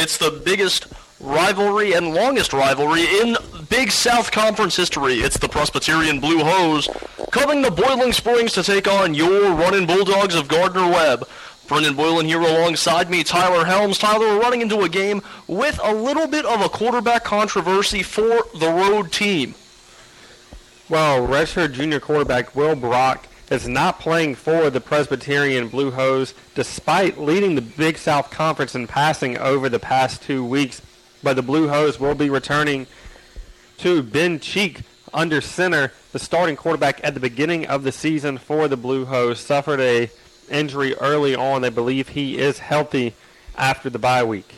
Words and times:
It's 0.00 0.16
the 0.16 0.30
biggest 0.30 0.86
rivalry 1.18 1.92
and 1.92 2.14
longest 2.14 2.52
rivalry 2.52 3.02
in 3.20 3.36
Big 3.68 3.90
South 3.90 4.30
Conference 4.30 4.76
history. 4.76 5.14
It's 5.14 5.38
the 5.38 5.48
Presbyterian 5.48 6.20
Blue 6.20 6.38
Hose 6.44 6.88
coming 7.32 7.64
to 7.64 7.72
Boiling 7.72 8.12
Springs 8.12 8.52
to 8.52 8.62
take 8.62 8.86
on 8.86 9.14
your 9.14 9.52
running 9.54 9.88
Bulldogs 9.88 10.36
of 10.36 10.46
Gardner 10.46 10.86
Webb. 10.86 11.28
Brendan 11.66 11.96
Boylan 11.96 12.26
here 12.26 12.40
alongside 12.40 13.10
me, 13.10 13.24
Tyler 13.24 13.64
Helms. 13.64 13.98
Tyler, 13.98 14.20
we're 14.20 14.40
running 14.40 14.60
into 14.60 14.82
a 14.82 14.88
game 14.88 15.20
with 15.48 15.80
a 15.82 15.92
little 15.92 16.28
bit 16.28 16.44
of 16.44 16.60
a 16.60 16.68
quarterback 16.68 17.24
controversy 17.24 18.04
for 18.04 18.44
the 18.56 18.70
road 18.70 19.10
team. 19.10 19.56
Well, 20.88 21.26
redshirt 21.26 21.72
junior 21.72 21.98
quarterback 21.98 22.54
Will 22.54 22.76
Brock 22.76 23.26
is 23.50 23.66
not 23.66 24.00
playing 24.00 24.34
for 24.34 24.70
the 24.70 24.80
Presbyterian 24.80 25.68
Blue 25.68 25.90
Hose 25.90 26.34
despite 26.54 27.18
leading 27.18 27.54
the 27.54 27.62
Big 27.62 27.98
South 27.98 28.30
Conference 28.30 28.74
in 28.74 28.86
passing 28.86 29.38
over 29.38 29.68
the 29.68 29.78
past 29.78 30.22
two 30.22 30.44
weeks. 30.44 30.82
But 31.22 31.34
the 31.34 31.42
Blue 31.42 31.68
Hose 31.68 31.98
will 31.98 32.14
be 32.14 32.30
returning 32.30 32.86
to 33.78 34.02
Ben 34.02 34.38
Cheek 34.38 34.82
under 35.12 35.40
center. 35.40 35.92
The 36.12 36.18
starting 36.18 36.56
quarterback 36.56 37.00
at 37.02 37.14
the 37.14 37.20
beginning 37.20 37.66
of 37.66 37.82
the 37.82 37.92
season 37.92 38.38
for 38.38 38.68
the 38.68 38.76
Blue 38.76 39.04
Hose 39.06 39.40
suffered 39.40 39.80
a 39.80 40.10
injury 40.50 40.94
early 40.96 41.34
on. 41.34 41.62
They 41.62 41.70
believe 41.70 42.08
he 42.08 42.38
is 42.38 42.58
healthy 42.58 43.14
after 43.56 43.90
the 43.90 43.98
bye 43.98 44.24
week. 44.24 44.54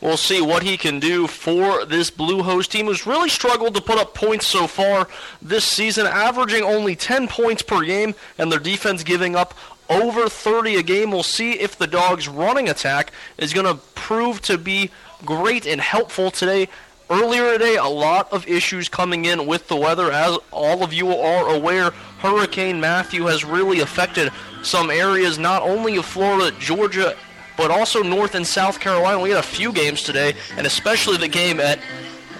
We'll 0.00 0.18
see 0.18 0.42
what 0.42 0.62
he 0.62 0.76
can 0.76 1.00
do 1.00 1.26
for 1.26 1.86
this 1.86 2.10
Blue 2.10 2.42
Hose 2.42 2.68
team, 2.68 2.86
who's 2.86 3.06
really 3.06 3.30
struggled 3.30 3.74
to 3.74 3.80
put 3.80 3.98
up 3.98 4.14
points 4.14 4.46
so 4.46 4.66
far 4.66 5.08
this 5.40 5.64
season, 5.64 6.06
averaging 6.06 6.62
only 6.62 6.94
10 6.94 7.28
points 7.28 7.62
per 7.62 7.82
game, 7.82 8.14
and 8.36 8.52
their 8.52 8.58
defense 8.58 9.02
giving 9.02 9.34
up 9.34 9.54
over 9.88 10.28
30 10.28 10.76
a 10.76 10.82
game. 10.82 11.10
We'll 11.10 11.22
see 11.22 11.52
if 11.52 11.78
the 11.78 11.86
Dogs' 11.86 12.28
running 12.28 12.68
attack 12.68 13.10
is 13.38 13.54
going 13.54 13.66
to 13.66 13.82
prove 13.94 14.42
to 14.42 14.58
be 14.58 14.90
great 15.24 15.66
and 15.66 15.80
helpful 15.80 16.30
today. 16.30 16.68
Earlier 17.08 17.52
today, 17.52 17.76
a 17.76 17.84
lot 17.84 18.32
of 18.32 18.48
issues 18.48 18.88
coming 18.88 19.24
in 19.24 19.46
with 19.46 19.68
the 19.68 19.76
weather. 19.76 20.10
As 20.10 20.36
all 20.50 20.82
of 20.82 20.92
you 20.92 21.16
are 21.16 21.54
aware, 21.54 21.92
Hurricane 22.18 22.80
Matthew 22.80 23.26
has 23.26 23.44
really 23.44 23.80
affected 23.80 24.30
some 24.62 24.90
areas, 24.90 25.38
not 25.38 25.62
only 25.62 25.96
of 25.96 26.04
Florida, 26.04 26.54
Georgia, 26.58 27.16
but 27.56 27.70
also 27.70 28.02
North 28.02 28.34
and 28.34 28.46
South 28.46 28.80
Carolina. 28.80 29.20
We 29.20 29.30
had 29.30 29.38
a 29.38 29.42
few 29.42 29.72
games 29.72 30.02
today, 30.02 30.34
and 30.56 30.66
especially 30.66 31.16
the 31.16 31.28
game 31.28 31.60
at 31.60 31.78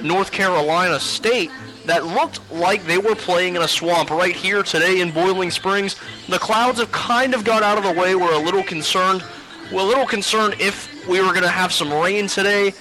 North 0.02 0.30
Carolina 0.30 1.00
State 1.00 1.50
that 1.86 2.04
looked 2.04 2.40
like 2.50 2.84
they 2.84 2.98
were 2.98 3.14
playing 3.14 3.56
in 3.56 3.62
a 3.62 3.68
swamp 3.68 4.10
right 4.10 4.34
here 4.34 4.62
today 4.62 5.00
in 5.00 5.12
Boiling 5.12 5.50
Springs. 5.50 5.96
The 6.28 6.38
clouds 6.38 6.78
have 6.80 6.92
kind 6.92 7.34
of 7.34 7.44
got 7.44 7.62
out 7.62 7.78
of 7.78 7.84
the 7.84 8.00
way. 8.00 8.14
We're 8.14 8.34
a 8.34 8.38
little 8.38 8.62
concerned. 8.62 9.24
We're 9.72 9.80
a 9.80 9.84
little 9.84 10.06
concerned 10.06 10.56
if 10.60 11.06
we 11.08 11.20
were 11.20 11.28
going 11.28 11.42
to 11.42 11.48
have 11.48 11.72
some 11.72 11.92
rain 11.92 12.26
today. 12.26 12.74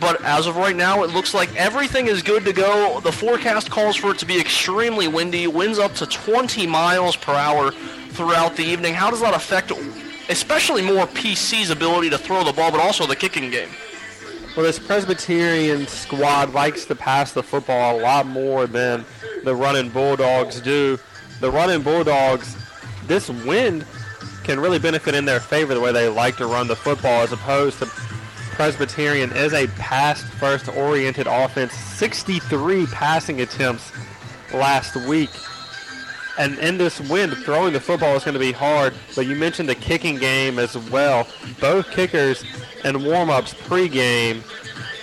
But 0.00 0.24
as 0.24 0.46
of 0.46 0.56
right 0.56 0.74
now, 0.74 1.02
it 1.02 1.10
looks 1.10 1.34
like 1.34 1.54
everything 1.56 2.06
is 2.06 2.22
good 2.22 2.46
to 2.46 2.54
go. 2.54 3.00
The 3.00 3.12
forecast 3.12 3.70
calls 3.70 3.96
for 3.96 4.12
it 4.12 4.18
to 4.18 4.26
be 4.26 4.40
extremely 4.40 5.08
windy, 5.08 5.46
winds 5.46 5.78
up 5.78 5.92
to 5.96 6.06
20 6.06 6.66
miles 6.66 7.16
per 7.16 7.34
hour 7.34 7.70
throughout 8.12 8.56
the 8.56 8.64
evening. 8.64 8.94
How 8.94 9.10
does 9.10 9.20
that 9.20 9.34
affect, 9.34 9.72
especially 10.30 10.80
more 10.80 11.06
PC's 11.06 11.70
ability 11.70 12.08
to 12.10 12.16
throw 12.16 12.44
the 12.44 12.52
ball, 12.52 12.70
but 12.70 12.80
also 12.80 13.06
the 13.06 13.16
kicking 13.16 13.50
game? 13.50 13.68
Well, 14.56 14.64
this 14.64 14.78
Presbyterian 14.78 15.86
squad 15.86 16.54
likes 16.54 16.84
to 16.86 16.94
pass 16.94 17.32
the 17.32 17.42
football 17.42 17.98
a 17.98 18.00
lot 18.00 18.26
more 18.26 18.66
than 18.66 19.04
the 19.44 19.54
running 19.54 19.90
Bulldogs 19.90 20.60
do. 20.60 20.98
The 21.40 21.50
running 21.50 21.82
Bulldogs, 21.82 22.56
this 23.06 23.28
wind 23.28 23.84
can 24.44 24.58
really 24.58 24.78
benefit 24.78 25.14
in 25.14 25.24
their 25.24 25.40
favor 25.40 25.74
the 25.74 25.80
way 25.80 25.92
they 25.92 26.08
like 26.08 26.36
to 26.38 26.46
run 26.46 26.66
the 26.66 26.76
football 26.76 27.22
as 27.22 27.32
opposed 27.32 27.78
to 27.80 27.86
Presbyterian 27.86 29.32
is 29.32 29.52
a 29.52 29.66
pass 29.68 30.22
first 30.22 30.68
oriented 30.68 31.26
offense. 31.26 31.72
63 31.72 32.86
passing 32.86 33.40
attempts 33.40 33.92
last 34.52 34.96
week. 35.08 35.30
And 36.40 36.58
in 36.58 36.78
this 36.78 36.98
wind, 37.02 37.36
throwing 37.36 37.74
the 37.74 37.80
football 37.80 38.16
is 38.16 38.24
going 38.24 38.32
to 38.32 38.40
be 38.40 38.50
hard. 38.50 38.94
But 39.14 39.26
you 39.26 39.36
mentioned 39.36 39.68
the 39.68 39.74
kicking 39.74 40.16
game 40.16 40.58
as 40.58 40.74
well. 40.88 41.28
Both 41.60 41.90
kickers 41.90 42.42
and 42.82 43.04
warm-ups 43.04 43.52
pregame 43.52 44.42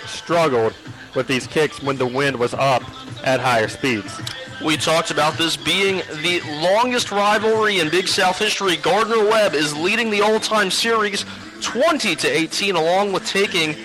struggled 0.04 0.74
with 1.14 1.28
these 1.28 1.46
kicks 1.46 1.80
when 1.80 1.96
the 1.96 2.08
wind 2.08 2.36
was 2.40 2.54
up 2.54 2.82
at 3.24 3.38
higher 3.38 3.68
speeds. 3.68 4.20
We 4.64 4.76
talked 4.76 5.12
about 5.12 5.38
this 5.38 5.56
being 5.56 5.98
the 6.22 6.40
longest 6.60 7.12
rivalry 7.12 7.78
in 7.78 7.88
Big 7.88 8.08
South 8.08 8.40
history. 8.40 8.76
Gardner 8.76 9.24
Webb 9.24 9.54
is 9.54 9.76
leading 9.76 10.10
the 10.10 10.20
all-time 10.22 10.72
series 10.72 11.24
20 11.60 12.16
to 12.16 12.28
18, 12.28 12.74
along 12.74 13.12
with 13.12 13.24
taking 13.24 13.76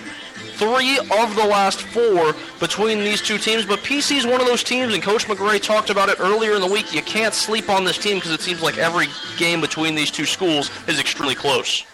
three 0.54 0.98
of 0.98 1.36
the 1.36 1.46
last 1.46 1.82
four 1.82 2.34
between 2.60 2.98
these 2.98 3.20
two 3.20 3.38
teams. 3.38 3.66
But 3.66 3.80
PC 3.80 4.16
is 4.16 4.26
one 4.26 4.40
of 4.40 4.46
those 4.46 4.62
teams, 4.62 4.94
and 4.94 5.02
Coach 5.02 5.26
McCray 5.26 5.62
talked 5.62 5.90
about 5.90 6.08
it 6.08 6.20
earlier 6.20 6.54
in 6.54 6.60
the 6.60 6.66
week. 6.66 6.92
You 6.94 7.02
can't 7.02 7.34
sleep 7.34 7.68
on 7.68 7.84
this 7.84 7.98
team 7.98 8.16
because 8.16 8.32
it 8.32 8.40
seems 8.40 8.62
like 8.62 8.78
every 8.78 9.06
game 9.36 9.60
between 9.60 9.94
these 9.94 10.10
two 10.10 10.24
schools 10.24 10.70
is 10.88 11.00
extremely 11.00 11.34
close. 11.34 11.84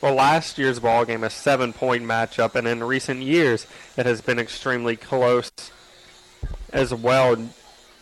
Well, 0.00 0.14
last 0.14 0.58
year's 0.58 0.78
ball 0.78 1.04
game, 1.04 1.24
a 1.24 1.30
seven-point 1.30 2.04
matchup, 2.04 2.54
and 2.54 2.68
in 2.68 2.84
recent 2.84 3.22
years, 3.22 3.66
it 3.96 4.06
has 4.06 4.20
been 4.20 4.38
extremely 4.38 4.96
close 4.96 5.50
as 6.72 6.94
well. 6.94 7.36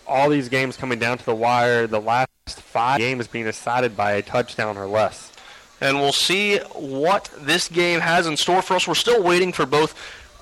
All 0.07 0.28
these 0.28 0.49
games 0.49 0.77
coming 0.77 0.99
down 0.99 1.19
to 1.19 1.25
the 1.25 1.34
wire. 1.34 1.87
The 1.87 2.01
last 2.01 2.28
five 2.47 2.99
games 2.99 3.27
being 3.27 3.47
decided 3.47 3.97
by 3.97 4.13
a 4.13 4.23
touchdown 4.23 4.77
or 4.77 4.87
less 4.87 5.33
and 5.81 5.99
we'll 5.99 6.13
see 6.13 6.59
what 6.75 7.31
this 7.39 7.69
game 7.69 8.01
has 8.01 8.27
in 8.27 8.37
store 8.37 8.63
for 8.63 8.75
us. 8.75 8.89
We're 8.89 8.95
still 8.95 9.23
waiting 9.23 9.53
for 9.53 9.67
both 9.67 9.95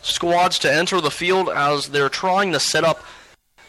squads 0.02 0.58
to 0.60 0.72
enter 0.72 1.00
the 1.00 1.10
field 1.10 1.48
as 1.48 1.88
they're 1.88 2.08
trying 2.08 2.52
to 2.52 2.60
set 2.60 2.84
up 2.84 3.02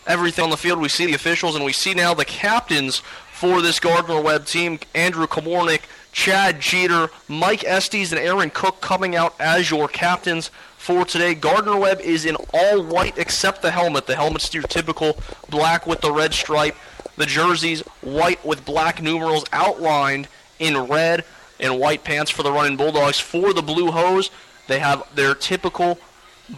everything 0.05 0.43
on 0.43 0.49
the 0.49 0.57
field. 0.57 0.79
We 0.79 0.89
see 0.89 1.05
the 1.05 1.13
officials, 1.13 1.55
and 1.55 1.65
we 1.65 1.73
see 1.73 1.93
now 1.93 2.13
the 2.13 2.25
captains 2.25 3.01
for 3.31 3.61
this 3.61 3.79
Gardner 3.79 4.21
Webb 4.21 4.45
team, 4.45 4.79
Andrew 4.93 5.27
Komornick, 5.27 5.81
Chad 6.11 6.61
Jeter, 6.61 7.09
Mike 7.27 7.63
Estes, 7.65 8.11
and 8.11 8.19
Aaron 8.19 8.49
Cook 8.49 8.79
coming 8.79 9.15
out 9.15 9.35
as 9.39 9.69
your 9.69 9.87
captains 9.87 10.49
for 10.77 11.03
today. 11.03 11.33
Gardner 11.33 11.77
Webb 11.77 11.99
is 11.99 12.25
in 12.25 12.37
all 12.53 12.83
white 12.83 13.17
except 13.17 13.61
the 13.61 13.71
helmet. 13.71 14.05
The 14.05 14.15
helmet's 14.15 14.53
your 14.53 14.63
typical 14.63 15.19
black 15.49 15.85
with 15.87 16.01
the 16.01 16.11
red 16.11 16.33
stripe. 16.33 16.75
The 17.17 17.25
jerseys 17.25 17.81
white 18.01 18.45
with 18.45 18.65
black 18.65 19.01
numerals 19.01 19.45
outlined 19.51 20.27
in 20.59 20.77
red 20.77 21.25
and 21.59 21.79
white 21.79 22.03
pants 22.03 22.31
for 22.31 22.43
the 22.43 22.51
running 22.51 22.77
Bulldogs. 22.77 23.19
For 23.19 23.53
the 23.53 23.61
Blue 23.61 23.91
Hose, 23.91 24.29
they 24.67 24.79
have 24.79 25.03
their 25.15 25.35
typical 25.35 25.99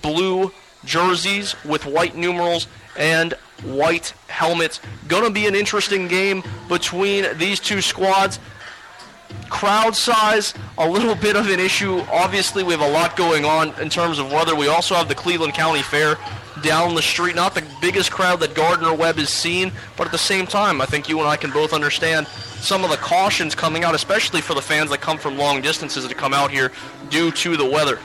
blue 0.01 0.51
jerseys 0.85 1.55
with 1.65 1.85
white 1.85 2.15
numerals 2.15 2.67
and 2.97 3.33
white 3.63 4.13
helmets. 4.27 4.79
Gonna 5.07 5.29
be 5.29 5.47
an 5.47 5.55
interesting 5.55 6.07
game 6.07 6.43
between 6.67 7.37
these 7.37 7.59
two 7.59 7.81
squads. 7.81 8.39
Crowd 9.49 9.95
size, 9.95 10.53
a 10.77 10.87
little 10.87 11.15
bit 11.15 11.35
of 11.35 11.49
an 11.49 11.59
issue. 11.59 11.99
Obviously, 12.11 12.63
we 12.63 12.71
have 12.71 12.81
a 12.81 12.89
lot 12.89 13.17
going 13.17 13.45
on 13.45 13.73
in 13.81 13.89
terms 13.89 14.19
of 14.19 14.31
weather. 14.31 14.55
We 14.55 14.67
also 14.67 14.95
have 14.95 15.09
the 15.09 15.15
Cleveland 15.15 15.53
County 15.53 15.81
Fair 15.81 16.17
down 16.63 16.95
the 16.95 17.01
street. 17.01 17.35
Not 17.35 17.53
the 17.53 17.63
biggest 17.81 18.11
crowd 18.11 18.39
that 18.39 18.55
Gardner 18.55 18.93
Webb 18.93 19.17
has 19.17 19.29
seen, 19.29 19.71
but 19.95 20.07
at 20.07 20.11
the 20.11 20.17
same 20.17 20.47
time, 20.47 20.81
I 20.81 20.85
think 20.85 21.09
you 21.09 21.19
and 21.19 21.27
I 21.27 21.35
can 21.35 21.51
both 21.51 21.73
understand 21.73 22.27
some 22.67 22.83
of 22.83 22.89
the 22.89 22.97
cautions 22.97 23.55
coming 23.55 23.85
out, 23.85 23.95
especially 23.95 24.41
for 24.41 24.53
the 24.53 24.61
fans 24.61 24.89
that 24.89 24.99
come 24.99 25.17
from 25.17 25.37
long 25.37 25.61
distances 25.61 26.05
to 26.05 26.13
come 26.13 26.33
out 26.33 26.51
here 26.51 26.69
due 27.09 27.31
to 27.31 27.55
the 27.55 27.63
weather. 27.63 27.97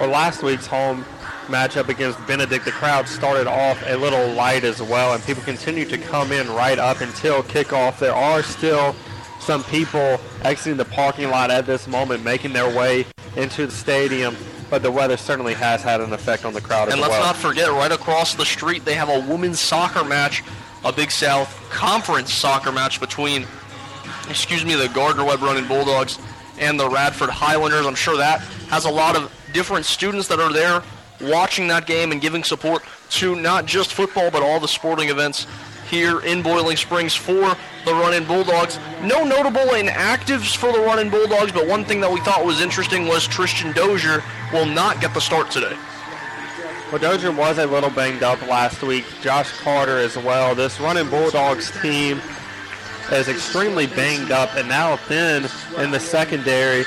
Well, 0.00 0.10
last 0.10 0.42
week's 0.42 0.66
home 0.66 1.04
matchup 1.46 1.88
against 1.88 2.18
Benedict, 2.26 2.64
the 2.64 2.72
crowd 2.72 3.06
started 3.06 3.46
off 3.46 3.80
a 3.86 3.96
little 3.96 4.32
light 4.32 4.64
as 4.64 4.82
well, 4.82 5.14
and 5.14 5.22
people 5.22 5.44
continue 5.44 5.84
to 5.84 5.98
come 5.98 6.32
in 6.32 6.48
right 6.48 6.80
up 6.80 7.00
until 7.00 7.44
kickoff. 7.44 8.00
There 8.00 8.12
are 8.12 8.42
still 8.42 8.96
some 9.38 9.62
people 9.62 10.18
exiting 10.42 10.76
the 10.76 10.84
parking 10.84 11.30
lot 11.30 11.52
at 11.52 11.64
this 11.64 11.86
moment, 11.86 12.24
making 12.24 12.54
their 12.54 12.76
way 12.76 13.06
into 13.36 13.66
the 13.66 13.72
stadium 13.72 14.36
but 14.68 14.82
the 14.82 14.90
weather 14.90 15.16
certainly 15.16 15.54
has 15.54 15.80
had 15.80 16.00
an 16.00 16.12
effect 16.12 16.44
on 16.44 16.52
the 16.52 16.60
crowd 16.60 16.88
and 16.88 17.00
let's 17.00 17.12
well. 17.12 17.26
not 17.26 17.36
forget, 17.36 17.68
right 17.68 17.92
across 17.92 18.34
the 18.34 18.44
street, 18.44 18.84
they 18.84 18.94
have 18.94 19.08
a 19.08 19.20
women's 19.30 19.60
soccer 19.60 20.02
match, 20.02 20.42
a 20.84 20.92
Big 20.92 21.12
South 21.12 21.48
Conference 21.70 22.32
soccer 22.32 22.72
match 22.72 22.98
between, 22.98 23.46
excuse 24.28 24.64
me, 24.64 24.74
the 24.74 24.88
Gardner 24.88 25.24
Webb 25.24 25.42
Running 25.42 25.66
Bulldogs 25.66 26.18
and 26.58 26.78
the 26.78 26.88
Radford 26.88 27.30
Highlanders. 27.30 27.86
I'm 27.86 27.94
sure 27.94 28.16
that 28.16 28.40
has 28.68 28.84
a 28.84 28.90
lot 28.90 29.16
of 29.16 29.32
different 29.52 29.86
students 29.86 30.28
that 30.28 30.40
are 30.40 30.52
there 30.52 30.82
watching 31.20 31.68
that 31.68 31.86
game 31.86 32.12
and 32.12 32.20
giving 32.20 32.44
support 32.44 32.82
to 33.10 33.36
not 33.36 33.66
just 33.66 33.94
football, 33.94 34.30
but 34.30 34.42
all 34.42 34.60
the 34.60 34.68
sporting 34.68 35.08
events 35.08 35.46
here 35.88 36.20
in 36.20 36.42
Boiling 36.42 36.76
Springs 36.76 37.14
for 37.14 37.56
the 37.84 37.92
Running 37.92 38.26
Bulldogs. 38.26 38.78
No 39.02 39.24
notable 39.24 39.72
inactives 39.72 40.56
for 40.56 40.72
the 40.72 40.80
Running 40.80 41.10
Bulldogs, 41.10 41.52
but 41.52 41.66
one 41.66 41.84
thing 41.84 42.00
that 42.00 42.10
we 42.10 42.20
thought 42.20 42.44
was 42.44 42.60
interesting 42.60 43.06
was 43.06 43.26
Tristan 43.26 43.72
Dozier 43.72 44.22
will 44.52 44.66
not 44.66 45.00
get 45.00 45.14
the 45.14 45.20
start 45.20 45.50
today. 45.50 45.76
Well, 46.90 47.00
Dozier 47.00 47.32
was 47.32 47.58
a 47.58 47.66
little 47.66 47.90
banged 47.90 48.22
up 48.22 48.40
last 48.42 48.82
week. 48.82 49.04
Josh 49.20 49.50
Carter 49.58 49.98
as 49.98 50.16
well. 50.16 50.54
This 50.54 50.80
Running 50.80 51.08
Bulldogs 51.08 51.70
team 51.80 52.20
is 53.12 53.28
extremely 53.28 53.86
banged 53.86 54.30
up 54.30 54.54
and 54.56 54.68
now 54.68 54.96
thin 54.96 55.46
in 55.78 55.90
the 55.90 56.00
secondary 56.00 56.84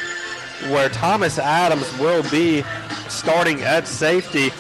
where 0.68 0.90
Thomas 0.90 1.40
Adams 1.40 1.98
will 1.98 2.24
be 2.30 2.64
starting 3.08 3.62
at 3.62 3.88
safety, 3.88 4.52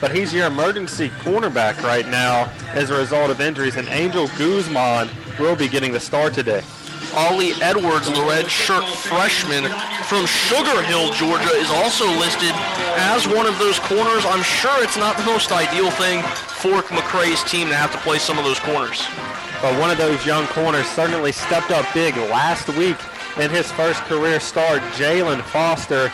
but 0.00 0.14
he's 0.14 0.32
your 0.32 0.46
emergency 0.46 1.10
cornerback 1.20 1.82
right 1.82 2.08
now 2.08 2.50
as 2.68 2.90
a 2.90 2.96
result 2.96 3.30
of 3.30 3.40
injuries, 3.40 3.76
and 3.76 3.86
Angel 3.88 4.28
Guzman 4.38 5.08
will 5.38 5.56
be 5.56 5.68
getting 5.68 5.92
the 5.92 6.00
start 6.00 6.32
today. 6.32 6.62
Ollie 7.14 7.52
Edwards, 7.62 8.06
the 8.10 8.22
red 8.22 8.50
shirt 8.50 8.84
freshman 8.84 9.64
from 10.04 10.26
Sugar 10.26 10.82
Hill, 10.82 11.12
Georgia, 11.12 11.50
is 11.56 11.70
also 11.70 12.06
listed 12.18 12.52
as 12.96 13.26
one 13.26 13.46
of 13.46 13.58
those 13.58 13.78
corners. 13.80 14.24
I'm 14.26 14.42
sure 14.42 14.82
it's 14.82 14.96
not 14.96 15.16
the 15.16 15.24
most 15.24 15.50
ideal 15.52 15.90
thing 15.90 16.22
for 16.22 16.82
McCray's 16.82 17.42
team 17.44 17.68
to 17.68 17.74
have 17.74 17.92
to 17.92 17.98
play 17.98 18.18
some 18.18 18.38
of 18.38 18.44
those 18.44 18.58
corners. 18.60 19.06
But 19.60 19.78
one 19.80 19.90
of 19.90 19.98
those 19.98 20.24
young 20.24 20.46
corners 20.48 20.86
certainly 20.86 21.32
stepped 21.32 21.72
up 21.72 21.84
big 21.92 22.16
last 22.16 22.68
week 22.68 22.96
in 23.38 23.50
his 23.50 23.70
first 23.72 24.00
career 24.02 24.38
start. 24.38 24.80
Jalen 24.92 25.42
Foster 25.42 26.12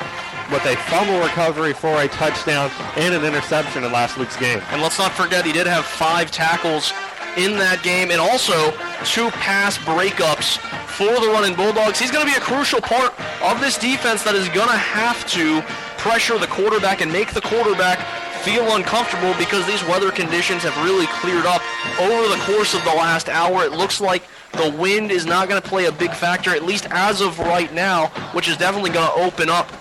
with 0.50 0.64
a 0.64 0.76
fumble 0.88 1.20
recovery 1.20 1.72
for 1.72 2.02
a 2.02 2.08
touchdown 2.08 2.70
and 2.96 3.14
an 3.14 3.24
interception 3.24 3.84
in 3.84 3.92
last 3.92 4.18
week's 4.18 4.36
game. 4.36 4.60
And 4.70 4.80
let's 4.80 4.98
not 4.98 5.12
forget, 5.12 5.44
he 5.44 5.52
did 5.52 5.66
have 5.66 5.84
five 5.84 6.30
tackles 6.30 6.92
in 7.36 7.52
that 7.58 7.82
game 7.82 8.10
and 8.10 8.20
also 8.20 8.70
two 9.04 9.30
pass 9.42 9.76
breakups 9.78 10.58
for 10.86 11.12
the 11.20 11.28
running 11.28 11.54
Bulldogs. 11.54 11.98
He's 11.98 12.10
going 12.10 12.26
to 12.26 12.32
be 12.32 12.36
a 12.36 12.40
crucial 12.40 12.80
part 12.80 13.12
of 13.42 13.60
this 13.60 13.76
defense 13.76 14.22
that 14.22 14.34
is 14.34 14.48
going 14.50 14.68
to 14.68 14.76
have 14.76 15.26
to 15.32 15.60
pressure 15.98 16.38
the 16.38 16.46
quarterback 16.46 17.00
and 17.00 17.10
make 17.12 17.32
the 17.32 17.40
quarterback 17.40 17.98
feel 18.44 18.76
uncomfortable 18.76 19.34
because 19.38 19.66
these 19.66 19.82
weather 19.84 20.10
conditions 20.10 20.62
have 20.62 20.76
really 20.84 21.06
cleared 21.06 21.46
up 21.46 21.62
over 21.98 22.28
the 22.28 22.40
course 22.42 22.74
of 22.74 22.84
the 22.84 22.90
last 22.90 23.30
hour. 23.30 23.64
It 23.64 23.72
looks 23.72 24.00
like 24.02 24.22
the 24.52 24.70
wind 24.78 25.10
is 25.10 25.24
not 25.24 25.48
going 25.48 25.60
to 25.60 25.66
play 25.66 25.86
a 25.86 25.92
big 25.92 26.12
factor, 26.12 26.50
at 26.50 26.62
least 26.62 26.86
as 26.90 27.22
of 27.22 27.38
right 27.38 27.72
now, 27.72 28.08
which 28.32 28.46
is 28.48 28.56
definitely 28.58 28.90
going 28.90 29.08
to 29.08 29.14
open 29.24 29.48
up 29.48 29.72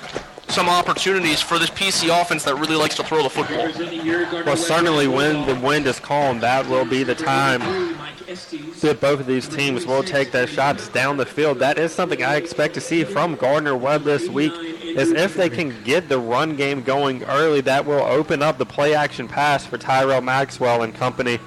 some 0.47 0.69
opportunities 0.69 1.41
for 1.41 1.59
this 1.59 1.71
PC 1.71 2.09
offense 2.21 2.43
that 2.45 2.55
really 2.55 2.75
likes 2.75 2.95
to 2.95 3.03
throw 3.03 3.21
the 3.23 3.29
football. 3.29 3.71
Well, 4.45 4.55
certainly 4.55 5.07
when 5.07 5.45
the 5.47 5.55
wind 5.55 5.85
is 5.87 5.99
calm, 5.99 6.39
that 6.39 6.67
will 6.67 6.85
be 6.85 7.03
the 7.03 7.15
time 7.15 7.59
that 8.81 8.99
both 9.01 9.19
of 9.19 9.25
these 9.25 9.47
teams 9.47 9.85
will 9.85 10.03
take 10.03 10.31
their 10.31 10.47
shots 10.47 10.87
down 10.89 11.17
the 11.17 11.25
field. 11.25 11.59
That 11.59 11.77
is 11.77 11.91
something 11.91 12.23
I 12.23 12.35
expect 12.35 12.75
to 12.75 12.81
see 12.81 13.03
from 13.03 13.35
Gardner 13.35 13.75
Webb 13.75 14.03
this 14.03 14.29
week 14.29 14.53
is 14.95 15.11
if 15.11 15.35
they 15.35 15.49
can 15.49 15.83
get 15.83 16.09
the 16.09 16.19
run 16.19 16.55
game 16.55 16.83
going 16.83 17.23
early, 17.23 17.61
that 17.61 17.85
will 17.85 18.01
open 18.01 18.41
up 18.41 18.57
the 18.57 18.65
play 18.65 18.93
action 18.93 19.27
pass 19.27 19.65
for 19.65 19.77
Tyrell 19.77 20.21
Maxwell 20.21 20.83
and 20.83 20.93
company. 20.93 21.39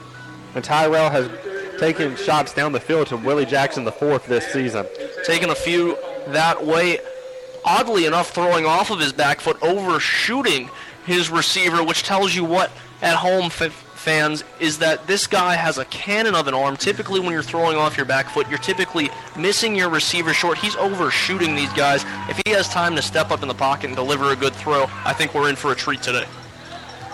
And 0.55 0.65
Tyrell 0.65 1.11
has 1.11 1.31
taken 1.79 2.17
shots 2.17 2.55
down 2.55 2.73
the 2.73 2.81
field 2.81 3.09
to 3.09 3.17
Willie 3.17 3.47
Jackson 3.47 3.85
the 3.85 3.93
fourth 3.93 4.27
this 4.27 4.47
season. 4.53 4.87
Taking 5.25 5.51
a 5.51 5.55
few 5.55 5.97
that 6.29 6.65
way 6.65 6.99
oddly 7.65 8.07
enough, 8.07 8.31
throwing 8.31 8.65
off 8.65 8.91
of 8.91 9.01
his 9.01 9.13
back 9.13 9.41
foot, 9.41 9.61
overshooting 9.63 10.71
his 11.05 11.31
receiver, 11.31 11.83
which 11.85 12.05
tells 12.05 12.35
you 12.35 12.45
what 12.45 12.71
at 13.03 13.17
home 13.17 13.51
fans 14.07 14.45
is 14.61 14.79
that 14.79 15.05
this 15.09 15.27
guy 15.27 15.57
has 15.57 15.79
a 15.79 15.85
cannon 15.87 16.37
of 16.37 16.47
an 16.47 16.55
arm. 16.55 16.77
Typically, 16.77 17.19
when 17.19 17.33
you're 17.33 17.43
throwing 17.43 17.77
off 17.77 17.97
your 17.97 18.07
back 18.07 18.31
foot, 18.31 18.49
you're 18.49 18.57
typically 18.59 19.11
missing 19.37 19.75
your 19.75 19.91
receiver 19.91 20.33
short. 20.33 20.59
He's 20.59 20.77
overshooting 20.77 21.57
these 21.57 21.73
guys. 21.73 22.05
If 22.29 22.41
he 22.47 22.53
has 22.53 22.69
time 22.69 22.95
to 22.95 23.03
step 23.03 23.33
up 23.33 23.43
in 23.43 23.49
the 23.49 23.55
pocket 23.55 23.87
and 23.89 23.97
deliver 23.97 24.31
a 24.31 24.37
good 24.37 24.55
throw, 24.55 24.87
I 25.05 25.13
think 25.13 25.35
we're 25.35 25.49
in 25.49 25.57
for 25.57 25.73
a 25.73 25.75
treat 25.75 26.03
today. 26.03 26.25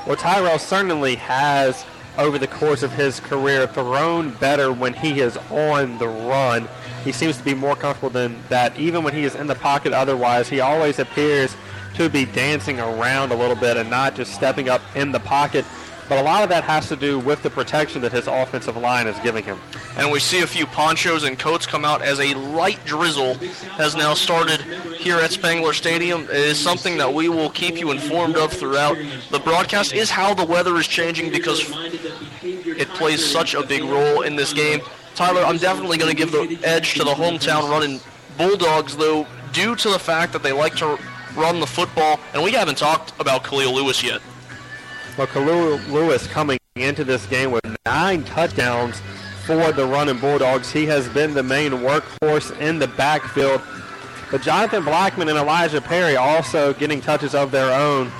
Well, 0.07 0.17
Tyrell 0.17 0.59
certainly 0.59 1.15
has, 1.15 1.83
over 2.19 2.39
the 2.39 2.47
course 2.47 2.83
of 2.83 2.93
his 2.93 3.21
career, 3.21 3.67
thrown 3.67 4.33
better 4.35 4.71
when 4.71 4.93
he 4.93 5.21
is 5.21 5.39
on 5.51 5.97
the 5.97 6.09
run 6.09 6.69
he 7.05 7.13
seems 7.13 7.37
to 7.37 7.45
be 7.45 7.55
more 7.55 7.75
comfortable 7.75 8.11
than 8.11 8.41
that. 8.49 8.79
Even 8.79 9.03
when 9.03 9.13
he 9.13 9.25
is 9.25 9.35
in 9.35 9.47
the 9.47 9.55
pocket 9.55 9.93
otherwise, 9.93 10.49
he 10.49 10.61
always 10.61 10.99
appears 10.99 11.57
to 11.95 12.09
be 12.09 12.25
dancing 12.25 12.81
around 12.81 13.33
a 13.33 13.37
little 13.37 13.57
bit 13.57 13.77
and 13.77 13.91
not 13.91 14.15
just 14.15 14.33
stepping 14.33 14.69
up 14.69 14.81
in 14.95 15.13
the 15.13 15.21
pocket. 15.21 15.65
But 16.09 16.19
a 16.19 16.23
lot 16.23 16.43
of 16.43 16.49
that 16.51 16.65
has 16.65 16.89
to 16.89 16.97
do 16.97 17.19
with 17.19 17.43
the 17.43 17.51
protection 17.51 18.03
that 18.03 18.13
his 18.13 18.27
offensive 18.27 18.77
line 18.77 19.07
is 19.07 19.19
giving 19.21 19.45
him. 19.45 19.59
And 19.97 20.11
we 20.11 20.21
see 20.21 20.41
a 20.41 20.47
few 20.47 20.67
ponchos 20.67 21.25
and 21.25 21.39
coats 21.39 21.65
come 21.65 21.85
out 21.85 22.03
as 22.03 22.21
a 22.21 22.35
light 22.35 22.85
drizzle 22.85 23.35
has 23.77 23.95
now 23.97 24.15
started 24.15 24.61
here 24.97 25.19
at 25.19 25.31
Spangler 25.33 25.73
Stadium. 25.73 26.23
It 26.25 26.31
is 26.31 26.59
something 26.59 26.99
that 26.99 27.13
we 27.13 27.29
will 27.29 27.51
keep 27.51 27.79
you 27.79 27.91
informed 27.91 28.37
of 28.37 28.53
throughout 28.53 28.97
the 29.31 29.39
broadcast 29.39 29.93
is 29.93 30.11
how 30.11 30.35
the 30.35 30.45
weather 30.45 30.77
is 30.77 30.87
changing 30.87 31.31
because 31.31 31.71
it 32.43 32.89
plays 32.91 33.25
such 33.25 33.55
a 33.55 33.63
big 33.63 33.85
role 33.85 34.23
in 34.23 34.37
this 34.37 34.53
game. 34.53 34.81
Tyler, 35.15 35.43
I'm 35.43 35.59
definitely 35.59 35.99
going 35.99 36.11
to 36.11 36.17
give 36.17 36.33
the 36.33 36.59
edge 36.65 36.95
to 36.95 37.05
the 37.05 37.13
hometown 37.13 37.71
running 37.71 38.01
Bulldogs, 38.39 38.97
though, 38.97 39.27
due 39.53 39.77
to 39.77 39.91
the 39.91 39.99
fact 39.99 40.33
that 40.33 40.43
they 40.43 40.53
like 40.53 40.75
to 40.77 40.99
run 41.37 41.61
the 41.61 41.67
football, 41.67 42.19
and 42.33 42.43
we 42.43 42.53
haven't 42.53 42.79
talked 42.79 43.19
about 43.21 43.45
Khalil 43.45 43.75
Lewis 43.75 44.03
yet. 44.03 44.21
Well, 45.19 45.27
Khalil 45.27 45.77
Lewis 45.91 46.27
coming 46.27 46.59
into 46.75 47.05
this 47.05 47.27
game 47.27 47.51
with 47.51 47.61
nine 47.85 48.25
touchdowns 48.25 49.01
for 49.45 49.71
the 49.73 49.85
running 49.85 50.19
Bulldogs. 50.19 50.73
He 50.73 50.87
has 50.87 51.07
been 51.11 51.35
the 51.35 51.43
main 51.43 51.73
workhorse 51.73 52.59
in 52.59 52.79
the 52.79 52.89
backfield. 52.89 53.61
But 54.31 54.41
Jonathan 54.41 54.83
Blackman 54.85 55.29
and 55.29 55.37
Elijah 55.37 55.83
Perry 55.83 56.17
also 56.17 56.73
getting 56.73 57.03
touches 57.03 57.35
of 57.35 57.51
their 57.51 57.79
own. 57.79 58.11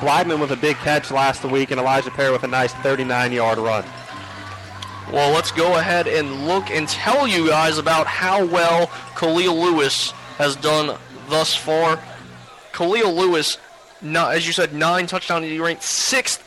Blackman 0.00 0.40
with 0.40 0.52
a 0.52 0.56
big 0.56 0.76
catch 0.76 1.10
last 1.10 1.44
week, 1.44 1.70
and 1.70 1.78
Elijah 1.78 2.10
Perry 2.10 2.32
with 2.32 2.44
a 2.44 2.48
nice 2.48 2.72
39-yard 2.74 3.58
run. 3.58 3.84
Well, 5.12 5.34
let's 5.34 5.52
go 5.52 5.76
ahead 5.76 6.08
and 6.08 6.46
look 6.46 6.70
and 6.70 6.88
tell 6.88 7.28
you 7.28 7.48
guys 7.48 7.76
about 7.76 8.06
how 8.06 8.46
well 8.46 8.86
Khalil 9.14 9.54
Lewis 9.54 10.12
has 10.38 10.56
done 10.56 10.98
thus 11.28 11.54
far. 11.54 12.00
Khalil 12.72 13.14
Lewis, 13.14 13.58
as 14.02 14.46
you 14.46 14.52
said, 14.52 14.74
nine 14.74 15.06
touchdowns. 15.06 15.46
He 15.46 15.58
ranked 15.58 15.82
sixth 15.82 16.42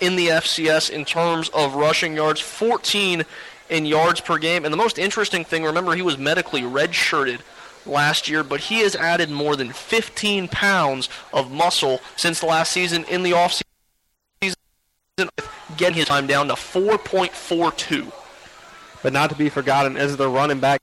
in 0.00 0.16
the 0.16 0.28
FCS 0.28 0.90
in 0.90 1.04
terms 1.04 1.48
of 1.50 1.74
rushing 1.74 2.14
yards, 2.14 2.40
14 2.40 3.24
in 3.68 3.86
yards 3.86 4.20
per 4.20 4.38
game. 4.38 4.64
And 4.64 4.72
the 4.72 4.78
most 4.78 4.98
interesting 4.98 5.44
thing, 5.44 5.64
remember, 5.64 5.94
he 5.94 6.02
was 6.02 6.18
medically 6.18 6.62
redshirted 6.62 7.40
last 7.86 8.28
year, 8.28 8.42
but 8.42 8.60
he 8.60 8.80
has 8.80 8.94
added 8.96 9.30
more 9.30 9.56
than 9.56 9.72
15 9.72 10.48
pounds 10.48 11.08
of 11.32 11.50
muscle 11.50 12.00
since 12.16 12.40
the 12.40 12.46
last 12.46 12.72
season 12.72 13.04
in 13.04 13.22
the 13.22 13.32
offseason 13.32 13.62
getting 15.76 15.96
his 15.96 16.06
time 16.06 16.26
down 16.26 16.48
to 16.48 16.54
4.42. 16.54 18.12
But 19.02 19.12
not 19.12 19.30
to 19.30 19.36
be 19.36 19.48
forgotten 19.48 19.96
is 19.96 20.16
the 20.16 20.28
running 20.28 20.60
back 20.60 20.80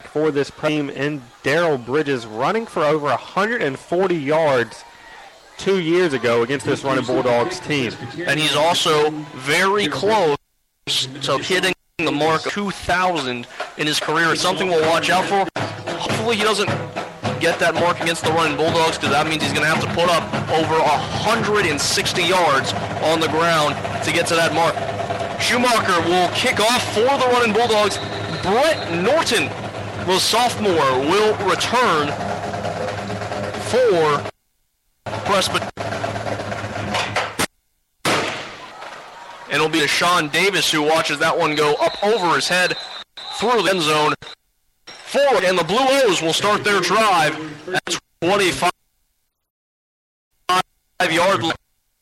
for 0.00 0.30
this 0.30 0.50
team 0.50 0.90
in 0.90 1.22
Daryl 1.44 1.84
Bridges, 1.84 2.26
running 2.26 2.66
for 2.66 2.82
over 2.82 3.06
140 3.06 4.14
yards 4.16 4.84
two 5.60 5.80
years 5.80 6.14
ago 6.14 6.42
against 6.42 6.64
this 6.64 6.82
running 6.84 7.04
Bulldogs 7.04 7.60
team. 7.60 7.92
And 8.26 8.40
he's 8.40 8.56
also 8.56 9.10
very 9.36 9.88
close 9.88 10.38
to 10.86 11.36
hitting 11.36 11.74
the 11.98 12.10
mark 12.10 12.46
of 12.46 12.52
2,000 12.52 13.46
in 13.76 13.86
his 13.86 14.00
career. 14.00 14.32
It's 14.32 14.40
something 14.40 14.68
we'll 14.68 14.88
watch 14.88 15.10
out 15.10 15.26
for. 15.26 15.46
Hopefully 15.92 16.36
he 16.36 16.42
doesn't 16.42 16.68
get 17.40 17.58
that 17.58 17.74
mark 17.74 18.00
against 18.00 18.24
the 18.24 18.30
running 18.32 18.56
Bulldogs 18.56 18.96
because 18.96 19.10
that 19.10 19.26
means 19.26 19.42
he's 19.42 19.52
going 19.52 19.64
to 19.64 19.68
have 19.68 19.84
to 19.84 19.92
put 19.92 20.08
up 20.08 20.24
over 20.48 20.80
160 20.80 22.22
yards 22.22 22.72
on 23.04 23.20
the 23.20 23.28
ground 23.28 23.76
to 24.04 24.12
get 24.12 24.26
to 24.28 24.34
that 24.34 24.54
mark. 24.54 24.74
Schumacher 25.40 26.00
will 26.08 26.28
kick 26.34 26.58
off 26.58 26.82
for 26.94 27.04
the 27.04 27.28
running 27.32 27.52
Bulldogs. 27.52 27.98
Brett 28.40 28.92
Norton, 29.04 29.48
the 30.06 30.18
sophomore, 30.18 31.00
will 31.04 31.36
return 31.44 32.08
for 33.68 34.29
Presbyterian. 35.30 35.70
And 39.46 39.54
it'll 39.54 39.68
be 39.68 39.86
Sean 39.86 40.28
Davis 40.28 40.72
who 40.72 40.82
watches 40.82 41.18
that 41.20 41.38
one 41.38 41.54
go 41.54 41.74
up 41.74 42.02
over 42.02 42.34
his 42.34 42.48
head 42.48 42.76
through 43.38 43.62
the 43.62 43.70
end 43.70 43.82
zone 43.82 44.14
forward, 44.86 45.44
and 45.44 45.56
the 45.56 45.62
Blue 45.62 45.76
Hose 45.78 46.20
will 46.20 46.32
start 46.32 46.64
their 46.64 46.80
drive 46.80 47.38
at 47.72 48.00
25 48.22 48.72
yard 51.10 51.42
line. 51.44 51.54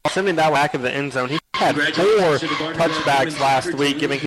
Sending 0.09 0.37
that 0.37 0.51
back 0.55 0.73
of 0.73 0.81
the 0.81 0.91
end 0.91 1.13
zone. 1.13 1.29
He 1.29 1.39
had 1.55 1.77
four 1.77 2.39
touchbacks 2.39 3.39
last 3.39 3.75
week, 3.75 3.99
giving 3.99 4.21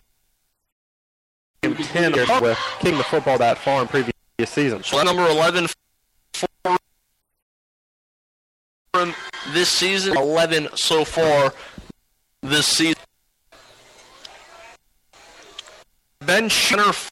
him 1.63 1.75
10 1.75 2.11
with 2.11 2.59
kicking 2.79 2.99
the 2.99 3.03
football 3.03 3.39
that 3.39 3.57
far 3.57 3.81
in 3.81 3.87
previous 3.87 4.13
seasons. 4.45 4.85
So 4.85 5.01
number 5.01 5.27
11 5.27 5.67
this 9.53 9.69
season, 9.69 10.17
11 10.17 10.67
so 10.75 11.05
far 11.05 11.53
this 12.41 12.67
season. 12.67 13.01
Ben 16.19 16.49
Schenner 16.49 17.09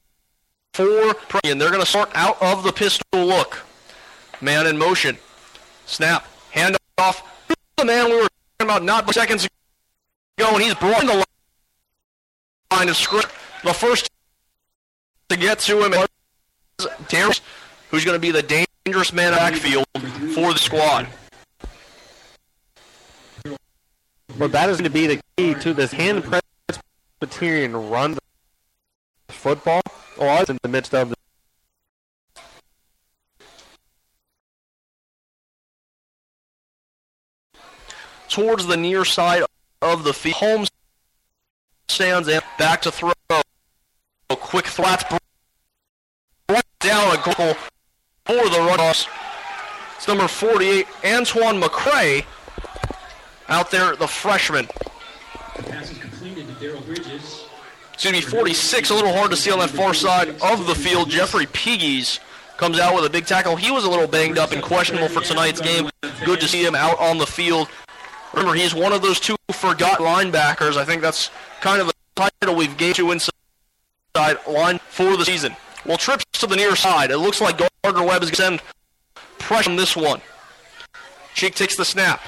four, 0.73 1.15
and 1.45 1.59
they're 1.59 1.69
going 1.69 1.81
to 1.81 1.89
start 1.89 2.11
out 2.13 2.41
of 2.41 2.63
the 2.63 2.73
pistol 2.73 3.25
look. 3.25 3.63
Man 4.41 4.67
in 4.67 4.77
motion. 4.77 5.17
Snap. 5.85 6.27
Hand 6.51 6.77
off. 6.97 7.23
The 7.77 7.85
man 7.85 8.09
we 8.09 8.15
were 8.15 8.27
talking 8.59 8.75
about 8.75 8.83
not 8.83 9.13
seconds 9.13 9.47
ago, 10.37 10.49
and 10.53 10.61
he's 10.61 10.75
brought 10.75 11.01
in 11.01 11.07
the 11.07 11.25
line 12.71 12.89
of 12.89 12.97
script. 12.97 13.31
The 13.63 13.73
first 13.73 14.09
to 15.29 15.37
get 15.37 15.59
to 15.59 15.83
him 15.83 15.93
is 15.93 16.87
Darius, 17.07 17.41
who's 17.89 18.03
going 18.03 18.15
to 18.15 18.19
be 18.19 18.31
the 18.31 18.67
dangerous 18.85 19.13
man 19.13 19.31
backfield 19.31 19.85
for 20.33 20.53
the 20.53 20.59
squad. 20.59 21.07
But 24.39 24.53
that 24.53 24.69
is 24.69 24.77
going 24.77 24.89
to 24.89 24.89
be 24.89 25.05
the 25.05 25.21
key 25.35 25.53
to 25.55 25.73
this 25.73 25.91
hand 25.91 26.23
Presbyterian 27.19 27.75
run 27.89 28.13
the 28.13 28.21
football. 29.33 29.81
Oh, 30.17 30.27
or 30.27 30.45
in 30.47 30.57
the 30.63 30.69
midst 30.69 30.93
of 30.95 31.09
the 31.09 31.15
towards 38.29 38.65
the 38.65 38.77
near 38.77 39.03
side 39.03 39.43
of 39.81 40.05
the 40.05 40.13
field. 40.13 40.35
Holmes 40.35 40.69
stands 41.89 42.29
and 42.29 42.41
back 42.57 42.81
to 42.83 42.91
throw. 42.91 43.11
A 43.29 44.35
quick 44.35 44.67
threat 44.67 45.19
brought 46.47 46.63
down 46.79 47.13
a 47.13 47.21
goal 47.21 47.55
for 48.25 48.49
the 48.49 48.59
runoffs. 48.59 49.05
It's 49.97 50.07
number 50.07 50.29
48, 50.29 50.87
Antoine 51.03 51.59
McCray, 51.59 52.23
out 53.49 53.71
there, 53.71 53.95
the 53.95 54.07
freshman. 54.07 54.67
Pass 55.55 55.91
is 55.91 55.97
completed 55.97 56.47
to 56.47 56.53
Daryl 56.53 56.85
Bridges. 56.85 57.45
Excuse 57.93 58.13
me, 58.13 58.21
46, 58.21 58.91
a 58.91 58.93
little 58.93 59.13
hard 59.13 59.31
to 59.31 59.37
see 59.37 59.51
on 59.51 59.59
that 59.59 59.69
far 59.69 59.93
side 59.93 60.29
of 60.41 60.67
the 60.67 60.75
field. 60.75 61.09
Jeffrey 61.09 61.47
Peagies 61.47 62.19
comes 62.55 62.79
out 62.79 62.95
with 62.95 63.05
a 63.05 63.09
big 63.09 63.25
tackle. 63.25 63.57
He 63.57 63.71
was 63.71 63.83
a 63.83 63.89
little 63.89 64.07
banged 64.07 64.37
up 64.37 64.51
and 64.53 64.61
questionable 64.63 65.09
for 65.09 65.21
tonight's 65.21 65.59
game. 65.59 65.89
Good 66.23 66.39
to 66.39 66.47
see 66.47 66.63
him 66.63 66.75
out 66.75 66.97
on 66.99 67.17
the 67.17 67.25
field. 67.25 67.67
Remember, 68.33 68.53
he's 68.53 68.73
one 68.73 68.93
of 68.93 69.01
those 69.01 69.19
two 69.19 69.35
forgotten 69.51 70.05
linebackers. 70.05 70.77
I 70.77 70.85
think 70.85 71.01
that's 71.01 71.29
kind 71.59 71.81
of 71.81 71.87
the 71.87 71.93
title 72.15 72.55
we've 72.55 72.77
gained 72.77 72.95
to 72.95 73.11
inside 73.11 73.33
line 74.47 74.79
for 74.89 75.17
the 75.17 75.25
season. 75.25 75.55
Well, 75.85 75.97
trips 75.97 76.23
to 76.33 76.47
the 76.47 76.55
near 76.55 76.75
side. 76.75 77.11
It 77.11 77.17
looks 77.17 77.41
like 77.41 77.57
Gardner 77.83 78.05
Webb 78.05 78.23
is 78.23 78.31
going 78.31 78.59
to 78.59 78.59
send 78.59 78.61
pressure 79.39 79.71
on 79.71 79.75
this 79.75 79.95
one. 79.95 80.21
Cheek 81.33 81.55
takes 81.55 81.75
the 81.75 81.85
snap. 81.85 82.21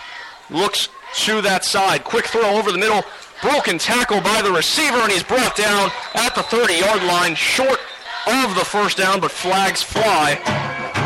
Looks 0.49 0.89
to 1.15 1.41
that 1.41 1.65
side. 1.65 2.03
Quick 2.03 2.25
throw 2.27 2.57
over 2.57 2.71
the 2.71 2.77
middle. 2.77 3.03
Broken 3.41 3.77
tackle 3.77 4.21
by 4.21 4.41
the 4.41 4.51
receiver, 4.51 4.97
and 4.97 5.11
he's 5.11 5.23
brought 5.23 5.55
down 5.55 5.89
at 6.13 6.35
the 6.35 6.41
30-yard 6.41 7.03
line, 7.03 7.35
short 7.35 7.79
of 8.27 8.53
the 8.55 8.65
first 8.65 8.97
down, 8.97 9.19
but 9.19 9.31
flags 9.31 9.81
fly 9.81 10.37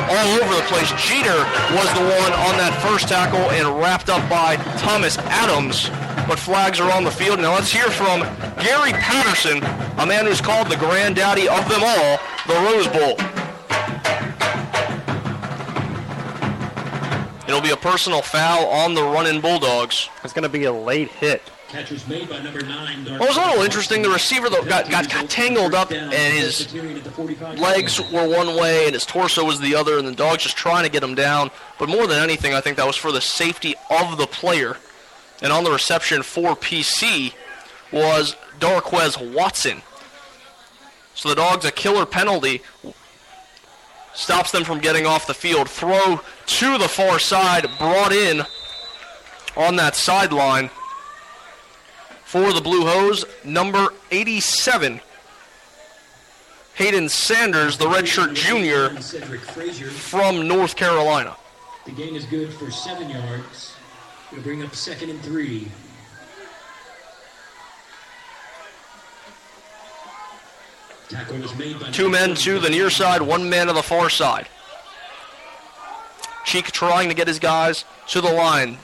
all 0.09 0.27
over 0.43 0.53
the 0.55 0.67
place. 0.67 0.91
Jeter 1.01 1.37
was 1.73 1.89
the 1.95 2.03
one 2.03 2.33
on 2.45 2.57
that 2.59 2.77
first 2.85 3.07
tackle 3.07 3.49
and 3.51 3.79
wrapped 3.79 4.09
up 4.09 4.27
by 4.29 4.57
Thomas 4.77 5.17
Adams. 5.17 5.89
But 6.27 6.39
flags 6.39 6.79
are 6.79 6.91
on 6.91 7.03
the 7.03 7.11
field. 7.11 7.39
Now 7.39 7.53
let's 7.53 7.71
hear 7.71 7.89
from 7.89 8.21
Gary 8.61 8.93
Patterson, 8.93 9.63
a 9.97 10.05
man 10.05 10.25
who's 10.25 10.41
called 10.41 10.69
the 10.69 10.77
granddaddy 10.77 11.47
of 11.47 11.67
them 11.69 11.81
all, 11.83 12.19
the 12.47 12.55
Rose 12.65 12.87
Bowl. 12.87 13.44
It'll 17.55 17.63
be 17.63 17.71
a 17.71 17.77
personal 17.77 18.21
foul 18.21 18.67
on 18.67 18.95
the 18.95 19.01
running 19.01 19.39
Bulldogs. 19.39 20.09
It's 20.25 20.33
going 20.33 20.43
to 20.43 20.49
be 20.49 20.65
a 20.65 20.73
late 20.73 21.07
hit. 21.07 21.41
Catchers 21.69 22.05
made 22.05 22.27
by 22.27 22.41
number 22.41 22.59
nine. 22.63 23.05
Well, 23.05 23.15
it 23.15 23.19
was 23.29 23.37
a 23.37 23.39
little 23.39 23.63
interesting. 23.63 24.01
The 24.01 24.09
receiver 24.09 24.49
though 24.49 24.65
got, 24.65 24.89
got 24.91 25.09
tangled 25.29 25.73
up, 25.73 25.89
and 25.93 26.11
his 26.11 26.73
legs 27.57 28.01
were 28.11 28.27
one 28.27 28.57
way 28.57 28.87
and 28.87 28.93
his 28.93 29.05
torso 29.05 29.45
was 29.45 29.61
the 29.61 29.73
other, 29.73 29.97
and 29.97 30.05
the 30.05 30.11
dog's 30.11 30.43
just 30.43 30.57
trying 30.57 30.83
to 30.83 30.89
get 30.89 31.01
him 31.01 31.15
down. 31.15 31.49
But 31.79 31.87
more 31.87 32.07
than 32.07 32.21
anything, 32.21 32.53
I 32.53 32.59
think 32.59 32.75
that 32.75 32.85
was 32.85 32.97
for 32.97 33.13
the 33.13 33.21
safety 33.21 33.75
of 33.89 34.17
the 34.17 34.27
player. 34.27 34.75
And 35.41 35.53
on 35.53 35.63
the 35.63 35.71
reception 35.71 36.23
for 36.23 36.57
PC 36.57 37.35
was 37.89 38.35
Darquez 38.59 39.17
Watson. 39.17 39.81
So 41.13 41.29
the 41.29 41.35
dog's 41.35 41.63
a 41.63 41.71
killer 41.71 42.05
penalty. 42.05 42.63
Stops 44.15 44.51
them 44.51 44.63
from 44.63 44.79
getting 44.79 45.05
off 45.05 45.27
the 45.27 45.33
field. 45.33 45.69
Throw 45.69 46.19
to 46.45 46.77
the 46.77 46.87
far 46.87 47.19
side, 47.19 47.69
brought 47.77 48.13
in 48.13 48.41
on 49.57 49.75
that 49.75 49.95
sideline 49.95 50.69
for 52.23 52.53
the 52.53 52.61
Blue 52.61 52.85
Hose, 52.85 53.25
number 53.43 53.89
87. 54.11 55.01
Hayden 56.75 57.07
Sanders, 57.07 57.77
the 57.77 57.85
redshirt 57.85 58.33
junior 58.35 58.89
from 59.91 60.47
North 60.47 60.75
Carolina. 60.75 61.35
The 61.85 61.91
gain 61.91 62.15
is 62.15 62.25
good 62.25 62.51
for 62.53 62.71
seven 62.71 63.09
yards. 63.09 63.75
It'll 64.31 64.43
bring 64.43 64.63
up 64.63 64.75
second 64.75 65.09
and 65.09 65.21
three. 65.21 65.67
Tackle 65.67 65.71
was 70.47 70.83
made 70.83 70.91
by 70.91 70.94
Two 71.91 72.09
men 72.09 72.35
to 72.35 72.59
the 72.59 72.69
near 72.69 72.89
side, 72.89 73.21
one 73.21 73.49
man 73.49 73.67
to 73.67 73.73
the 73.73 73.83
far 73.83 74.09
side. 74.09 74.47
Cheek 76.45 76.71
trying 76.71 77.09
to 77.09 77.15
get 77.15 77.27
his 77.27 77.39
guys 77.39 77.85
to 78.07 78.21
the 78.21 78.31
line. 78.31 78.77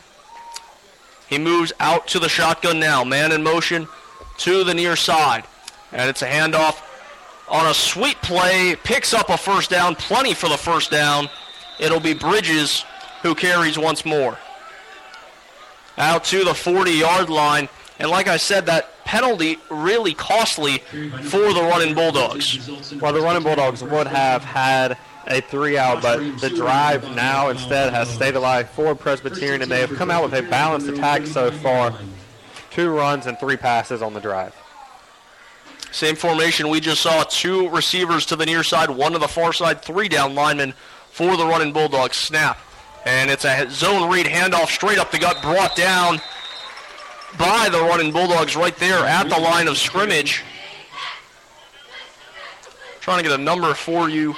He 1.27 1.37
moves 1.37 1.71
out 1.79 2.07
to 2.09 2.19
the 2.19 2.27
shotgun 2.27 2.79
now. 2.79 3.03
Man 3.03 3.31
in 3.31 3.43
motion 3.43 3.87
to 4.39 4.63
the 4.63 4.73
near 4.73 4.95
side. 4.95 5.45
And 5.91 6.09
it's 6.09 6.21
a 6.21 6.27
handoff 6.27 6.81
on 7.47 7.67
a 7.67 7.73
sweet 7.73 8.21
play. 8.21 8.75
Picks 8.83 9.13
up 9.13 9.29
a 9.29 9.37
first 9.37 9.69
down. 9.69 9.95
Plenty 9.95 10.33
for 10.33 10.49
the 10.49 10.57
first 10.57 10.91
down. 10.91 11.29
It'll 11.79 11.99
be 11.99 12.13
Bridges 12.13 12.83
who 13.21 13.35
carries 13.35 13.77
once 13.77 14.03
more. 14.03 14.37
Out 15.97 16.23
to 16.25 16.43
the 16.43 16.53
40 16.53 16.91
yard 16.91 17.29
line. 17.29 17.69
And 17.99 18.09
like 18.09 18.27
I 18.27 18.37
said, 18.37 18.65
that 18.65 19.00
penalty 19.11 19.57
really 19.69 20.13
costly 20.13 20.77
for 20.77 21.53
the 21.53 21.61
running 21.69 21.93
Bulldogs. 21.93 22.69
Well, 22.93 23.11
the 23.11 23.19
running 23.19 23.43
Bulldogs 23.43 23.83
would 23.83 24.07
have 24.07 24.41
had 24.41 24.97
a 25.27 25.41
three 25.41 25.77
out, 25.77 26.01
but 26.01 26.39
the 26.39 26.49
drive 26.49 27.03
now 27.13 27.49
instead 27.49 27.91
has 27.91 28.09
stayed 28.09 28.35
alive 28.37 28.69
for 28.69 28.95
Presbyterian, 28.95 29.61
and 29.61 29.69
they 29.69 29.81
have 29.81 29.93
come 29.97 30.09
out 30.09 30.23
with 30.23 30.33
a 30.33 30.41
balanced 30.43 30.87
attack 30.87 31.27
so 31.27 31.51
far. 31.51 31.93
Two 32.69 32.89
runs 32.89 33.25
and 33.27 33.37
three 33.37 33.57
passes 33.57 34.01
on 34.01 34.13
the 34.13 34.21
drive. 34.21 34.55
Same 35.91 36.15
formation 36.15 36.69
we 36.69 36.79
just 36.79 37.01
saw. 37.01 37.23
Two 37.23 37.67
receivers 37.67 38.25
to 38.27 38.37
the 38.37 38.45
near 38.45 38.63
side, 38.63 38.89
one 38.89 39.11
to 39.11 39.19
the 39.19 39.27
far 39.27 39.51
side, 39.51 39.81
three 39.81 40.07
down 40.07 40.35
linemen 40.35 40.73
for 41.11 41.35
the 41.35 41.45
running 41.45 41.73
Bulldogs. 41.73 42.15
Snap. 42.15 42.57
And 43.05 43.29
it's 43.29 43.43
a 43.43 43.69
zone 43.69 44.09
read 44.09 44.25
handoff 44.25 44.67
straight 44.67 44.99
up 44.99 45.11
the 45.11 45.19
gut, 45.19 45.41
brought 45.41 45.75
down 45.75 46.21
by 47.37 47.69
the 47.69 47.79
running 47.79 48.11
Bulldogs 48.11 48.55
right 48.55 48.75
there 48.77 49.05
at 49.05 49.29
the 49.29 49.37
line 49.39 49.67
of 49.67 49.77
scrimmage. 49.77 50.43
Trying 52.99 53.23
to 53.23 53.29
get 53.29 53.39
a 53.39 53.43
number 53.43 53.73
for 53.73 54.09
you 54.09 54.35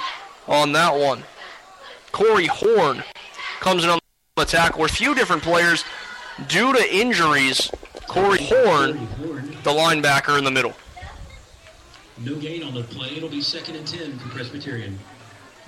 on 0.48 0.72
that 0.72 0.94
one. 0.96 1.22
Corey 2.12 2.46
Horn 2.46 3.02
comes 3.60 3.84
in 3.84 3.90
on 3.90 3.98
the 4.36 4.44
tackle. 4.44 4.84
A 4.84 4.88
few 4.88 5.14
different 5.14 5.42
players 5.42 5.84
due 6.48 6.72
to 6.72 6.94
injuries. 6.94 7.70
Corey 8.06 8.42
Horn, 8.44 9.08
the 9.62 9.70
linebacker 9.70 10.38
in 10.38 10.44
the 10.44 10.50
middle. 10.50 10.72
No 12.18 12.36
gain 12.36 12.62
on 12.62 12.74
the 12.74 12.84
play. 12.84 13.16
It'll 13.16 13.28
be 13.28 13.40
second 13.40 13.76
and 13.76 13.86
ten 13.86 14.18
for 14.18 14.28
Presbyterian. 14.28 14.98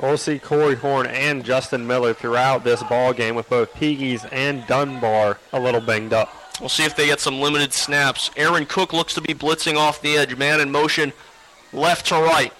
We'll 0.01 0.19
see 0.19 0.39
Corey 0.39 0.75
Horn 0.75 1.07
and 1.07 1.45
Justin 1.45 1.87
Miller 1.87 2.13
throughout 2.13 2.65
this 2.65 2.83
ball 2.83 3.13
game 3.13 3.35
with 3.35 3.49
both 3.49 3.73
Peagies 3.75 4.29
and 4.31 4.67
Dunbar 4.67 5.39
a 5.53 5.61
little 5.61 5.81
banged 5.81 6.13
up. 6.13 6.46
We'll 6.61 6.69
see 6.69 6.85
if 6.85 6.97
they 6.97 7.07
get 7.07 7.21
some 7.21 7.41
limited 7.41 7.73
snaps. 7.73 8.31
Aaron 8.37 8.67
Cook 8.67 8.93
looks 8.93 9.15
to 9.15 9.21
be 9.21 9.35
blitzing 9.35 9.77
off 9.77 10.01
the 10.01 10.17
edge. 10.17 10.37
Man 10.37 10.61
in 10.61 10.71
motion, 10.71 11.13
left 11.73 12.07
to 12.07 12.15
right. 12.15 12.53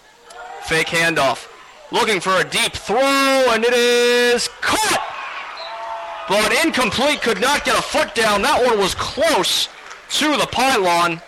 Fake 0.63 0.89
handoff. 0.89 1.49
Looking 1.93 2.21
for 2.21 2.33
a 2.33 2.45
deep 2.45 2.73
throw, 2.73 2.99
and 2.99 3.65
it 3.65 3.73
is 3.73 4.49
caught! 4.61 5.03
But 6.29 6.65
incomplete, 6.65 7.23
could 7.23 7.41
not 7.41 7.65
get 7.65 7.79
a 7.79 7.83
foot 7.83 8.15
down. 8.15 8.43
That 8.43 8.65
one 8.65 8.79
was 8.79 8.95
close 8.97 9.69
to 10.11 10.37
the 10.37 10.47
pylon. 10.51 11.23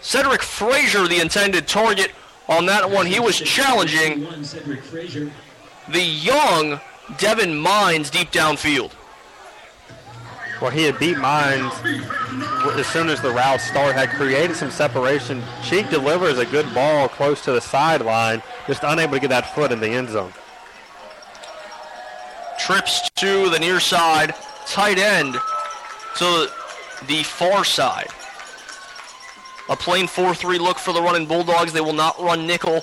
Cedric 0.00 0.42
Frazier, 0.42 1.08
the 1.08 1.20
intended 1.20 1.66
target 1.66 2.12
on 2.48 2.66
that 2.66 2.88
one. 2.88 3.06
He 3.06 3.18
was 3.18 3.36
challenging 3.36 4.20
the 5.88 6.02
young 6.02 6.80
Devin 7.18 7.56
Mines 7.56 8.10
deep 8.10 8.30
downfield. 8.30 8.92
Well, 10.64 10.72
he 10.72 10.84
had 10.84 10.98
beat 10.98 11.18
Mines 11.18 11.74
as 12.78 12.86
soon 12.86 13.10
as 13.10 13.20
the 13.20 13.28
route 13.28 13.60
started, 13.60 13.98
had 13.98 14.08
created 14.16 14.56
some 14.56 14.70
separation. 14.70 15.42
Cheek 15.62 15.90
delivers 15.90 16.38
a 16.38 16.46
good 16.46 16.72
ball 16.72 17.06
close 17.06 17.44
to 17.44 17.52
the 17.52 17.60
sideline, 17.60 18.42
just 18.66 18.82
unable 18.82 19.12
to 19.12 19.20
get 19.20 19.28
that 19.28 19.54
foot 19.54 19.72
in 19.72 19.80
the 19.80 19.88
end 19.88 20.08
zone. 20.08 20.32
Trips 22.58 23.10
to 23.10 23.50
the 23.50 23.58
near 23.58 23.78
side, 23.78 24.34
tight 24.66 24.96
end 24.96 25.34
to 26.16 26.48
the 27.08 27.22
far 27.24 27.62
side. 27.62 28.08
A 29.68 29.76
plain 29.76 30.06
4-3 30.06 30.58
look 30.60 30.78
for 30.78 30.94
the 30.94 31.02
running 31.02 31.26
Bulldogs. 31.26 31.74
They 31.74 31.82
will 31.82 31.92
not 31.92 32.18
run 32.18 32.46
nickel. 32.46 32.80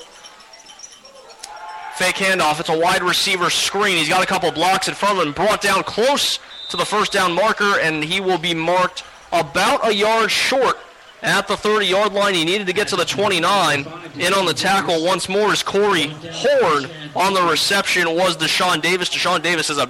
Fake 1.96 2.18
handoff. 2.18 2.60
It's 2.60 2.70
a 2.70 2.78
wide 2.78 3.02
receiver 3.02 3.50
screen. 3.50 3.98
He's 3.98 4.08
got 4.08 4.22
a 4.22 4.28
couple 4.28 4.52
blocks 4.52 4.88
in 4.88 4.94
front 4.94 5.18
of 5.18 5.26
him. 5.26 5.34
Brought 5.34 5.62
down 5.62 5.82
close 5.82 6.38
to 6.72 6.78
the 6.78 6.86
first 6.86 7.12
down 7.12 7.34
marker, 7.34 7.80
and 7.80 8.04
he 8.04 8.20
will 8.20 8.38
be 8.38 8.54
marked 8.54 9.04
about 9.32 9.88
a 9.88 9.94
yard 9.94 10.32
short 10.32 10.78
at 11.22 11.48
the 11.48 11.54
30-yard 11.54 12.14
line. 12.14 12.34
He 12.34 12.46
needed 12.46 12.66
to 12.68 12.74
get 12.74 12.88
to 12.90 12.96
the 12.96 13.06
29. 13.06 13.86
In 14.18 14.34
on 14.34 14.46
the 14.46 14.54
tackle 14.54 15.04
once 15.06 15.30
more 15.30 15.54
is 15.54 15.64
Corey 15.64 16.08
Horn. 16.08 16.86
On 17.16 17.34
the 17.34 17.44
reception 17.44 18.16
was 18.16 18.38
Deshaun 18.38 18.82
Davis. 18.82 19.10
Deshaun 19.10 19.42
Davis 19.42 19.68
has 19.68 19.78
a 19.78 19.90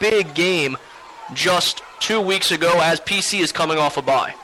big 0.00 0.32
game 0.34 0.76
just 1.34 1.82
two 2.00 2.20
weeks 2.20 2.50
ago 2.50 2.80
as 2.82 3.00
PC 3.00 3.40
is 3.40 3.52
coming 3.52 3.78
off 3.78 3.96
a 3.96 4.02
bye. 4.02 4.34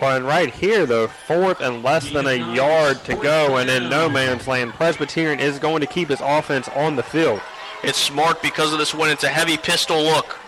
Well, 0.00 0.16
and 0.16 0.26
right 0.26 0.52
here, 0.52 0.86
the 0.86 1.08
fourth 1.26 1.60
and 1.60 1.82
less 1.82 2.10
than 2.10 2.26
a 2.26 2.54
yard 2.54 3.04
to 3.04 3.14
go, 3.14 3.56
and 3.56 3.70
in 3.70 3.88
no 3.88 4.08
man's 4.08 4.48
land, 4.48 4.72
Presbyterian 4.74 5.38
is 5.38 5.58
going 5.58 5.80
to 5.82 5.86
keep 5.86 6.08
his 6.08 6.20
offense 6.20 6.68
on 6.70 6.96
the 6.96 7.02
field. 7.02 7.40
It's 7.86 7.98
smart 7.98 8.40
because 8.40 8.72
of 8.72 8.78
this 8.78 8.94
win. 8.94 9.10
It's 9.10 9.24
a 9.24 9.28
heavy 9.28 9.58
pistol 9.58 10.02
look. 10.02 10.38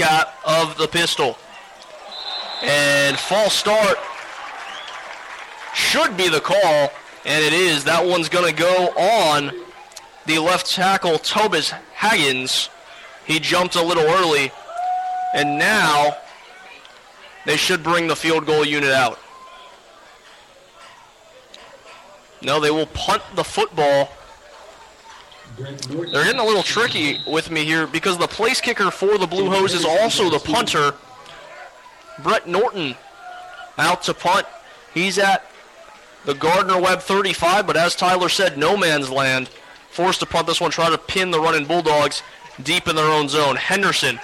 Out 0.00 0.28
of 0.46 0.78
the 0.78 0.86
pistol. 0.86 1.36
And 2.62 3.18
false 3.18 3.52
start 3.52 3.98
should 5.74 6.16
be 6.16 6.28
the 6.28 6.40
call, 6.40 6.92
and 7.26 7.44
it 7.44 7.52
is. 7.52 7.84
That 7.84 8.06
one's 8.06 8.28
going 8.28 8.48
to 8.48 8.58
go 8.58 8.88
on 8.96 9.50
the 10.26 10.38
left 10.38 10.70
tackle, 10.70 11.18
Tobis 11.18 11.70
Haggins. 11.92 12.70
He 13.26 13.40
jumped 13.40 13.74
a 13.74 13.82
little 13.82 14.04
early, 14.04 14.52
and 15.34 15.58
now 15.58 16.16
they 17.44 17.56
should 17.56 17.82
bring 17.82 18.06
the 18.06 18.16
field 18.16 18.46
goal 18.46 18.64
unit 18.64 18.92
out. 18.92 19.18
No, 22.40 22.60
they 22.60 22.70
will 22.70 22.86
punt 22.86 23.22
the 23.34 23.44
football. 23.44 24.10
They're 25.56 26.24
getting 26.24 26.40
a 26.40 26.44
little 26.44 26.62
tricky 26.62 27.20
with 27.26 27.50
me 27.50 27.64
here 27.64 27.86
because 27.86 28.18
the 28.18 28.26
place 28.26 28.60
kicker 28.60 28.90
for 28.90 29.18
the 29.18 29.26
Blue 29.26 29.48
Hose 29.48 29.74
is 29.74 29.84
also 29.84 30.28
the 30.28 30.40
punter. 30.40 30.94
Brett 32.22 32.48
Norton 32.48 32.96
out 33.78 34.02
to 34.04 34.14
punt. 34.14 34.46
He's 34.92 35.18
at 35.18 35.48
the 36.24 36.34
Gardner 36.34 36.80
Webb 36.80 37.00
35, 37.00 37.66
but 37.66 37.76
as 37.76 37.94
Tyler 37.94 38.28
said, 38.28 38.58
no 38.58 38.76
man's 38.76 39.10
land. 39.10 39.48
Forced 39.90 40.20
to 40.20 40.26
punt 40.26 40.46
this 40.46 40.60
one, 40.60 40.72
try 40.72 40.90
to 40.90 40.98
pin 40.98 41.30
the 41.30 41.40
running 41.40 41.66
Bulldogs 41.66 42.22
deep 42.62 42.88
in 42.88 42.96
their 42.96 43.10
own 43.10 43.28
zone. 43.28 43.54
Henderson 43.54 44.18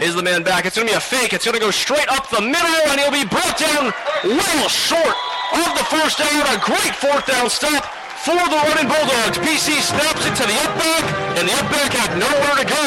is 0.00 0.16
the 0.16 0.22
man 0.22 0.42
back. 0.42 0.66
It's 0.66 0.76
going 0.76 0.88
to 0.88 0.92
be 0.92 0.96
a 0.96 1.00
fake. 1.00 1.32
It's 1.32 1.44
going 1.44 1.54
to 1.54 1.60
go 1.60 1.70
straight 1.70 2.08
up 2.08 2.28
the 2.30 2.40
middle, 2.40 2.80
and 2.88 3.00
he'll 3.00 3.12
be 3.12 3.28
brought 3.28 3.58
down 3.58 3.92
well 4.24 4.68
short 4.68 5.16
of 5.54 5.78
the 5.78 5.84
first 5.84 6.18
down. 6.18 6.42
A 6.54 6.58
great 6.64 6.94
fourth 6.96 7.26
down 7.26 7.48
stop 7.48 7.84
for 8.26 8.34
the 8.34 8.58
running 8.66 8.90
Bulldogs. 8.90 9.38
PC 9.38 9.78
snaps 9.78 10.26
it 10.26 10.34
to 10.34 10.42
the 10.42 10.58
up 10.66 10.74
back, 10.74 11.04
and 11.38 11.46
the 11.46 11.54
up 11.54 11.70
back 11.70 11.94
had 11.94 12.10
nowhere 12.18 12.58
to 12.58 12.66
go 12.66 12.86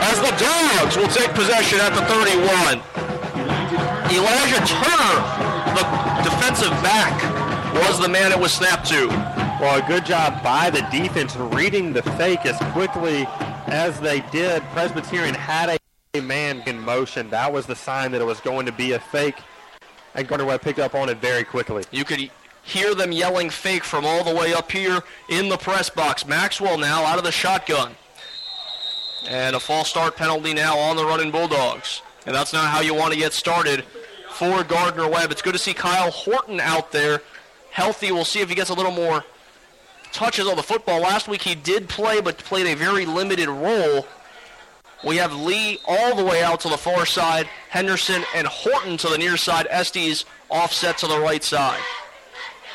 as 0.00 0.16
the 0.24 0.32
Dogs 0.40 0.96
will 0.96 1.12
take 1.12 1.28
possession 1.36 1.78
at 1.78 1.92
the 1.92 2.00
31. 2.08 2.80
Elijah 4.08 4.62
Turner, 4.64 5.16
the 5.76 5.84
defensive 6.24 6.72
back, 6.82 7.12
was 7.74 8.00
the 8.00 8.08
man 8.08 8.32
it 8.32 8.38
was 8.38 8.50
snapped 8.50 8.88
to. 8.88 9.08
Well, 9.60 9.82
a 9.82 9.86
good 9.86 10.06
job 10.06 10.42
by 10.42 10.70
the 10.70 10.80
defense 10.90 11.36
reading 11.36 11.92
the 11.92 12.02
fake 12.02 12.46
as 12.46 12.56
quickly 12.72 13.26
as 13.66 14.00
they 14.00 14.20
did. 14.32 14.62
Presbyterian 14.72 15.34
had 15.34 15.78
a 16.14 16.20
man 16.22 16.62
in 16.66 16.80
motion. 16.80 17.28
That 17.28 17.52
was 17.52 17.66
the 17.66 17.76
sign 17.76 18.10
that 18.12 18.22
it 18.22 18.26
was 18.26 18.40
going 18.40 18.64
to 18.64 18.72
be 18.72 18.92
a 18.92 19.00
fake, 19.00 19.36
and 20.14 20.26
Gardner 20.26 20.46
Webb 20.46 20.62
picked 20.62 20.78
up 20.78 20.94
on 20.94 21.10
it 21.10 21.18
very 21.18 21.44
quickly. 21.44 21.84
You 21.90 22.06
could 22.06 22.30
hear 22.66 22.94
them 22.94 23.12
yelling 23.12 23.48
fake 23.48 23.84
from 23.84 24.04
all 24.04 24.24
the 24.24 24.34
way 24.34 24.52
up 24.52 24.70
here 24.70 25.00
in 25.28 25.48
the 25.48 25.56
press 25.56 25.88
box. 25.88 26.26
Maxwell 26.26 26.76
now 26.76 27.04
out 27.04 27.16
of 27.16 27.24
the 27.24 27.32
shotgun. 27.32 27.92
And 29.28 29.56
a 29.56 29.60
false 29.60 29.88
start 29.88 30.16
penalty 30.16 30.52
now 30.52 30.76
on 30.76 30.96
the 30.96 31.04
running 31.04 31.30
Bulldogs. 31.30 32.02
And 32.26 32.34
that's 32.34 32.52
not 32.52 32.66
how 32.66 32.80
you 32.80 32.92
want 32.92 33.12
to 33.12 33.18
get 33.18 33.32
started 33.32 33.84
for 34.30 34.64
Gardner 34.64 35.08
Webb. 35.08 35.30
It's 35.30 35.42
good 35.42 35.52
to 35.52 35.58
see 35.58 35.74
Kyle 35.74 36.10
Horton 36.10 36.60
out 36.60 36.90
there 36.90 37.22
healthy. 37.70 38.10
We'll 38.10 38.24
see 38.24 38.40
if 38.40 38.48
he 38.48 38.54
gets 38.56 38.70
a 38.70 38.74
little 38.74 38.92
more 38.92 39.24
touches 40.12 40.48
on 40.48 40.56
the 40.56 40.62
football. 40.62 41.00
Last 41.00 41.28
week 41.28 41.42
he 41.42 41.54
did 41.54 41.88
play, 41.88 42.20
but 42.20 42.38
played 42.38 42.66
a 42.66 42.74
very 42.74 43.06
limited 43.06 43.48
role. 43.48 44.06
We 45.04 45.16
have 45.18 45.32
Lee 45.32 45.78
all 45.86 46.16
the 46.16 46.24
way 46.24 46.42
out 46.42 46.60
to 46.60 46.68
the 46.68 46.78
far 46.78 47.06
side, 47.06 47.48
Henderson 47.68 48.24
and 48.34 48.46
Horton 48.46 48.96
to 48.98 49.08
the 49.08 49.18
near 49.18 49.36
side, 49.36 49.66
Estes 49.70 50.24
offset 50.50 50.98
to 50.98 51.06
the 51.06 51.20
right 51.20 51.44
side. 51.44 51.80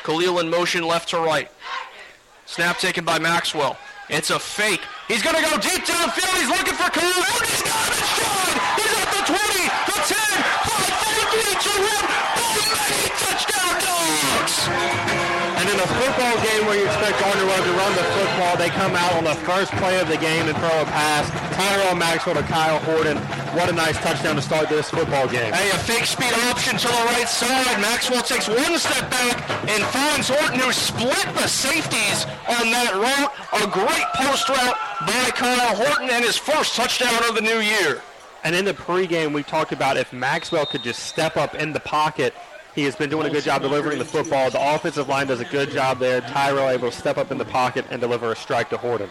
Khalil 0.02 0.40
in 0.40 0.50
motion 0.50 0.86
left 0.86 1.08
to 1.10 1.18
right. 1.18 1.48
Snap 2.46 2.78
taken 2.78 3.04
by 3.04 3.18
Maxwell. 3.18 3.76
It's 4.08 4.30
a 4.30 4.38
fake. 4.38 4.82
He's 5.08 5.22
going 5.22 5.36
to 5.36 5.42
go 5.42 5.56
deep 5.58 5.84
downfield. 5.84 6.36
He's 6.38 6.48
looking 6.48 6.74
for 6.74 6.90
Khalil. 6.90 7.12
He's 7.12 7.62
got 7.62 7.88
it. 7.88 8.02
He's 8.76 8.92
at 8.98 9.08
the 9.14 9.22
20, 9.24 9.38
the 9.86 9.98
10, 10.10 10.42
5, 10.62 10.92
4, 11.00 11.24
3, 11.32 11.54
2, 11.60 11.80
1. 11.80 12.12
Boom, 12.36 12.76
touchdown, 13.22 13.72
Dogs. 13.80 15.41
In 15.72 15.80
a 15.80 15.86
football 15.86 16.36
game 16.44 16.66
where 16.66 16.76
you 16.76 16.84
expect 16.84 17.16
Webb 17.22 17.64
to 17.64 17.72
run 17.72 17.92
the 17.96 18.04
football, 18.12 18.58
they 18.58 18.68
come 18.68 18.94
out 18.94 19.14
on 19.14 19.24
the 19.24 19.34
first 19.48 19.72
play 19.80 19.98
of 20.00 20.06
the 20.06 20.18
game 20.18 20.46
and 20.46 20.54
throw 20.58 20.68
a 20.68 20.84
pass. 20.84 21.24
Tyrell 21.56 21.96
Maxwell 21.96 22.34
to 22.34 22.42
Kyle 22.42 22.78
Horton. 22.80 23.16
What 23.56 23.70
a 23.70 23.72
nice 23.72 23.96
touchdown 23.96 24.36
to 24.36 24.42
start 24.42 24.68
this 24.68 24.90
football 24.90 25.26
game. 25.28 25.50
Hey, 25.54 25.70
a 25.70 25.78
fake 25.78 26.04
speed 26.04 26.34
option 26.50 26.76
to 26.76 26.88
the 26.88 27.04
right 27.16 27.26
side. 27.26 27.80
Maxwell 27.80 28.22
takes 28.22 28.48
one 28.48 28.78
step 28.78 29.10
back 29.10 29.48
and 29.66 29.82
finds 29.84 30.28
Horton, 30.28 30.60
who 30.60 30.72
split 30.72 31.24
the 31.40 31.48
safeties 31.48 32.26
on 32.52 32.68
that 32.68 32.92
route. 32.92 33.32
A 33.64 33.66
great 33.72 34.08
post 34.14 34.50
route 34.50 34.76
by 35.06 35.30
Kyle 35.32 35.74
Horton 35.74 36.10
and 36.10 36.22
his 36.22 36.36
first 36.36 36.76
touchdown 36.76 37.16
of 37.30 37.34
the 37.34 37.40
new 37.40 37.60
year. 37.60 38.02
And 38.44 38.54
in 38.54 38.66
the 38.66 38.74
pregame, 38.74 39.32
we 39.32 39.42
talked 39.42 39.72
about 39.72 39.96
if 39.96 40.12
Maxwell 40.12 40.66
could 40.66 40.82
just 40.82 41.04
step 41.06 41.38
up 41.38 41.54
in 41.54 41.72
the 41.72 41.80
pocket 41.80 42.34
he 42.74 42.84
has 42.84 42.96
been 42.96 43.10
doing 43.10 43.26
a 43.26 43.30
good 43.30 43.44
job 43.44 43.62
delivering 43.62 43.98
the 43.98 44.04
football. 44.04 44.50
The 44.50 44.74
offensive 44.74 45.08
line 45.08 45.26
does 45.26 45.40
a 45.40 45.44
good 45.44 45.70
job 45.70 45.98
there. 45.98 46.20
Tyrell 46.22 46.70
able 46.70 46.90
to 46.90 46.96
step 46.96 47.18
up 47.18 47.30
in 47.30 47.38
the 47.38 47.44
pocket 47.44 47.84
and 47.90 48.00
deliver 48.00 48.32
a 48.32 48.36
strike 48.36 48.70
to 48.70 48.76
Horton. 48.76 49.10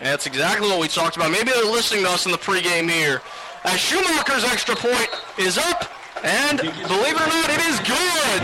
And 0.00 0.08
that's 0.08 0.26
exactly 0.26 0.68
what 0.68 0.78
we 0.80 0.88
talked 0.88 1.16
about. 1.16 1.30
Maybe 1.30 1.50
they're 1.50 1.64
listening 1.64 2.04
to 2.04 2.10
us 2.10 2.26
in 2.26 2.32
the 2.32 2.38
pregame 2.38 2.90
here. 2.90 3.22
As 3.64 3.80
Schumacher's 3.80 4.44
extra 4.44 4.76
point 4.76 5.08
is 5.38 5.58
up, 5.58 5.90
and 6.22 6.58
believe 6.58 7.14
it 7.14 7.22
or 7.22 7.30
not, 7.30 7.50
it 7.50 7.62
is 7.66 7.78
good. 7.80 8.42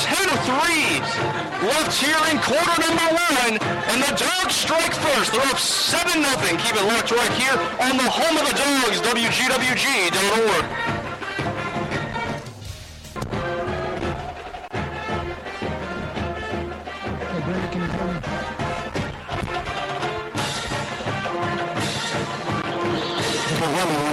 10-3 0.00 1.00
left 1.64 1.96
here 1.96 2.16
in 2.30 2.38
quarter 2.40 2.80
number 2.80 3.08
one, 3.12 3.58
and 3.60 4.02
the 4.02 4.12
Dogs 4.16 4.54
strike 4.54 4.92
first. 4.92 5.32
They're 5.32 5.40
up 5.42 5.56
7-0. 5.56 6.24
Keep 6.58 6.76
it 6.76 6.84
locked 6.84 7.10
right 7.10 7.32
here 7.32 7.56
on 7.80 7.96
the 7.96 8.08
home 8.08 8.36
of 8.36 8.46
the 8.48 8.54
Dogs, 8.54 9.00
WGWG.org. 9.00 10.95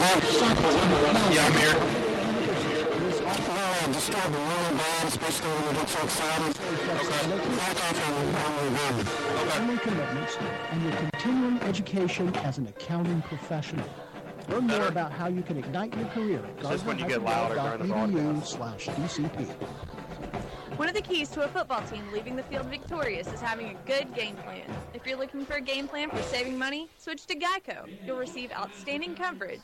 Yeah, 0.04 1.46
I'm 1.46 1.54
here. 1.54 1.78
It's 3.08 3.22
awful 3.22 3.56
loud, 3.56 3.94
disturbing, 3.94 4.34
really 4.34 4.76
bad, 4.76 5.08
especially 5.08 5.50
when 5.50 5.76
you 5.76 5.80
get 5.80 5.90
so 5.90 6.04
excited. 6.04 6.54
Back 7.56 7.78
off 7.78 8.10
on 8.10 8.98
the 8.98 9.06
family 9.50 9.78
commitments, 9.78 10.38
and 10.72 10.84
your 10.84 10.92
continuing 10.92 11.58
education 11.62 12.36
as 12.38 12.58
an 12.58 12.68
accounting 12.68 13.22
professional. 13.22 13.86
Learn 14.50 14.68
more 14.68 14.88
about 14.88 15.14
how 15.14 15.28
you 15.28 15.42
can 15.42 15.58
ignite 15.58 15.96
your 15.96 16.08
career 16.08 16.44
at 16.44 16.62
Just 16.62 16.86
when 16.86 17.00
you 17.00 17.08
get 17.08 17.24
louder 17.24 17.56
during 17.56 18.12
the 18.12 18.20
broadcast. 18.20 18.52
slash 18.52 18.88
DCP. 18.88 19.48
One 20.76 20.90
of 20.90 20.96
the 20.96 21.02
keys 21.02 21.30
to 21.30 21.44
a 21.44 21.48
football 21.48 21.82
team 21.84 22.04
leaving 22.12 22.36
the 22.36 22.44
field 22.44 22.66
victorious 22.66 23.32
is 23.32 23.40
having 23.40 23.70
a 23.70 23.88
good 23.88 24.14
game 24.14 24.36
plan. 24.36 24.70
If 24.94 25.08
you're 25.08 25.18
looking 25.18 25.46
for 25.46 25.54
a 25.54 25.62
game 25.62 25.88
plan 25.88 26.10
for 26.10 26.22
saving 26.24 26.58
money, 26.60 26.90
switch 26.98 27.26
to 27.28 27.36
Geico. 27.36 27.88
You'll 28.06 28.18
receive 28.18 28.52
outstanding 28.52 29.16
coverage 29.16 29.62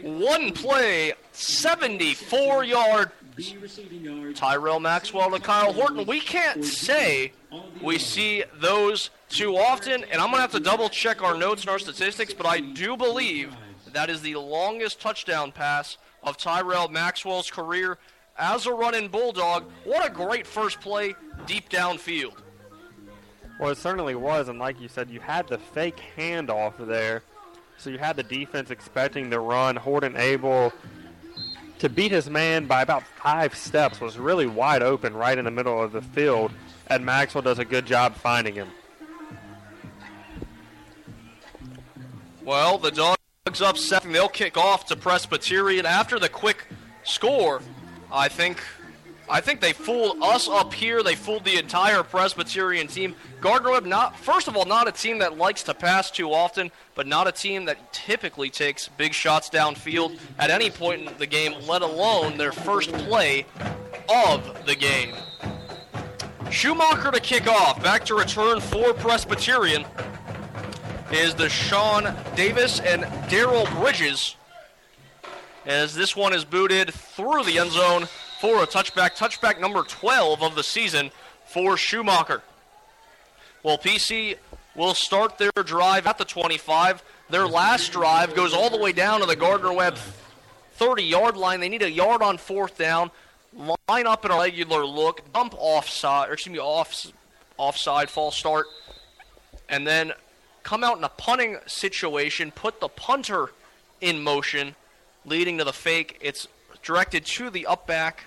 One 0.03 0.53
play, 0.53 1.13
74 1.35 2.65
yard. 2.65 3.11
Tyrell 4.35 4.79
Maxwell 4.79 5.31
to 5.33 5.41
Kyle 5.41 5.73
Horton. 5.73 6.07
We 6.07 6.21
can't 6.21 6.65
say 6.65 7.33
we 7.83 7.99
see 7.99 8.45
those 8.61 9.11
too 9.29 9.57
often, 9.57 10.05
and 10.05 10.21
I'm 10.21 10.29
going 10.29 10.37
to 10.37 10.43
have 10.43 10.53
to 10.53 10.61
double 10.61 10.89
check 10.89 11.23
our 11.23 11.37
notes 11.37 11.63
and 11.63 11.71
our 11.71 11.81
statistics, 11.81 12.33
but 12.33 12.47
I 12.47 12.61
do 12.61 12.97
believe 12.97 13.55
that 13.93 14.09
is 14.09 14.23
the 14.23 14.37
longest 14.37 15.01
touchdown 15.01 15.51
pass 15.51 15.97
of 16.23 16.37
Tyrell 16.37 16.89
Maxwell's 16.89 17.51
career 17.51 17.99
as 18.39 18.67
a 18.67 18.73
running 18.73 19.09
Bulldog. 19.09 19.65
What 19.85 20.07
a 20.07 20.11
great 20.11 20.47
first 20.47 20.81
play 20.81 21.15
deep 21.47 21.69
downfield. 21.71 22.35
Well, 23.59 23.71
it 23.71 23.79
certainly 23.79 24.15
was, 24.15 24.49
and 24.49 24.59
like 24.59 24.81
you 24.81 24.89
said, 24.89 25.11
you 25.11 25.21
had 25.21 25.49
the 25.49 25.59
fake 25.59 26.01
handoff 26.17 26.75
there 26.79 27.23
So 27.79 27.91
you 27.91 27.99
had 27.99 28.17
the 28.17 28.23
defense 28.23 28.71
expecting 28.71 29.31
the 29.31 29.41
run. 29.41 29.77
Horton 29.77 30.17
able 30.17 30.73
to 31.79 31.89
beat 31.89 32.13
his 32.13 32.31
man 32.31 32.67
by 32.67 32.83
about 32.83 33.03
five 33.03 33.55
steps 33.55 34.01
was 34.01 34.19
really 34.19 34.47
wide 34.47 34.83
open 34.83 35.15
right 35.15 35.37
in 35.37 35.45
the 35.45 35.51
middle 35.51 35.83
of 35.83 35.93
the 35.93 36.03
field, 36.03 36.53
and 36.89 37.05
Maxwell 37.05 37.43
does 37.43 37.59
a 37.59 37.65
good 37.65 37.87
job 37.87 38.15
finding 38.15 38.55
him. 38.55 38.69
Well, 42.45 42.79
the 42.79 42.91
Dogs 42.91 43.63
up 43.63 43.79
seven. 43.79 44.13
They'll 44.13 44.29
kick 44.29 44.57
off 44.57 44.87
to 44.87 44.97
Presbyterian 44.97 45.87
after 45.87 46.19
the 46.19 46.29
quick 46.29 46.67
score. 47.03 47.63
I 48.13 48.29
think 48.29 48.63
I 49.35 49.41
think 49.41 49.61
they 49.61 49.73
fooled 49.73 50.23
us 50.23 50.49
up 50.49 50.73
here. 50.73 51.03
They 51.03 51.17
fooled 51.17 51.45
the 51.45 51.59
entire 51.59 52.05
Presbyterian 52.05 52.87
team. 52.87 53.17
Gardner 53.41 53.73
Webb, 53.73 53.85
not 53.85 54.17
first 54.17 54.47
of 54.47 54.57
all, 54.57 54.65
not 54.65 54.87
a 54.87 54.93
team 54.93 55.19
that 55.19 55.37
likes 55.37 55.65
to 55.65 55.75
pass 55.75 56.09
too 56.09 56.33
often, 56.33 56.71
but 56.95 57.09
not 57.09 57.27
a 57.27 57.33
team 57.33 57.65
that 57.65 57.93
typically 57.93 58.49
takes 58.49 58.87
big 58.87 59.13
shots 59.13 59.51
downfield 59.51 60.21
at 60.39 60.51
any 60.51 60.71
point 60.71 61.09
in 61.09 61.19
the 61.19 61.27
game, 61.27 61.53
let 61.67 61.83
alone 61.83 62.39
their 62.39 62.53
first 62.53 62.93
play 62.93 63.45
of 64.09 64.67
the 64.67 64.77
game. 64.77 65.17
Schumacher 66.53 67.11
to 67.11 67.19
kick 67.19 67.49
off. 67.49 67.83
Back 67.83 68.05
to 68.05 68.15
return 68.15 68.61
for 68.61 68.95
Presbyterian 68.95 69.85
is 71.11 71.35
the 71.35 71.49
Sean 71.49 72.15
Davis 72.37 72.79
and 72.79 73.03
Daryl 73.29 73.69
Bridges. 73.81 74.37
As 75.67 75.93
this 75.93 76.15
one 76.15 76.33
is 76.33 76.45
booted 76.45 76.95
through 76.95 77.43
the 77.43 77.59
end 77.59 77.73
zone 77.73 78.07
for 78.45 78.63
a 78.63 78.67
touchback. 78.67 79.17
Touchback 79.17 79.59
number 79.59 79.83
12 79.83 80.43
of 80.43 80.55
the 80.55 80.63
season 80.63 81.11
for 81.47 81.79
Schumacher. 81.79 82.43
Well, 83.63 83.79
PC 83.79 84.37
will 84.77 84.93
start 84.93 85.39
their 85.39 85.51
drive 85.65 86.07
at 86.07 86.19
the 86.19 86.27
25. 86.27 87.03
Their 87.31 87.47
last 87.47 87.91
drive 87.91 88.35
goes 88.35 88.53
all 88.53 88.69
the 88.69 88.77
way 88.77 88.93
down 88.93 89.21
to 89.21 89.27
the 89.27 89.35
Gardner 89.35 89.73
Webb 89.73 89.97
30 90.75 91.05
yard 91.05 91.39
line. 91.39 91.61
They 91.61 91.71
need 91.71 91.81
a 91.81 91.91
yard 91.91 92.21
on 92.21 92.37
fourth 92.37 92.77
down. 92.77 93.11
Line 93.89 94.07
up 94.07 94.27
in 94.27 94.31
a 94.31 94.39
regular 94.39 94.85
look, 94.85 95.33
dump 95.33 95.55
offside, 95.57 96.29
or 96.29 96.35
excuse 96.35 96.53
me, 96.53 96.59
off, 96.59 97.07
offside, 97.57 98.11
false 98.11 98.37
start, 98.37 98.67
and 99.71 99.87
then 99.87 100.13
come 100.65 100.85
out 100.85 100.99
in 100.99 101.05
a 101.05 101.09
punting 101.09 101.57
situation, 101.65 102.51
put 102.51 102.81
the 102.81 102.89
punter 102.89 103.53
in 104.03 104.23
motion, 104.23 104.75
leading 105.25 105.57
to 105.57 105.65
the 105.65 105.73
fake. 105.73 106.19
It's 106.21 106.47
directed 106.83 107.25
to 107.25 107.49
the 107.49 107.65
up 107.65 107.87
back, 107.87 108.25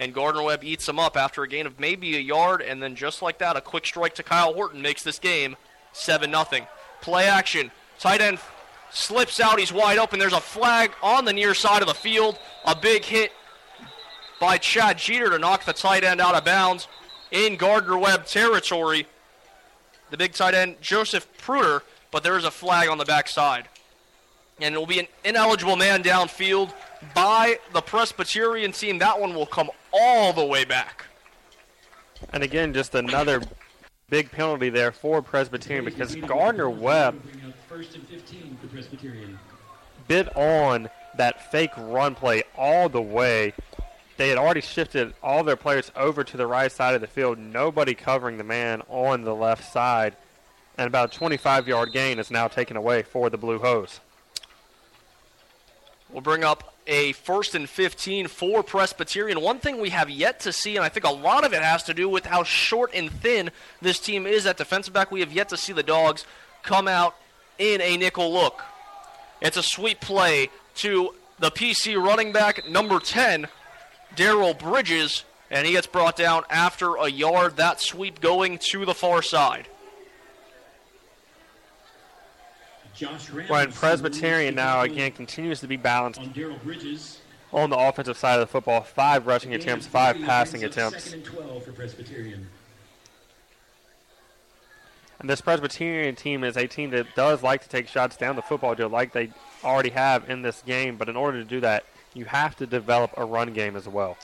and 0.00 0.14
Gardner 0.14 0.42
Webb 0.42 0.64
eats 0.64 0.88
him 0.88 0.98
up 0.98 1.14
after 1.14 1.42
a 1.42 1.48
gain 1.48 1.66
of 1.66 1.78
maybe 1.78 2.16
a 2.16 2.20
yard, 2.20 2.62
and 2.62 2.82
then 2.82 2.96
just 2.96 3.20
like 3.20 3.38
that, 3.38 3.56
a 3.56 3.60
quick 3.60 3.84
strike 3.84 4.14
to 4.14 4.22
Kyle 4.22 4.54
Horton 4.54 4.80
makes 4.80 5.02
this 5.02 5.18
game 5.18 5.56
7 5.92 6.32
0. 6.32 6.66
Play 7.02 7.26
action. 7.26 7.70
Tight 7.98 8.22
end 8.22 8.38
slips 8.90 9.38
out. 9.40 9.58
He's 9.58 9.72
wide 9.72 9.98
open. 9.98 10.18
There's 10.18 10.32
a 10.32 10.40
flag 10.40 10.92
on 11.02 11.26
the 11.26 11.34
near 11.34 11.52
side 11.52 11.82
of 11.82 11.88
the 11.88 11.94
field. 11.94 12.38
A 12.64 12.74
big 12.74 13.04
hit 13.04 13.30
by 14.40 14.56
Chad 14.56 14.96
Jeter 14.96 15.28
to 15.28 15.38
knock 15.38 15.66
the 15.66 15.74
tight 15.74 16.02
end 16.02 16.18
out 16.18 16.34
of 16.34 16.46
bounds 16.46 16.88
in 17.30 17.56
Gardner 17.56 17.98
Webb 17.98 18.24
territory. 18.24 19.06
The 20.10 20.16
big 20.16 20.32
tight 20.32 20.54
end, 20.54 20.76
Joseph 20.80 21.28
Pruder, 21.36 21.82
but 22.10 22.22
there 22.22 22.38
is 22.38 22.44
a 22.44 22.50
flag 22.50 22.88
on 22.88 22.96
the 22.96 23.04
backside. 23.04 23.68
And 24.62 24.74
it 24.74 24.78
will 24.78 24.86
be 24.86 24.98
an 24.98 25.06
ineligible 25.24 25.76
man 25.76 26.02
downfield 26.02 26.72
by 27.14 27.58
the 27.74 27.82
Presbyterian 27.82 28.72
team. 28.72 28.98
That 28.98 29.20
one 29.20 29.34
will 29.34 29.46
come 29.46 29.70
all 29.92 30.32
the 30.32 30.44
way 30.44 30.64
back. 30.64 31.04
And 32.32 32.42
again, 32.42 32.72
just 32.72 32.94
another 32.94 33.42
big 34.08 34.30
penalty 34.30 34.68
there 34.68 34.92
for 34.92 35.22
Presbyterian 35.22 35.84
because 35.84 36.14
Gardner 36.16 36.68
Webb 36.68 37.22
First 37.68 37.94
and 37.94 38.06
15 38.08 38.58
for 38.60 38.66
Presbyterian. 38.66 39.38
bit 40.08 40.28
on 40.36 40.90
that 41.16 41.50
fake 41.52 41.70
run 41.76 42.14
play 42.14 42.42
all 42.56 42.88
the 42.88 43.00
way. 43.00 43.54
They 44.16 44.28
had 44.28 44.38
already 44.38 44.60
shifted 44.60 45.14
all 45.22 45.44
their 45.44 45.56
players 45.56 45.90
over 45.96 46.24
to 46.24 46.36
the 46.36 46.46
right 46.46 46.70
side 46.70 46.94
of 46.94 47.00
the 47.00 47.06
field, 47.06 47.38
nobody 47.38 47.94
covering 47.94 48.36
the 48.36 48.44
man 48.44 48.82
on 48.88 49.22
the 49.22 49.34
left 49.34 49.72
side. 49.72 50.16
And 50.76 50.86
about 50.86 51.14
a 51.14 51.16
25 51.16 51.68
yard 51.68 51.92
gain 51.92 52.18
is 52.18 52.30
now 52.30 52.48
taken 52.48 52.76
away 52.76 53.02
for 53.02 53.30
the 53.30 53.38
Blue 53.38 53.58
Hose. 53.58 54.00
We'll 56.10 56.22
bring 56.22 56.42
up 56.42 56.69
a 56.90 57.12
first 57.12 57.54
and 57.54 57.68
15 57.68 58.26
for 58.26 58.64
Presbyterian. 58.64 59.40
One 59.40 59.60
thing 59.60 59.80
we 59.80 59.90
have 59.90 60.10
yet 60.10 60.40
to 60.40 60.52
see, 60.52 60.76
and 60.76 60.84
I 60.84 60.88
think 60.88 61.06
a 61.06 61.10
lot 61.10 61.44
of 61.44 61.54
it 61.54 61.62
has 61.62 61.84
to 61.84 61.94
do 61.94 62.08
with 62.08 62.26
how 62.26 62.42
short 62.42 62.90
and 62.92 63.10
thin 63.10 63.52
this 63.80 64.00
team 64.00 64.26
is 64.26 64.44
at 64.44 64.56
defensive 64.56 64.92
back. 64.92 65.12
We 65.12 65.20
have 65.20 65.32
yet 65.32 65.48
to 65.50 65.56
see 65.56 65.72
the 65.72 65.84
Dogs 65.84 66.26
come 66.64 66.88
out 66.88 67.14
in 67.58 67.80
a 67.80 67.96
nickel 67.96 68.32
look. 68.32 68.60
It's 69.40 69.56
a 69.56 69.62
sweep 69.62 70.00
play 70.00 70.50
to 70.76 71.14
the 71.38 71.52
PC 71.52 71.96
running 71.96 72.32
back, 72.32 72.68
number 72.68 72.98
10, 72.98 73.46
Daryl 74.16 74.58
Bridges, 74.58 75.24
and 75.48 75.66
he 75.66 75.72
gets 75.74 75.86
brought 75.86 76.16
down 76.16 76.42
after 76.50 76.96
a 76.96 77.06
yard. 77.06 77.56
That 77.56 77.80
sweep 77.80 78.20
going 78.20 78.58
to 78.70 78.84
the 78.84 78.94
far 78.94 79.22
side. 79.22 79.68
Josh 83.00 83.28
When 83.48 83.72
Presbyterian 83.72 84.54
now 84.54 84.82
again 84.82 85.12
continues 85.12 85.60
to 85.60 85.66
be 85.66 85.78
balanced 85.78 86.20
on 86.20 86.34
Daryl 86.34 86.62
Bridges. 86.62 87.18
on 87.50 87.70
the 87.70 87.78
offensive 87.78 88.18
side 88.18 88.34
of 88.34 88.40
the 88.40 88.46
football. 88.46 88.82
Five 88.82 89.26
rushing 89.26 89.54
attempts, 89.54 89.86
five 89.86 90.20
passing 90.20 90.64
attempts. 90.64 91.14
And 91.14 91.24
12 91.24 91.64
for 91.64 91.72
Presbyterian. 91.72 92.46
And 95.18 95.30
this 95.30 95.40
Presbyterian 95.40 96.14
team 96.14 96.44
is 96.44 96.58
a 96.58 96.66
team 96.66 96.90
that 96.90 97.14
does 97.14 97.42
like 97.42 97.62
to 97.62 97.70
take 97.70 97.88
shots 97.88 98.18
down 98.18 98.36
the 98.36 98.42
football, 98.42 98.74
Joe, 98.74 98.88
like 98.88 99.14
they 99.14 99.30
already 99.64 99.90
have 99.90 100.28
in 100.28 100.42
this 100.42 100.62
game. 100.66 100.98
But 100.98 101.08
in 101.08 101.16
order 101.16 101.38
to 101.38 101.44
do 101.44 101.60
that, 101.60 101.86
you 102.12 102.26
have 102.26 102.54
to 102.56 102.66
develop 102.66 103.12
a 103.16 103.24
run 103.24 103.54
game 103.54 103.76
as 103.76 103.88
well. 103.88 104.18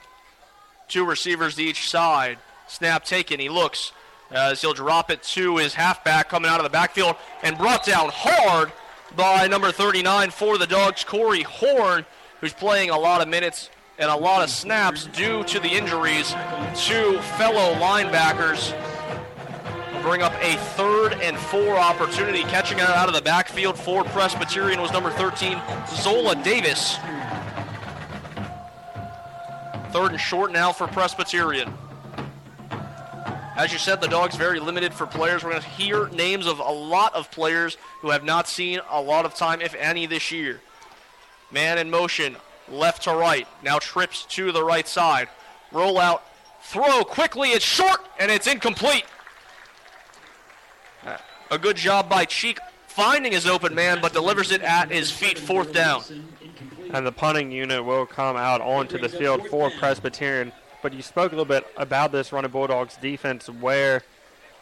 Two 0.86 1.06
receivers 1.06 1.54
to 1.54 1.62
each 1.62 1.88
side. 1.88 2.36
Snap 2.68 3.06
taken. 3.06 3.40
He 3.40 3.48
looks 3.48 3.92
Uh, 4.30 4.50
as 4.50 4.60
he'll 4.60 4.74
drop 4.74 5.10
it 5.10 5.22
to 5.22 5.56
his 5.56 5.74
halfback 5.74 6.28
coming 6.28 6.50
out 6.50 6.58
of 6.58 6.64
the 6.64 6.70
backfield 6.70 7.14
and 7.42 7.56
brought 7.56 7.84
down 7.84 8.10
hard 8.12 8.72
by 9.14 9.46
number 9.46 9.70
39 9.70 10.30
for 10.30 10.58
the 10.58 10.66
Dogs, 10.66 11.04
Corey 11.04 11.42
Horn, 11.42 12.04
who's 12.40 12.52
playing 12.52 12.90
a 12.90 12.98
lot 12.98 13.20
of 13.20 13.28
minutes 13.28 13.70
and 13.98 14.10
a 14.10 14.16
lot 14.16 14.42
of 14.42 14.50
snaps 14.50 15.06
due 15.06 15.44
to 15.44 15.60
the 15.60 15.68
injuries 15.68 16.32
to 16.32 17.20
fellow 17.38 17.74
linebackers. 17.74 18.74
Bring 20.02 20.22
up 20.22 20.34
a 20.40 20.56
third 20.76 21.14
and 21.14 21.36
four 21.36 21.76
opportunity. 21.76 22.42
Catching 22.42 22.78
it 22.78 22.84
out 22.84 23.08
of 23.08 23.14
the 23.14 23.22
backfield 23.22 23.78
for 23.78 24.04
Presbyterian 24.04 24.80
was 24.80 24.92
number 24.92 25.10
13, 25.10 25.60
Zola 25.88 26.36
Davis. 26.42 26.96
Third 29.90 30.12
and 30.12 30.20
short 30.20 30.52
now 30.52 30.72
for 30.72 30.86
Presbyterian. 30.86 31.72
As 33.56 33.72
you 33.72 33.78
said, 33.78 34.02
the 34.02 34.08
Dogs 34.08 34.36
very 34.36 34.60
limited 34.60 34.92
for 34.92 35.06
players. 35.06 35.42
We're 35.42 35.52
going 35.52 35.62
to 35.62 35.68
hear 35.70 36.08
names 36.08 36.46
of 36.46 36.58
a 36.58 36.62
lot 36.62 37.14
of 37.14 37.30
players 37.30 37.78
who 38.02 38.10
have 38.10 38.22
not 38.22 38.48
seen 38.48 38.80
a 38.90 39.00
lot 39.00 39.24
of 39.24 39.34
time, 39.34 39.62
if 39.62 39.74
any, 39.74 40.04
this 40.04 40.30
year. 40.30 40.60
Man 41.50 41.78
in 41.78 41.88
motion, 41.88 42.36
left 42.68 43.04
to 43.04 43.14
right. 43.14 43.48
Now 43.62 43.78
trips 43.78 44.26
to 44.30 44.52
the 44.52 44.62
right 44.62 44.86
side. 44.86 45.28
Roll 45.72 45.98
out, 45.98 46.22
throw 46.64 47.02
quickly. 47.02 47.50
It's 47.50 47.64
short 47.64 48.00
and 48.20 48.30
it's 48.30 48.46
incomplete. 48.46 49.06
A 51.50 51.58
good 51.58 51.76
job 51.76 52.10
by 52.10 52.26
Cheek 52.26 52.58
finding 52.88 53.32
his 53.32 53.46
open 53.46 53.74
man, 53.74 54.00
but 54.02 54.12
delivers 54.12 54.50
it 54.50 54.60
at 54.62 54.90
his 54.90 55.10
feet, 55.10 55.38
fourth 55.38 55.72
down. 55.72 56.02
And 56.92 57.06
the 57.06 57.12
punting 57.12 57.50
unit 57.50 57.84
will 57.84 58.04
come 58.04 58.36
out 58.36 58.60
onto 58.60 58.98
the 58.98 59.08
field 59.08 59.46
for 59.48 59.70
Presbyterian. 59.70 60.52
But 60.86 60.94
you 60.94 61.02
spoke 61.02 61.32
a 61.32 61.34
little 61.34 61.44
bit 61.44 61.66
about 61.76 62.12
this 62.12 62.30
running 62.30 62.52
Bulldogs 62.52 62.96
defense 62.96 63.50
where 63.50 64.04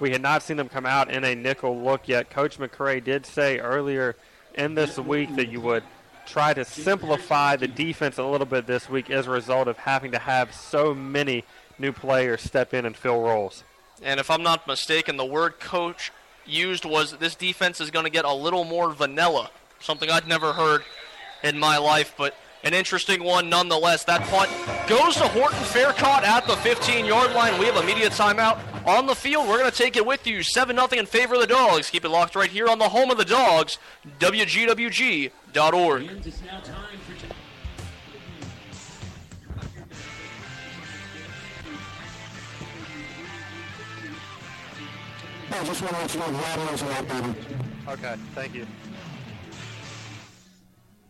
we 0.00 0.12
had 0.12 0.22
not 0.22 0.42
seen 0.42 0.56
them 0.56 0.70
come 0.70 0.86
out 0.86 1.10
in 1.10 1.22
a 1.22 1.34
nickel 1.34 1.78
look 1.78 2.08
yet. 2.08 2.30
Coach 2.30 2.56
McCray 2.56 3.04
did 3.04 3.26
say 3.26 3.58
earlier 3.58 4.16
in 4.54 4.74
this 4.74 4.96
week 4.96 5.36
that 5.36 5.50
you 5.50 5.60
would 5.60 5.82
try 6.24 6.54
to 6.54 6.64
simplify 6.64 7.56
the 7.56 7.68
defense 7.68 8.16
a 8.16 8.24
little 8.24 8.46
bit 8.46 8.66
this 8.66 8.88
week 8.88 9.10
as 9.10 9.26
a 9.26 9.30
result 9.30 9.68
of 9.68 9.76
having 9.76 10.12
to 10.12 10.18
have 10.18 10.54
so 10.54 10.94
many 10.94 11.44
new 11.78 11.92
players 11.92 12.40
step 12.40 12.72
in 12.72 12.86
and 12.86 12.96
fill 12.96 13.20
roles. 13.20 13.62
And 14.02 14.18
if 14.18 14.30
I'm 14.30 14.42
not 14.42 14.66
mistaken, 14.66 15.18
the 15.18 15.26
word 15.26 15.60
coach 15.60 16.10
used 16.46 16.86
was 16.86 17.18
this 17.18 17.34
defense 17.34 17.82
is 17.82 17.90
going 17.90 18.06
to 18.06 18.10
get 18.10 18.24
a 18.24 18.32
little 18.32 18.64
more 18.64 18.90
vanilla. 18.94 19.50
Something 19.78 20.08
I'd 20.08 20.26
never 20.26 20.54
heard 20.54 20.84
in 21.42 21.58
my 21.58 21.76
life, 21.76 22.14
but 22.16 22.34
an 22.64 22.74
interesting 22.74 23.22
one 23.22 23.48
nonetheless. 23.48 24.04
That 24.04 24.22
punt 24.22 24.50
goes 24.88 25.14
to 25.16 25.28
Horton 25.28 25.58
Faircott 25.58 26.22
at 26.22 26.46
the 26.46 26.56
15 26.56 27.04
yard 27.04 27.32
line. 27.32 27.58
We 27.58 27.66
have 27.66 27.76
immediate 27.76 28.12
timeout 28.12 28.58
on 28.86 29.06
the 29.06 29.14
field. 29.14 29.48
We're 29.48 29.58
going 29.58 29.70
to 29.70 29.76
take 29.76 29.96
it 29.96 30.04
with 30.04 30.26
you 30.26 30.42
7 30.42 30.74
0 30.76 30.88
in 30.92 31.06
favor 31.06 31.34
of 31.34 31.40
the 31.40 31.46
Dogs. 31.46 31.90
Keep 31.90 32.04
it 32.04 32.08
locked 32.08 32.34
right 32.34 32.50
here 32.50 32.68
on 32.68 32.78
the 32.78 32.88
home 32.88 33.10
of 33.10 33.18
the 33.18 33.24
Dogs, 33.24 33.78
WGWG.org. 34.18 36.02
And 36.02 36.26
it's 36.26 36.42
now 36.42 36.60
time 36.60 36.98
for. 37.06 37.26
t- 37.26 37.32
I 45.50 45.64
just 45.64 45.82
want 45.82 45.94
to 45.94 46.00
let 46.00 46.14
you 46.14 46.20
know 46.20 46.26
Vlad 46.26 46.66
knows 46.66 46.82
about 46.82 47.08
baby. 47.08 47.34
Okay, 47.88 48.16
thank 48.34 48.54
you. 48.54 48.66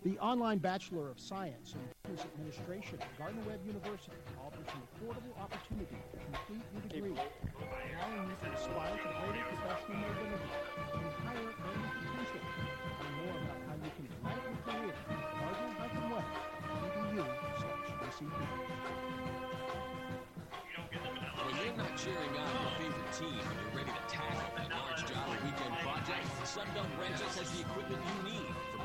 The 0.04 0.20
online 0.20 0.58
Bachelor 0.58 1.08
of 1.08 1.18
Science 1.18 1.72
in 1.72 1.80
Business 2.04 2.28
Administration 2.36 3.00
at 3.00 3.08
Gardner-Webb 3.16 3.64
University 3.64 4.12
offers 4.36 4.68
an 4.68 4.84
affordable 4.84 5.32
opportunity 5.40 5.96
to 5.96 6.20
complete 6.20 6.60
your 6.76 6.84
degree, 6.92 7.16
allowing 7.16 8.28
you 8.28 8.36
to 8.36 8.52
aspire 8.52 9.00
to 9.00 9.08
greater 9.24 9.48
professional 9.48 10.04
mobility 10.04 10.44
and 10.92 11.08
higher 11.24 11.56
earning 11.56 11.88
potential. 12.04 12.36
Learn 12.36 13.16
more 13.16 13.32
about 13.48 13.56
how 13.64 13.80
you 13.80 13.88
can 13.96 14.04
ignite 14.04 14.44
your 14.44 14.60
career 14.60 14.92
at 14.92 15.24
gardner-webb.edu. 15.40 17.24
When 21.48 21.56
you're 21.64 21.80
not 21.80 21.96
cheering 21.96 22.36
on 22.36 22.44
your 22.44 22.76
favorite 22.76 23.08
team 23.16 23.40
and 23.40 23.56
you're 23.56 23.72
ready 23.72 23.88
to 23.88 24.04
tackle 24.12 24.52
that 24.52 24.68
large 24.68 25.00
job 25.08 25.32
or 25.32 25.40
weekend 25.48 25.80
project, 25.80 26.28
Sunbelt 26.44 26.92
Rentals 27.00 27.40
has 27.40 27.48
the 27.56 27.64
equipment 27.64 28.04
you 28.04 28.20
need. 28.28 28.43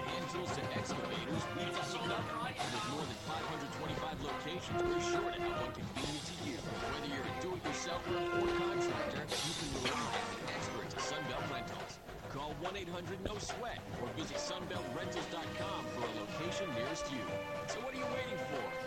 Hand 0.09 0.25
tools 0.33 0.51
to 0.57 0.63
excavators, 0.73 1.43
we've 1.53 1.69
covered. 1.69 2.09
And 2.09 2.69
with 2.73 2.85
more 2.89 3.05
than 3.05 3.19
525 3.29 4.25
locations, 4.25 4.81
we're 4.81 5.05
sure 5.05 5.29
to 5.29 5.37
have 5.37 5.61
one 5.61 5.73
convenient 5.77 6.25
to 6.25 6.35
you. 6.49 6.57
Whether 6.57 7.09
you're 7.13 7.29
a 7.29 7.35
do-it-yourselfer 7.45 8.17
or 8.41 8.49
contractor, 8.57 9.21
you 9.29 9.53
can 9.53 9.69
rely 9.85 10.17
on 10.17 10.33
the 10.33 10.49
experts 10.49 10.93
at 10.97 11.03
Sunbelt 11.13 11.45
Rentals. 11.53 11.93
Call 12.33 12.57
1-800-NO-SWEAT 12.61 13.81
or 14.01 14.07
visit 14.17 14.37
sunbeltrentals.com 14.37 15.81
for 15.93 16.03
a 16.05 16.13
location 16.25 16.65
nearest 16.73 17.05
you. 17.13 17.21
So 17.67 17.81
what 17.81 17.93
are 17.93 17.97
you 17.97 18.09
waiting 18.09 18.41
for? 18.49 18.78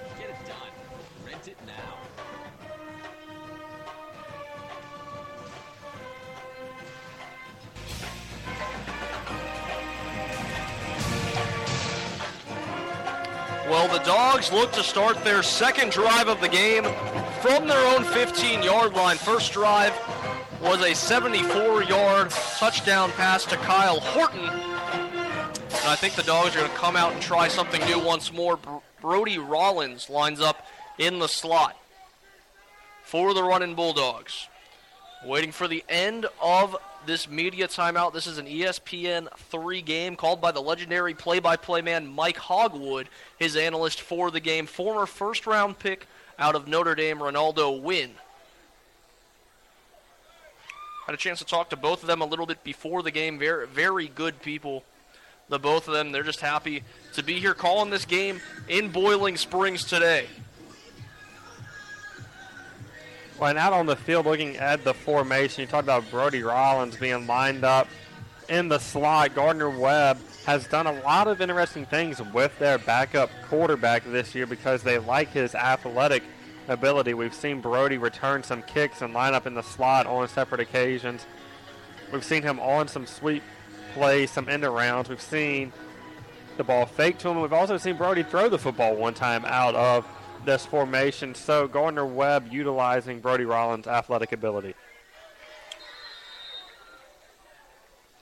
Well, 13.73 13.89
the 13.89 14.05
Dogs 14.05 14.53
look 14.53 14.71
to 14.73 14.83
start 14.83 15.25
their 15.25 15.43
second 15.43 15.93
drive 15.93 16.29
of 16.29 16.43
the 16.43 16.49
game 16.51 16.85
from 17.41 17.67
their 17.67 17.97
own 17.97 18.05
15-yard 18.05 18.93
line. 18.93 19.17
First 19.17 19.55
drive 19.55 19.95
was 20.61 20.83
a 20.83 20.91
74-yard 20.91 22.29
touchdown 22.59 23.11
pass 23.13 23.47
to 23.47 23.57
Kyle 23.57 23.99
Horton. 23.99 24.47
And 24.47 25.87
I 25.87 25.97
think 25.97 26.17
the 26.17 26.23
Dogs 26.23 26.55
are 26.55 26.59
going 26.59 26.71
to 26.71 26.77
come 26.77 26.97
out 26.97 27.15
and 27.15 27.23
try 27.23 27.49
something 27.49 27.83
new 27.87 27.99
once 27.99 28.31
more. 28.31 28.59
Brody 29.01 29.39
Rollins 29.39 30.11
lines 30.11 30.43
up 30.43 30.67
in 30.99 31.19
the 31.19 31.27
slot 31.27 31.75
for 33.03 33.33
the 33.33 33.43
running 33.43 33.75
Bulldogs. 33.75 34.49
Waiting 35.25 35.51
for 35.51 35.67
the 35.67 35.83
end 35.89 36.27
of 36.43 36.77
this 37.07 37.29
media 37.29 37.69
timeout. 37.69 38.13
This 38.13 38.27
is 38.27 38.39
an 38.39 38.47
ESPN 38.47 39.29
3 39.37 39.83
game 39.83 40.17
called 40.17 40.41
by 40.41 40.53
the 40.53 40.61
legendary 40.61 41.15
play 41.15 41.39
by 41.39 41.57
play 41.57 41.83
man 41.83 42.07
Mike 42.07 42.37
Hogewood, 42.37 43.07
his 43.39 43.57
analyst 43.57 44.01
for 44.01 44.31
the 44.31 44.41
game, 44.41 44.67
former 44.67 45.07
first 45.07 45.47
round 45.47 45.79
pick 45.79 46.07
out 46.39 46.55
of 46.55 46.69
Notre 46.69 46.95
Dame, 46.95 47.23
Renaldo 47.23 47.71
Wynn. 47.71 48.13
Had 51.07 51.15
a 51.15 51.19
chance 51.19 51.41
to 51.41 51.45
talk 51.45 51.71
to 51.71 51.77
both 51.77 52.03
of 52.03 52.07
them 52.07 52.21
a 52.21 52.27
little 52.27 52.47
bit 52.47 52.63
before 52.63 53.03
the 53.03 53.11
game. 53.11 53.39
Very, 53.39 53.67
very 53.67 54.09
good 54.09 54.41
people. 54.41 54.85
The 55.49 55.59
both 55.59 55.89
of 55.89 55.95
them, 55.95 56.13
they're 56.13 56.23
just 56.23 56.41
happy 56.41 56.85
to 57.15 57.23
be 57.23 57.41
here 57.41 57.55
calling 57.55 57.91
this 57.91 58.05
game 58.05 58.41
in 58.69 58.91
Boiling 58.91 59.37
Springs 59.37 59.85
today. 59.85 60.27
Well, 63.39 63.51
and 63.51 63.59
out 63.59 63.73
on 63.73 63.87
the 63.87 63.97
field 63.97 64.27
looking 64.27 64.57
at 64.57 64.85
the 64.85 64.95
formation, 64.95 65.63
you 65.63 65.67
talked 65.67 65.85
about 65.85 66.09
Brody 66.11 66.43
Rollins 66.43 66.97
being 66.97 67.27
lined 67.27 67.65
up 67.65 67.89
in 68.49 68.69
the 68.69 68.79
slot. 68.79 69.35
Gardner 69.35 69.71
Webb 69.71 70.19
has 70.47 70.67
done 70.67 70.87
a 70.87 70.93
lot 71.03 71.29
of 71.29 71.41
interesting 71.41 71.87
things 71.87 72.21
with 72.33 72.57
their 72.59 72.79
backup 72.79 73.31
quarterback 73.49 74.05
this 74.05 74.35
year 74.35 74.47
because 74.47 74.83
they 74.83 74.99
like 74.99 75.31
his 75.31 75.55
athletic 75.55 76.23
ability. 76.69 77.15
We've 77.15 77.35
seen 77.35 77.61
Brody 77.61 77.99
return 77.99 78.43
some 78.43 78.63
kicks 78.63 79.03
and 79.03 79.15
line 79.15 79.35
up 79.35 79.47
in 79.47 79.55
the 79.55 79.63
slot 79.63 80.07
on 80.07 80.29
separate 80.29 80.61
occasions. 80.61 81.27
We've 82.13 82.25
seen 82.25 82.43
him 82.43 82.61
on 82.61 82.89
some 82.89 83.07
sweep 83.07 83.43
plays, 83.95 84.31
some 84.31 84.49
end 84.49 84.65
arounds. 84.65 85.09
We've 85.09 85.21
seen 85.21 85.73
the 86.57 86.65
ball 86.65 86.87
fake 86.87 87.19
to 87.19 87.29
him. 87.29 87.41
We've 87.41 87.53
also 87.53 87.79
seen 87.79 87.97
Brody 87.97 88.23
throw 88.23 88.49
the 88.49 88.59
football 88.59 88.95
one 88.95 89.15
time 89.15 89.45
out 89.47 89.75
of 89.75 90.07
this 90.45 90.67
formation. 90.67 91.35
So 91.35 91.69
Gardner 91.69 92.07
Webb 92.07 92.49
utilizing 92.51 93.21
Brody 93.21 93.45
Rollins' 93.45 93.87
athletic 93.87 94.33
ability. 94.33 94.75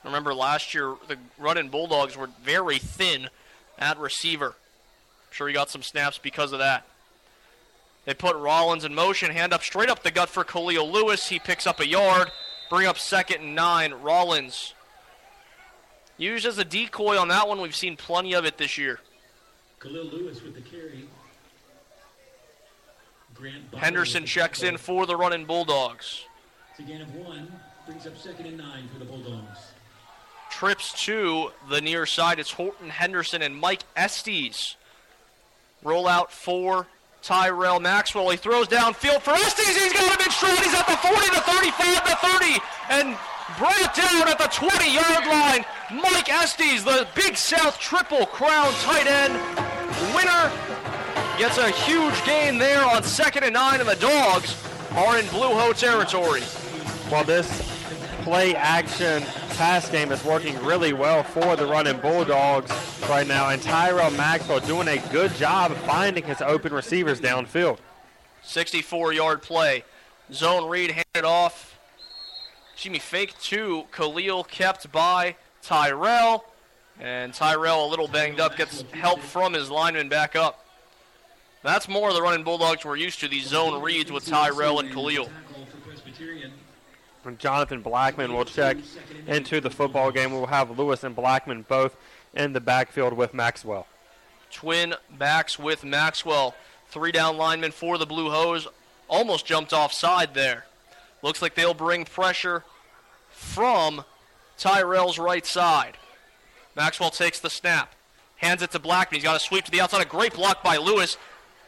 Remember 0.05 0.35
last 0.35 0.75
year, 0.75 0.95
the 1.09 1.17
running 1.39 1.69
Bulldogs 1.69 2.17
were 2.17 2.31
very 2.43 2.79
thin 2.79 3.29
at 3.79 3.99
receiver. 3.99 4.47
I'm 4.49 5.33
sure 5.33 5.49
he 5.49 5.55
got 5.55 5.71
some 5.71 5.83
snaps 5.83 6.19
because 6.19 6.53
of 6.53 6.59
that. 6.59 6.87
They 8.07 8.15
put 8.15 8.35
Rollins 8.37 8.85
in 8.85 8.95
motion, 8.95 9.31
hand 9.31 9.53
up 9.53 9.63
straight 9.63 9.91
up 9.91 10.03
the 10.03 10.11
gut 10.11 10.31
for 10.31 10.43
Khalil 10.43 10.91
Lewis. 10.91 11.29
He 11.29 11.39
picks 11.39 11.67
up 11.67 11.81
a 11.81 11.87
yard, 11.87 12.31
bring 12.71 12.87
up 12.87 12.99
second 12.99 13.43
and 13.43 13.55
nine. 13.55 13.93
Rollins 13.93 14.75
used 16.17 16.47
as 16.47 16.57
a 16.57 16.65
decoy 16.65 17.19
on 17.19 17.29
that 17.29 17.47
one. 17.47 17.61
We've 17.61 17.77
seen 17.77 17.97
plenty 17.97 18.33
of 18.33 18.47
it 18.47 18.57
this 18.57 18.79
year. 18.79 19.01
Khalil 19.81 20.07
Lewis 20.07 20.43
with 20.43 20.55
the 20.55 20.63
carry. 20.63 21.09
Henderson 23.77 24.27
checks 24.27 24.63
in 24.63 24.77
for 24.77 25.07
the 25.07 25.17
running 25.17 25.45
Bulldogs. 25.45 26.25
It's 26.71 26.81
a 26.81 26.83
gain 26.83 27.01
of 27.03 27.15
one. 27.15 27.49
Brings 27.87 28.07
up 28.07 28.17
second 28.17 28.47
and 28.47 28.59
nine 28.59 28.89
for 28.93 28.99
the 28.99 29.05
Bulldogs. 29.05 29.59
trips 30.51 31.05
to 31.05 31.51
the 31.69 31.81
near 31.81 32.07
side. 32.07 32.39
It's 32.39 32.53
Horton 32.53 32.91
Henderson 32.91 33.43
and 33.43 33.57
Mike 33.57 33.83
Estes. 33.97 34.77
Roll 35.83 36.07
out 36.07 36.31
for 36.33 36.87
Tyrell 37.23 37.81
Maxwell. 37.81 38.29
He 38.31 38.37
throws 38.37 38.69
downfield 38.69 39.23
for 39.23 39.31
Estes. 39.33 39.67
He's 39.83 39.93
got 39.93 40.21
him 40.21 40.27
in 40.27 40.31
stride. 40.31 40.59
He's 40.59 40.75
at 40.75 40.87
the 40.87 40.97
40, 40.97 41.17
the 41.35 41.41
35, 41.41 42.05
the 42.05 42.17
30, 42.17 42.61
and 42.91 43.17
brought 43.59 43.95
down 43.95 44.29
at 44.29 44.39
the 44.39 44.49
20 44.53 44.95
yard 44.95 45.27
line. 45.27 45.65
Mike 46.03 46.29
Estes, 46.31 46.85
the 46.85 47.07
Big 47.15 47.37
South 47.37 47.79
Triple 47.79 48.27
Crown 48.27 48.73
tight 48.81 49.07
end 49.07 49.35
winner, 50.15 50.53
gets 51.41 51.57
a 51.57 51.71
huge 51.71 52.23
gain 52.27 52.59
there 52.59 52.85
on 52.85 53.03
second 53.03 53.45
and 53.45 53.55
nine, 53.55 53.81
and 53.81 53.89
the 53.89 53.97
Dogs 53.97 54.63
are 54.91 55.19
in 55.19 55.27
Blue 55.29 55.49
Hoe 55.49 55.73
territory. 55.73 56.43
Well, 57.11 57.25
this 57.25 57.49
play 58.25 58.55
action 58.55 59.23
pass 59.57 59.89
game 59.89 60.13
is 60.13 60.23
working 60.23 60.63
really 60.63 60.93
well 60.93 61.23
for 61.23 61.57
the 61.57 61.65
running 61.65 61.99
Bulldogs 62.01 62.71
right 63.09 63.27
now, 63.27 63.49
and 63.49 63.63
Tyrell 63.63 64.11
Maxwell 64.11 64.61
doing 64.61 64.87
a 64.89 64.99
good 65.11 65.33
job 65.37 65.71
of 65.71 65.79
finding 65.79 66.25
his 66.25 66.43
open 66.43 66.75
receivers 66.75 67.23
downfield. 67.23 67.79
64 68.43 69.15
yard 69.15 69.41
play. 69.41 69.83
Zone 70.31 70.69
read 70.69 70.91
handed 70.91 71.27
off. 71.27 71.79
Excuse 72.75 72.93
me, 72.93 72.99
fake 72.99 73.33
two. 73.41 73.85
Khalil 73.93 74.45
kept 74.45 74.93
by 74.93 75.37
Tyrell. 75.63 76.45
And 77.01 77.33
Tyrell, 77.33 77.87
a 77.87 77.89
little 77.89 78.09
banged 78.09 78.41
up, 78.41 78.59
gets 78.59 78.83
help 78.93 79.21
from 79.21 79.55
his 79.55 79.71
lineman 79.71 80.11
back 80.11 80.37
up. 80.37 80.67
That's 81.63 81.89
more 81.89 82.09
of 82.09 82.15
the 82.15 82.23
running 82.23 82.43
Bulldogs 82.43 82.85
we're 82.85 82.97
used 82.97 83.21
to, 83.21 83.29
these 83.29 83.47
zone 83.47 83.83
reads 83.83 84.11
with 84.11 84.27
Tyrell 84.27 84.79
and 84.79 84.91
Khalil. 84.91 85.27
Tackle 85.27 85.67
for 85.67 85.77
Presbyterian. 85.89 86.53
And 87.25 87.39
Jonathan 87.39 87.83
Blackman 87.83 88.33
will 88.33 88.47
check 88.47 88.79
into 89.27 89.61
the 89.61 89.69
football 89.69 90.11
game. 90.11 90.33
We'll 90.33 90.47
have 90.47 90.79
Lewis 90.79 91.05
and 91.05 91.15
Blackman 91.15 91.67
both 91.69 91.97
in 92.35 92.55
the 92.55 92.61
backfield 92.61 93.13
with 93.13 93.35
Maxwell. 93.35 93.87
Twin 94.51 94.95
backs 95.19 95.59
with 95.59 95.85
Maxwell. 95.85 96.55
Three 96.89 97.13
down 97.13 97.37
linemen 97.37 97.73
for 97.73 97.99
the 97.99 98.07
Blue 98.07 98.31
Hose. 98.31 98.67
Almost 99.07 99.45
jumped 99.45 99.75
offside 99.75 100.33
there. 100.33 100.65
Looks 101.23 101.43
like 101.43 101.55
they'll 101.55 101.75
bring 101.75 102.07
pressure 102.07 102.65
from 103.29 104.05
Tyrell's 104.57 105.19
right 105.19 105.45
side. 105.45 105.99
Maxwell 106.75 107.11
takes 107.11 107.39
the 107.39 107.51
snap, 107.51 107.95
hands 108.37 108.63
it 108.63 108.71
to 108.71 108.79
Blackman. 108.79 109.19
He's 109.19 109.25
got 109.25 109.37
a 109.37 109.41
sweep 109.41 109.65
to 109.67 109.71
the 109.71 109.81
outside. 109.81 110.01
A 110.01 110.09
great 110.09 110.35
block 110.35 110.65
by 110.65 110.79
Lewis 110.79 111.19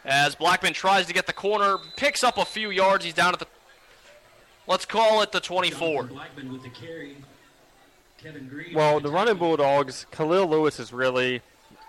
as 0.04 0.34
Blackman 0.34 0.72
tries 0.72 1.06
to 1.06 1.12
get 1.12 1.26
the 1.26 1.32
corner, 1.32 1.78
picks 1.96 2.24
up 2.24 2.38
a 2.38 2.44
few 2.44 2.70
yards. 2.70 3.04
He's 3.04 3.14
down 3.14 3.32
at 3.32 3.38
the, 3.38 3.46
let's 4.66 4.84
call 4.84 5.22
it 5.22 5.32
the 5.32 5.40
24. 5.40 6.04
Blackman 6.04 6.52
with 6.52 6.62
the 6.62 6.70
carry. 6.70 7.16
Kevin 8.18 8.48
Green. 8.48 8.74
Well, 8.74 9.00
the 9.00 9.10
running. 9.10 9.36
Bulldogs, 9.36 10.06
Khalil 10.12 10.46
Lewis 10.46 10.78
is 10.78 10.92
really, 10.92 11.42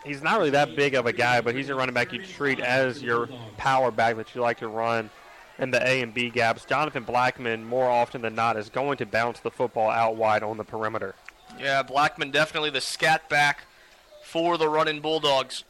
he's 0.04 0.24
not 0.24 0.40
really 0.40 0.52
that 0.52 0.76
big 0.76 0.96
of 0.96 1.06
a 1.06 1.14
guy, 1.14 1.42
but 1.42 1.54
he's 1.54 1.70
a 1.70 1.76
running 1.76 1.94
back 1.94 2.12
you 2.12 2.24
treat 2.24 2.60
as 2.60 3.04
your 3.04 3.30
power 3.58 3.92
back 3.92 4.16
that 4.16 4.34
you 4.34 4.42
like 4.42 4.60
to 4.60 4.68
run 4.68 5.10
in 5.60 5.70
the 5.70 5.88
A 5.88 6.02
and 6.02 6.14
B 6.14 6.30
gaps. 6.30 6.66
Jonathan 6.66 7.04
Blackman, 7.04 7.64
more 7.64 7.88
often 7.88 8.22
than 8.22 8.34
not, 8.34 8.58
is 8.58 8.70
going 8.70 8.98
to 8.98 9.06
bounce 9.06 9.40
the 9.42 9.52
football 9.52 9.90
out 9.90 10.16
wide 10.16 10.42
on 10.42 10.58
the 10.58 10.64
perimeter. 10.64 11.14
Yeah, 11.60 11.84
Blackman 11.84 12.32
definitely 12.32 12.72
the 12.72 12.82
scat 12.82 13.30
back 13.30 13.66
for 14.24 14.58
the 14.58 14.68
running 14.68 15.00
Bulldogs. 15.02 15.64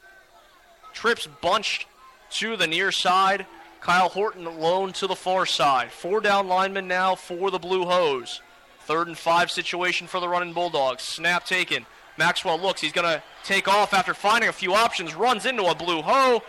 Trips 0.94 1.28
bunched 1.28 1.88
to 2.34 2.58
the 2.58 2.68
near 2.68 2.92
side. 2.92 3.46
Kyle 3.82 4.10
Horton 4.10 4.46
alone 4.46 4.94
to 4.94 5.08
the 5.08 5.16
far 5.16 5.46
side. 5.46 5.92
Four 5.92 6.22
down 6.22 6.48
linemen 6.48 6.88
now 6.88 7.16
for 7.16 7.52
the 7.52 7.60
Blue 7.60 7.86
Hose. 7.86 8.42
Third 8.86 9.08
and 9.08 9.18
five 9.18 9.52
situation 9.52 10.08
for 10.08 10.20
the 10.20 10.28
running 10.30 10.54
Bulldogs. 10.54 11.04
Snap 11.04 11.46
taken. 11.46 11.86
Maxwell 12.18 12.60
looks. 12.60 12.82
He's 12.82 12.92
going 12.92 13.08
to 13.08 13.24
take 13.44 13.68
off 13.68 13.94
after 13.94 14.14
finding 14.14 14.50
a 14.50 14.54
few 14.54 14.74
options. 14.74 15.16
Runs 15.16 15.46
into 15.46 15.66
a 15.66 15.76
blue 15.76 16.02
hoe, 16.02 16.42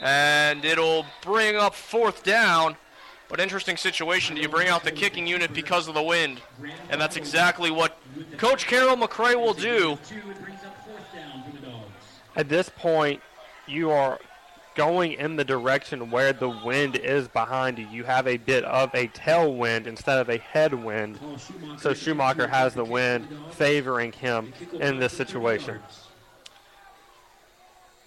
and 0.00 0.64
it'll 0.64 1.04
bring 1.22 1.56
up 1.56 1.74
fourth 1.74 2.22
down. 2.22 2.76
But 3.28 3.40
interesting 3.40 3.76
situation. 3.76 4.36
Do 4.36 4.42
you 4.42 4.48
bring 4.48 4.68
out 4.68 4.84
the 4.84 4.92
kicking 4.92 5.26
unit 5.26 5.54
because 5.54 5.88
of 5.88 5.94
the 5.94 6.02
wind? 6.02 6.40
And 6.90 7.00
that's 7.00 7.16
exactly 7.16 7.70
what 7.70 7.98
Coach 8.36 8.66
Carroll 8.66 8.96
McCray 8.96 9.34
will 9.34 9.54
do. 9.54 9.98
Two, 10.06 10.16
it 10.16 10.42
brings 10.42 10.62
up 10.64 10.76
fourth 10.84 11.12
down 11.14 11.42
for 11.44 11.56
the 11.56 11.66
Dogs. 11.66 11.86
At 12.36 12.48
this 12.48 12.68
point, 12.68 13.20
you 13.66 13.90
are 13.90 14.18
going 14.74 15.12
in 15.12 15.36
the 15.36 15.44
direction 15.44 16.10
where 16.10 16.32
the 16.32 16.48
wind 16.48 16.96
is 16.96 17.28
behind 17.28 17.78
you. 17.78 17.86
You 17.90 18.04
have 18.04 18.26
a 18.26 18.36
bit 18.36 18.64
of 18.64 18.94
a 18.94 19.08
tailwind 19.08 19.86
instead 19.86 20.18
of 20.18 20.28
a 20.28 20.38
headwind. 20.38 21.18
So 21.78 21.94
Schumacher 21.94 22.46
has 22.46 22.74
the 22.74 22.84
wind 22.84 23.28
favoring 23.50 24.12
him 24.12 24.52
in 24.80 24.98
this 24.98 25.12
situation. 25.12 25.80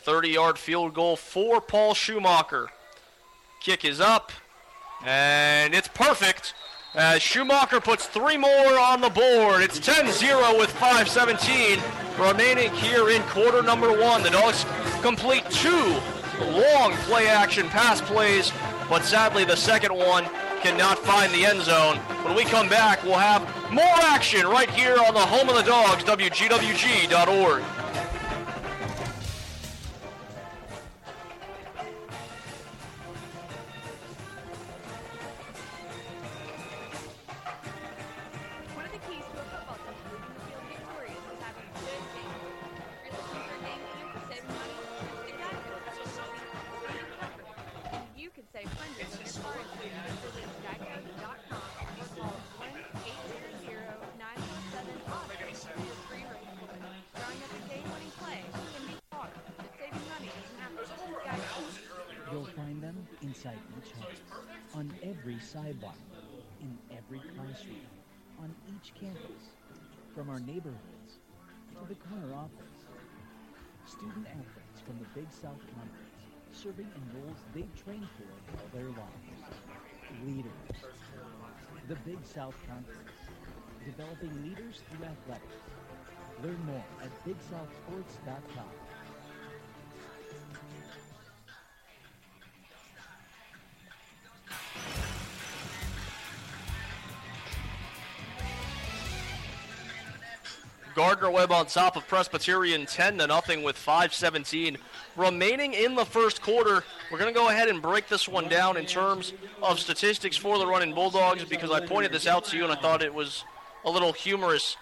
30 0.03 0.29
yard 0.29 0.57
field 0.59 0.93
goal 0.93 1.15
for 1.15 1.59
Paul 1.59 1.93
Schumacher. 1.93 2.69
Kick 3.59 3.83
is 3.83 3.99
up, 3.99 4.31
and 5.03 5.73
it's 5.73 5.87
perfect. 5.87 6.53
As 6.93 7.21
Schumacher 7.21 7.81
puts 7.81 8.05
three 8.05 8.37
more 8.37 8.79
on 8.79 9.01
the 9.01 9.09
board. 9.09 9.61
It's 9.61 9.79
10 9.79 10.09
0 10.11 10.57
with 10.57 10.69
5.17 10.75 11.81
remaining 12.17 12.71
here 12.75 13.09
in 13.09 13.21
quarter 13.23 13.61
number 13.61 13.89
one. 13.99 14.23
The 14.23 14.29
Dogs 14.29 14.65
complete 15.01 15.43
two 15.49 15.97
long 16.41 16.93
play 17.03 17.27
action 17.27 17.67
pass 17.69 18.01
plays, 18.01 18.51
but 18.89 19.03
sadly 19.03 19.45
the 19.45 19.55
second 19.55 19.95
one 19.95 20.25
cannot 20.61 20.97
find 20.99 21.31
the 21.33 21.45
end 21.45 21.61
zone. 21.61 21.97
When 22.23 22.35
we 22.35 22.43
come 22.43 22.67
back, 22.67 23.03
we'll 23.03 23.13
have 23.13 23.41
more 23.71 23.83
action 24.01 24.47
right 24.47 24.69
here 24.69 24.97
on 24.97 25.13
the 25.13 25.19
home 25.19 25.47
of 25.47 25.55
the 25.55 25.63
Dogs, 25.63 26.03
WGWG.org. 26.03 27.63
every 65.25 65.39
sidewalk, 65.41 65.97
in 66.61 66.77
every 66.91 67.17
classroom, 67.33 67.81
on 68.39 68.53
each 68.69 68.93
campus, 68.93 69.49
from 70.13 70.29
our 70.29 70.39
neighborhoods 70.39 71.17
to 71.73 71.81
the 71.89 71.95
corner 71.95 72.35
office. 72.35 72.85
Student 73.87 74.27
athletes 74.27 74.81
from 74.85 74.99
the 74.99 75.19
Big 75.19 75.25
South 75.31 75.57
Conference, 75.73 76.13
serving 76.51 76.85
in 76.85 77.19
roles 77.19 77.39
they've 77.55 77.83
trained 77.83 78.07
for 78.13 78.29
all 78.53 78.69
their 78.71 78.89
lives. 78.89 79.41
Leaders. 80.27 80.85
The 81.87 81.95
Big 82.05 82.19
South 82.23 82.53
Conference, 82.69 83.17
developing 83.83 84.29
leaders 84.43 84.81
through 84.91 85.07
athletics. 85.07 85.57
Learn 86.43 86.63
more 86.67 86.85
at 87.01 87.09
BigSouthSports.com. 87.25 88.84
Gardner 101.15 101.31
Webb 101.31 101.53
on 101.53 101.65
top 101.67 101.95
of 101.95 102.05
Presbyterian 102.09 102.85
10 102.85 103.19
to 103.19 103.27
nothing 103.27 103.63
with 103.63 103.77
5:17 103.77 104.75
remaining 105.15 105.73
in 105.73 105.95
the 105.95 106.03
first 106.03 106.41
quarter. 106.41 106.83
We're 107.09 107.17
going 107.17 107.33
to 107.33 107.39
go 107.39 107.47
ahead 107.47 107.69
and 107.69 107.81
break 107.81 108.09
this 108.09 108.27
one 108.27 108.49
down 108.49 108.75
in 108.75 108.85
terms 108.85 109.31
of 109.61 109.79
statistics 109.79 110.35
for 110.35 110.57
the 110.57 110.67
running 110.67 110.93
Bulldogs 110.93 111.45
because 111.45 111.71
I 111.71 111.85
pointed 111.85 112.11
this 112.11 112.27
out 112.27 112.43
to 112.45 112.57
you 112.57 112.65
and 112.65 112.73
I 112.73 112.75
thought 112.75 113.01
it 113.01 113.13
was 113.13 113.45
a 113.85 113.89
little 113.89 114.11
humorous. 114.11 114.75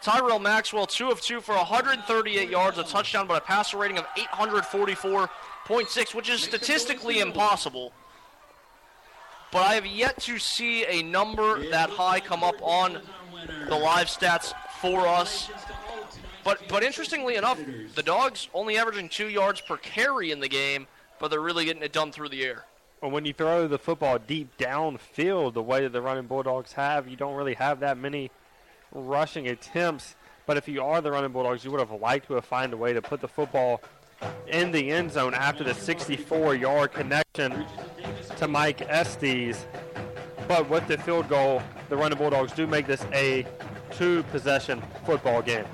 Tyrell 0.00 0.38
Maxwell, 0.38 0.86
2 0.86 1.10
of 1.10 1.20
2 1.20 1.40
for 1.40 1.56
138 1.56 2.48
yards, 2.48 2.78
a 2.78 2.84
touchdown, 2.84 3.26
but 3.26 3.42
a 3.42 3.44
passer 3.44 3.76
rating 3.76 3.98
of 3.98 4.06
844.6, 4.14 6.14
which 6.14 6.30
is 6.30 6.40
statistically 6.40 7.18
impossible. 7.18 7.92
But 9.50 9.62
I 9.62 9.74
have 9.74 9.86
yet 9.86 10.20
to 10.20 10.38
see 10.38 10.84
a 10.84 11.02
number 11.02 11.68
that 11.70 11.90
high 11.90 12.20
come 12.20 12.44
up 12.44 12.62
on 12.62 13.02
the 13.68 13.74
live 13.74 14.06
stats 14.06 14.54
for 14.80 15.06
us. 15.06 15.50
But 16.44 16.60
but 16.68 16.82
interestingly 16.82 17.36
enough, 17.36 17.60
the 17.94 18.02
dogs 18.02 18.48
only 18.54 18.78
averaging 18.78 19.08
two 19.08 19.28
yards 19.28 19.60
per 19.60 19.76
carry 19.76 20.30
in 20.30 20.40
the 20.40 20.48
game, 20.48 20.86
but 21.18 21.30
they're 21.30 21.40
really 21.40 21.64
getting 21.64 21.82
it 21.82 21.92
done 21.92 22.12
through 22.12 22.30
the 22.30 22.44
air. 22.44 22.64
Well, 23.00 23.10
when 23.10 23.24
you 23.24 23.32
throw 23.32 23.66
the 23.66 23.78
football 23.78 24.18
deep 24.18 24.56
downfield, 24.58 25.54
the 25.54 25.62
way 25.62 25.82
that 25.82 25.92
the 25.92 26.02
running 26.02 26.26
Bulldogs 26.26 26.72
have, 26.74 27.08
you 27.08 27.16
don't 27.16 27.34
really 27.34 27.54
have 27.54 27.80
that 27.80 27.96
many 27.96 28.30
rushing 28.92 29.48
attempts. 29.48 30.16
But 30.46 30.56
if 30.56 30.68
you 30.68 30.82
are 30.82 31.00
the 31.00 31.10
running 31.10 31.32
Bulldogs, 31.32 31.64
you 31.64 31.70
would 31.70 31.80
have 31.80 31.92
liked 31.92 32.26
to 32.26 32.34
have 32.34 32.44
found 32.44 32.72
a 32.72 32.76
way 32.76 32.92
to 32.92 33.00
put 33.00 33.20
the 33.20 33.28
football 33.28 33.80
in 34.48 34.70
the 34.70 34.90
end 34.90 35.12
zone 35.12 35.32
after 35.32 35.64
the 35.64 35.72
64-yard 35.72 36.92
connection 36.92 37.64
to 38.36 38.48
Mike 38.48 38.82
Estes. 38.82 39.64
But 40.46 40.68
with 40.68 40.86
the 40.88 40.98
field 40.98 41.28
goal, 41.28 41.62
the 41.88 41.96
running 41.96 42.18
Bulldogs 42.18 42.52
do 42.52 42.66
make 42.66 42.86
this 42.86 43.04
a 43.12 43.46
two-possession 43.92 44.82
football 45.06 45.40
game. 45.40 45.64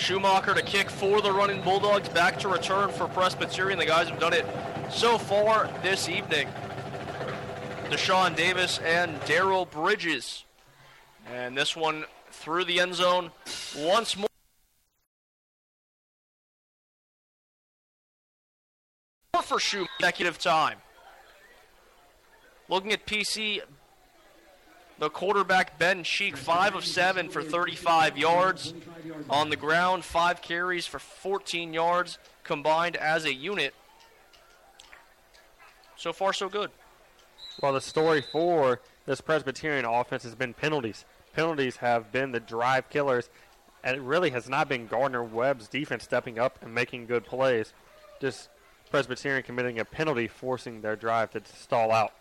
Schumacher 0.00 0.54
to 0.54 0.62
kick 0.62 0.88
for 0.88 1.20
the 1.20 1.30
running 1.30 1.60
Bulldogs, 1.62 2.08
back 2.08 2.38
to 2.38 2.48
return 2.48 2.90
for 2.90 3.06
Presbyterian. 3.08 3.78
The 3.78 3.84
guys 3.84 4.08
have 4.08 4.18
done 4.18 4.32
it 4.32 4.46
so 4.90 5.18
far 5.18 5.70
this 5.82 6.08
evening. 6.08 6.48
Deshaun 7.90 8.34
Davis 8.34 8.78
and 8.78 9.20
Daryl 9.22 9.70
Bridges. 9.70 10.44
And 11.30 11.56
this 11.56 11.76
one 11.76 12.04
through 12.30 12.64
the 12.64 12.80
end 12.80 12.94
zone 12.94 13.30
once 13.76 14.16
more. 14.16 14.26
For 19.42 19.60
Schumacher, 19.60 19.90
consecutive 19.98 20.38
time. 20.38 20.78
Looking 22.68 22.92
at 22.92 23.04
PC, 23.06 23.60
the 25.00 25.08
quarterback 25.08 25.78
Ben 25.78 26.04
Cheek, 26.04 26.36
5 26.36 26.76
of 26.76 26.84
7 26.84 27.30
for 27.30 27.42
35 27.42 28.18
yards. 28.18 28.74
On 29.30 29.48
the 29.48 29.56
ground, 29.56 30.04
5 30.04 30.42
carries 30.42 30.86
for 30.86 30.98
14 30.98 31.72
yards 31.72 32.18
combined 32.44 32.96
as 32.96 33.24
a 33.24 33.34
unit. 33.34 33.74
So 35.96 36.12
far, 36.12 36.32
so 36.34 36.48
good. 36.48 36.70
Well, 37.62 37.72
the 37.72 37.80
story 37.80 38.22
for 38.30 38.80
this 39.06 39.22
Presbyterian 39.22 39.86
offense 39.86 40.22
has 40.22 40.34
been 40.34 40.52
penalties. 40.52 41.06
Penalties 41.34 41.76
have 41.76 42.12
been 42.12 42.32
the 42.32 42.40
drive 42.40 42.90
killers, 42.90 43.30
and 43.82 43.96
it 43.96 44.02
really 44.02 44.30
has 44.30 44.50
not 44.50 44.68
been 44.68 44.86
Gardner 44.86 45.24
Webb's 45.24 45.66
defense 45.66 46.04
stepping 46.04 46.38
up 46.38 46.58
and 46.60 46.74
making 46.74 47.06
good 47.06 47.24
plays. 47.24 47.72
Just 48.20 48.50
Presbyterian 48.90 49.44
committing 49.44 49.78
a 49.78 49.84
penalty, 49.86 50.28
forcing 50.28 50.82
their 50.82 50.96
drive 50.96 51.30
to 51.30 51.40
stall 51.44 51.90
out. 51.90 52.12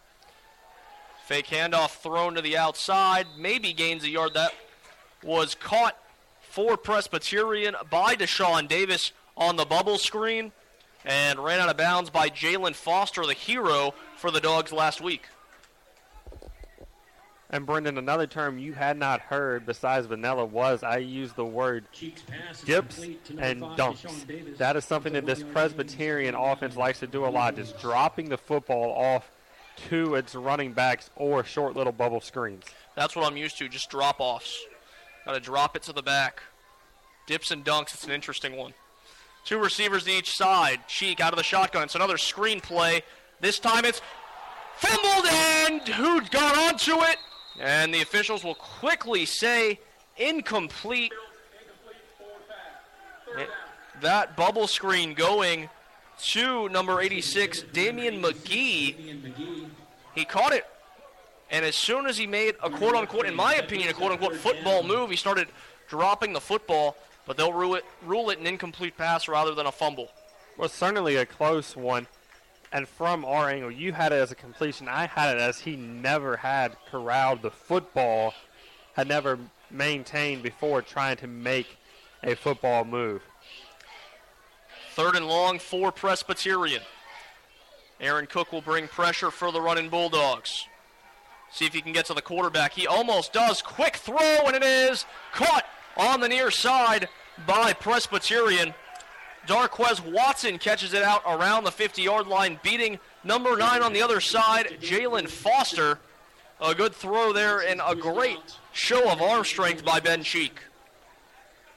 Fake 1.30 1.46
handoff 1.46 1.92
thrown 2.02 2.34
to 2.34 2.42
the 2.42 2.58
outside, 2.58 3.28
maybe 3.38 3.72
gains 3.72 4.04
a 4.04 4.10
yard. 4.10 4.34
That 4.34 4.52
was 5.24 5.54
caught 5.54 5.96
for 6.42 6.76
Presbyterian 6.76 7.76
by 7.92 8.16
Deshaun 8.16 8.68
Davis 8.68 9.12
on 9.38 9.56
the 9.56 9.64
bubble 9.64 10.00
screen 10.00 10.52
and 11.06 11.38
ran 11.38 11.60
out 11.60 11.70
of 11.70 11.78
bounds 11.78 12.10
by 12.10 12.30
Jalen 12.30 12.74
Foster, 12.74 13.28
the 13.28 13.34
hero 13.34 13.94
for 14.18 14.32
the 14.32 14.40
Dogs 14.42 14.72
last 14.72 15.02
week. 15.02 15.28
And 17.52 17.64
Brendan, 17.64 18.00
another 18.00 18.26
term 18.26 18.58
you 18.58 18.74
had 18.74 18.98
not 18.98 19.22
heard 19.22 19.68
besides 19.68 20.08
vanilla 20.08 20.46
was 20.46 20.82
I 20.82 20.98
used 20.98 21.36
the 21.36 21.46
word 21.46 21.86
Cheeks 21.92 22.24
dips 22.66 22.96
complete 22.96 23.26
to 23.26 23.34
number 23.34 23.46
and 23.46 23.60
five, 23.78 23.78
dunks. 23.78 24.58
That 24.58 24.76
is 24.76 24.84
something 24.84 25.14
that 25.14 25.28
this 25.28 25.44
Presbyterian 25.44 26.34
offense 26.34 26.76
likes 26.76 27.02
to 27.02 27.08
do 27.08 27.24
a 27.24 27.30
lot, 27.30 27.56
just 27.56 27.80
dropping 27.80 28.30
the 28.30 28.38
football 28.40 28.92
off 28.94 29.30
to 29.90 30.16
its 30.16 30.36
running 30.36 30.74
backs 30.74 31.10
or 31.16 31.44
short 31.44 31.76
little 31.76 31.94
bubble 31.94 32.22
screens. 32.22 32.64
That's 32.96 33.16
what 33.16 33.26
I'm 33.26 33.38
used 33.38 33.58
to, 33.60 33.70
just 33.70 33.90
drop 33.90 34.18
offs. 34.20 34.66
Got 35.26 35.34
to 35.34 35.40
drop 35.40 35.76
it 35.76 35.84
to 35.84 35.94
the 35.94 36.04
back. 36.04 36.42
Dips 37.28 37.52
and 37.52 37.64
dunks, 37.64 37.94
it's 37.94 38.04
an 38.04 38.12
interesting 38.12 38.58
one. 38.58 38.74
Two 39.46 39.60
receivers 39.60 40.04
to 40.04 40.12
each 40.12 40.36
side. 40.36 40.80
Cheek 40.88 41.20
out 41.20 41.34
of 41.34 41.38
the 41.38 41.44
shotgun. 41.44 41.84
It's 41.84 41.96
another 41.96 42.18
screen 42.18 42.60
play. 42.60 43.04
This 43.40 43.60
time 43.60 43.86
it's 43.86 44.02
fumbled 44.76 45.26
and 45.28 45.82
who 45.88 46.22
got 46.22 46.58
onto 46.58 47.04
it? 47.04 47.18
And 47.60 47.94
the 47.94 48.02
officials 48.02 48.44
will 48.44 48.56
quickly 48.56 49.26
say 49.26 49.80
incomplete. 50.18 51.14
That 54.02 54.36
bubble 54.36 54.68
screen 54.68 55.14
going 55.14 55.70
to 56.20 56.70
number 56.70 57.02
86, 57.02 57.64
Damian 57.74 58.22
McGee. 58.22 59.68
He 60.16 60.26
caught 60.26 60.54
it, 60.54 60.66
and 61.52 61.66
as 61.66 61.76
soon 61.76 62.06
as 62.06 62.18
he 62.18 62.28
made 62.28 62.56
a 62.64 62.70
quote 62.70 62.96
unquote, 62.96 63.26
in 63.26 63.36
my 63.36 63.56
opinion, 63.56 63.90
a 63.90 63.94
quote 63.94 64.12
unquote 64.12 64.36
football 64.36 64.84
move, 64.84 65.10
he 65.10 65.16
started 65.16 65.48
dropping 65.88 66.34
the 66.34 66.42
football, 66.42 66.96
but 67.26 67.38
they'll 67.38 67.54
rule 67.54 67.76
it, 67.76 67.86
rule 68.06 68.30
it 68.30 68.40
an 68.40 68.48
incomplete 68.48 68.98
pass 68.98 69.28
rather 69.28 69.56
than 69.56 69.66
a 69.66 69.72
fumble. 69.72 70.10
was 70.58 70.72
certainly 70.72 71.16
a 71.16 71.26
close 71.26 71.76
one. 71.76 72.08
And 72.72 72.88
from 72.88 73.26
our 73.26 73.50
angle, 73.50 73.72
you 73.72 73.94
had 73.94 74.12
it 74.12 74.18
as 74.18 74.32
a 74.32 74.36
completion. 74.36 74.88
I 74.88 75.08
had 75.08 75.36
it 75.36 75.42
as 75.42 75.60
he 75.60 75.76
never 75.76 76.38
had 76.38 76.76
corralled 76.92 77.42
the 77.42 77.50
football, 77.50 78.36
had 78.94 79.08
never 79.08 79.40
maintained 79.72 80.44
before 80.44 80.84
trying 80.84 81.18
to 81.18 81.28
make 81.28 81.78
a 82.24 82.36
football 82.36 82.86
move. 82.86 83.24
Third 85.00 85.16
and 85.16 85.30
long 85.30 85.60
for 85.60 85.94
Presbyterian. 85.94 86.82
Aaron 88.02 88.26
Cook 88.26 88.52
will 88.52 88.60
bring 88.60 88.90
pressure 88.90 89.32
for 89.32 89.50
the 89.50 89.62
running 89.62 89.88
Bulldogs. 89.88 90.68
See 91.54 91.64
if 91.64 91.74
he 91.74 91.80
can 91.80 91.94
get 91.94 92.08
to 92.08 92.14
the 92.14 92.22
quarterback. 92.22 92.74
He 92.74 92.86
almost 92.86 93.32
does. 93.32 93.62
Quick 93.62 93.96
throw, 93.96 94.42
and 94.46 94.58
it 94.58 94.62
is 94.62 95.06
caught 95.32 95.64
on 95.96 96.20
the 96.20 96.28
near 96.28 96.52
side 96.52 97.08
by 97.48 97.72
Presbyterian. 97.72 98.74
Darquez 99.48 100.02
Watson 100.02 100.58
catches 100.58 100.94
it 100.94 101.02
out 101.02 101.22
around 101.26 101.64
the 101.64 101.72
50 101.72 102.02
yard 102.02 102.28
line, 102.28 102.60
beating 102.62 103.00
number 103.24 103.56
nine 103.56 103.82
on 103.82 103.94
the 103.94 104.02
other 104.02 104.20
side, 104.20 104.80
Jalen 104.82 105.30
Foster. 105.30 106.00
A 106.60 106.76
good 106.76 106.94
throw 106.94 107.32
there 107.32 107.62
and 107.62 107.80
a 107.88 107.96
great 107.96 108.58
show 108.74 109.10
of 109.10 109.22
arm 109.22 109.46
strength 109.46 109.86
by 109.86 110.02
Ben 110.02 110.24
Cheek. 110.24 110.60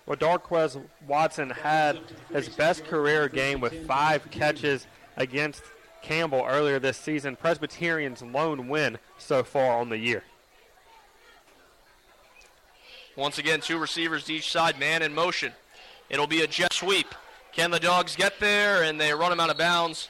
Well, 0.06 0.16
Darquez 0.16 0.76
Watson 1.06 1.50
had 1.50 1.98
his 2.32 2.48
best 2.48 2.84
career 2.84 3.28
game 3.28 3.60
with 3.60 3.86
five 3.86 4.30
catches 4.30 4.86
against 5.16 5.62
Campbell 6.02 6.44
earlier 6.46 6.78
this 6.78 6.96
season. 6.96 7.36
Presbyterian's 7.36 8.22
lone 8.22 8.68
win 8.68 8.98
so 9.16 9.44
far 9.44 9.78
on 9.78 9.88
the 9.88 9.98
year. 9.98 10.24
Once 13.14 13.38
again, 13.38 13.60
two 13.60 13.78
receivers 13.78 14.24
to 14.24 14.34
each 14.34 14.50
side, 14.50 14.78
man 14.78 15.02
in 15.02 15.14
motion. 15.14 15.52
It'll 16.10 16.26
be 16.26 16.42
a 16.42 16.46
jet 16.46 16.72
sweep. 16.72 17.14
Can 17.52 17.70
the 17.70 17.78
dogs 17.78 18.16
get 18.16 18.40
there? 18.40 18.82
And 18.82 19.00
they 19.00 19.12
run 19.12 19.30
him 19.30 19.38
out 19.38 19.50
of 19.50 19.58
bounds. 19.58 20.08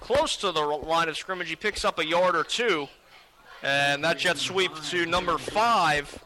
Close 0.00 0.36
to 0.36 0.52
the 0.52 0.60
line 0.60 1.08
of 1.08 1.16
scrimmage. 1.16 1.48
He 1.48 1.56
picks 1.56 1.84
up 1.84 1.98
a 1.98 2.06
yard 2.06 2.36
or 2.36 2.44
two. 2.44 2.88
And 3.62 4.04
that 4.04 4.18
jet 4.18 4.36
sweep 4.36 4.72
to 4.90 5.06
number 5.06 5.38
five, 5.38 6.22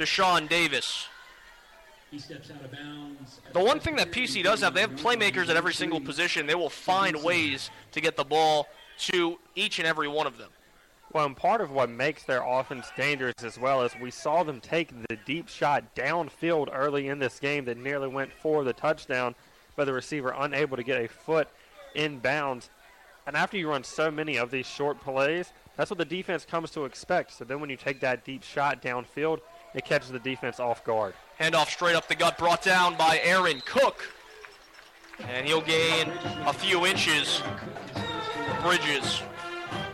Deshaun 0.00 0.48
Davis. 0.48 1.06
He 2.10 2.18
steps 2.18 2.50
out 2.50 2.64
of 2.64 2.72
bounds. 2.72 3.40
The 3.52 3.60
one 3.60 3.78
thing 3.78 3.96
that 3.96 4.10
PC 4.10 4.42
does 4.42 4.62
have, 4.62 4.72
they 4.72 4.80
have 4.80 4.92
playmakers 4.92 5.48
at 5.50 5.56
every 5.56 5.74
single 5.74 6.00
position. 6.00 6.46
They 6.46 6.54
will 6.54 6.70
find 6.70 7.22
ways 7.22 7.70
to 7.92 8.00
get 8.00 8.16
the 8.16 8.24
ball 8.24 8.66
to 9.00 9.38
each 9.54 9.78
and 9.78 9.86
every 9.86 10.08
one 10.08 10.26
of 10.26 10.38
them. 10.38 10.48
Well, 11.12 11.26
and 11.26 11.36
part 11.36 11.60
of 11.60 11.70
what 11.70 11.90
makes 11.90 12.22
their 12.22 12.42
offense 12.42 12.86
dangerous 12.96 13.44
as 13.44 13.58
well 13.58 13.82
is 13.82 13.92
we 14.00 14.10
saw 14.10 14.42
them 14.42 14.60
take 14.60 14.90
the 15.08 15.16
deep 15.26 15.48
shot 15.48 15.94
downfield 15.94 16.68
early 16.72 17.08
in 17.08 17.18
this 17.18 17.38
game 17.38 17.66
that 17.66 17.76
nearly 17.76 18.08
went 18.08 18.32
for 18.32 18.64
the 18.64 18.72
touchdown, 18.72 19.34
but 19.76 19.84
the 19.84 19.92
receiver 19.92 20.34
unable 20.38 20.78
to 20.78 20.82
get 20.82 21.04
a 21.04 21.08
foot 21.08 21.48
in 21.94 22.20
bounds. 22.20 22.70
And 23.26 23.36
after 23.36 23.58
you 23.58 23.68
run 23.68 23.84
so 23.84 24.10
many 24.10 24.38
of 24.38 24.50
these 24.50 24.66
short 24.66 24.98
plays, 25.00 25.52
that's 25.76 25.90
what 25.90 25.98
the 25.98 26.04
defense 26.04 26.46
comes 26.46 26.70
to 26.70 26.84
expect. 26.86 27.32
So 27.32 27.44
then 27.44 27.60
when 27.60 27.70
you 27.70 27.76
take 27.76 28.00
that 28.00 28.24
deep 28.24 28.42
shot 28.42 28.80
downfield, 28.82 29.40
it 29.74 29.84
catches 29.84 30.10
the 30.10 30.18
defense 30.18 30.60
off 30.60 30.84
guard. 30.84 31.14
Handoff 31.38 31.68
straight 31.68 31.96
up 31.96 32.08
the 32.08 32.14
gut, 32.14 32.36
brought 32.38 32.62
down 32.62 32.96
by 32.96 33.20
Aaron 33.22 33.62
Cook. 33.64 34.12
And 35.28 35.46
he'll 35.46 35.60
gain 35.60 36.10
a 36.46 36.52
few 36.52 36.86
inches. 36.86 37.42
Bridges 38.62 39.22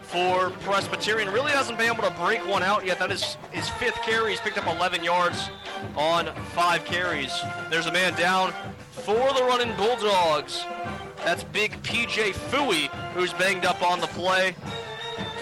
for 0.02 0.50
Presbyterian. 0.60 1.32
Really 1.32 1.50
hasn't 1.52 1.78
been 1.78 1.92
able 1.92 2.04
to 2.04 2.14
break 2.18 2.46
one 2.46 2.62
out 2.62 2.86
yet. 2.86 2.98
That 2.98 3.10
is 3.10 3.36
his 3.50 3.68
fifth 3.68 4.00
carry. 4.02 4.30
He's 4.30 4.40
picked 4.40 4.58
up 4.58 4.66
11 4.66 5.04
yards 5.04 5.50
on 5.96 6.34
five 6.54 6.84
carries. 6.84 7.32
There's 7.70 7.86
a 7.86 7.92
man 7.92 8.14
down 8.14 8.52
for 8.90 9.32
the 9.34 9.44
running 9.44 9.74
Bulldogs. 9.76 10.64
That's 11.24 11.42
big 11.44 11.72
PJ 11.82 12.34
Fooey, 12.34 12.88
who's 13.12 13.32
banged 13.34 13.64
up 13.64 13.82
on 13.82 14.00
the 14.00 14.06
play, 14.08 14.54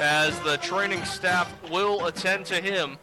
as 0.01 0.39
the 0.41 0.57
training 0.59 1.05
staff 1.05 1.53
will 1.71 2.07
attend 2.07 2.47
to 2.47 2.61
him. 2.61 2.99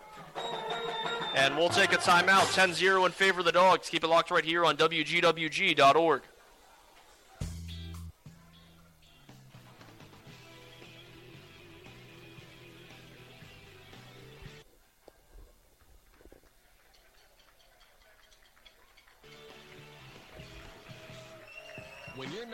And 1.34 1.56
we'll 1.56 1.70
take 1.70 1.94
a 1.94 1.98
timeout. 1.98 2.54
10 2.54 2.74
0 2.74 3.06
in 3.06 3.12
favor 3.12 3.40
of 3.40 3.46
the 3.46 3.52
Dogs. 3.52 3.90
Keep 3.90 4.04
it 4.04 4.08
locked 4.08 4.32
right 4.32 4.44
here 4.44 4.66
on 4.66 4.76
WGWG.org. 4.78 6.22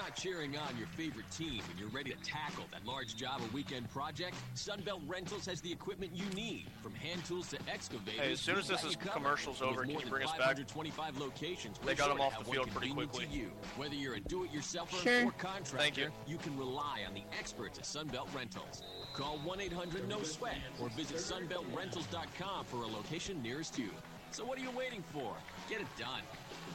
not 0.08 0.16
cheering 0.16 0.56
on 0.58 0.78
your 0.78 0.88
favorite 0.88 1.30
team 1.32 1.62
and 1.70 1.78
you're 1.80 1.90
ready 1.90 2.12
to 2.12 2.18
tackle 2.24 2.64
that 2.72 2.86
large 2.86 3.16
job 3.16 3.42
or 3.42 3.48
weekend 3.54 3.90
project, 3.90 4.36
Sunbelt 4.56 5.02
Rentals 5.06 5.46
has 5.46 5.60
the 5.60 5.72
equipment 5.72 6.12
you 6.16 6.24
need, 6.34 6.66
from 6.82 6.94
hand 6.96 7.24
tools 7.26 7.50
to 7.50 7.58
excavators. 7.70 8.20
Hey, 8.22 8.32
as 8.32 8.40
soon 8.40 8.58
as 8.58 8.68
this 8.70 8.82
got 8.84 8.90
is 8.92 8.96
commercials 8.96 9.62
over, 9.62 9.82
can 9.82 9.92
you 9.92 10.06
bring 10.08 10.24
us 10.24 10.32
back? 10.32 10.40
525 10.56 11.18
locations. 11.20 11.78
They 11.80 11.88
we're 11.88 11.96
got 11.96 12.12
'em 12.12 12.18
sure 12.18 12.30
to 12.30 12.36
off 12.38 12.44
the 12.44 12.50
one 12.50 12.56
field 12.56 12.72
pretty 12.72 12.88
convenient 12.88 13.12
quickly. 13.12 13.28
to 13.36 13.42
you. 13.42 13.52
Whether 13.76 13.96
you're 13.96 14.14
a 14.16 14.20
do-it-yourselfer 14.22 15.04
Sure. 15.04 15.26
or 15.28 15.32
contractor, 15.32 15.78
Thank 15.78 15.98
you. 15.98 16.10
you 16.26 16.38
can 16.38 16.58
rely 16.58 17.04
on 17.06 17.14
the 17.14 17.24
experts 17.38 17.78
at 17.78 17.84
Sunbelt 17.84 18.34
Rentals. 18.34 18.84
Call 19.14 19.40
1-800-NO-SWEAT 19.40 20.62
or 20.80 20.88
visit 20.90 21.18
sunbeltrentals.com 21.18 22.66
for 22.66 22.78
a 22.84 22.88
location 22.88 23.42
nearest 23.42 23.78
you. 23.78 23.90
So 24.32 24.46
what 24.46 24.58
are 24.58 24.62
you 24.62 24.72
waiting 24.72 25.04
for? 25.12 25.36
Get 25.70 25.82
it 25.82 25.88
done. 25.98 26.22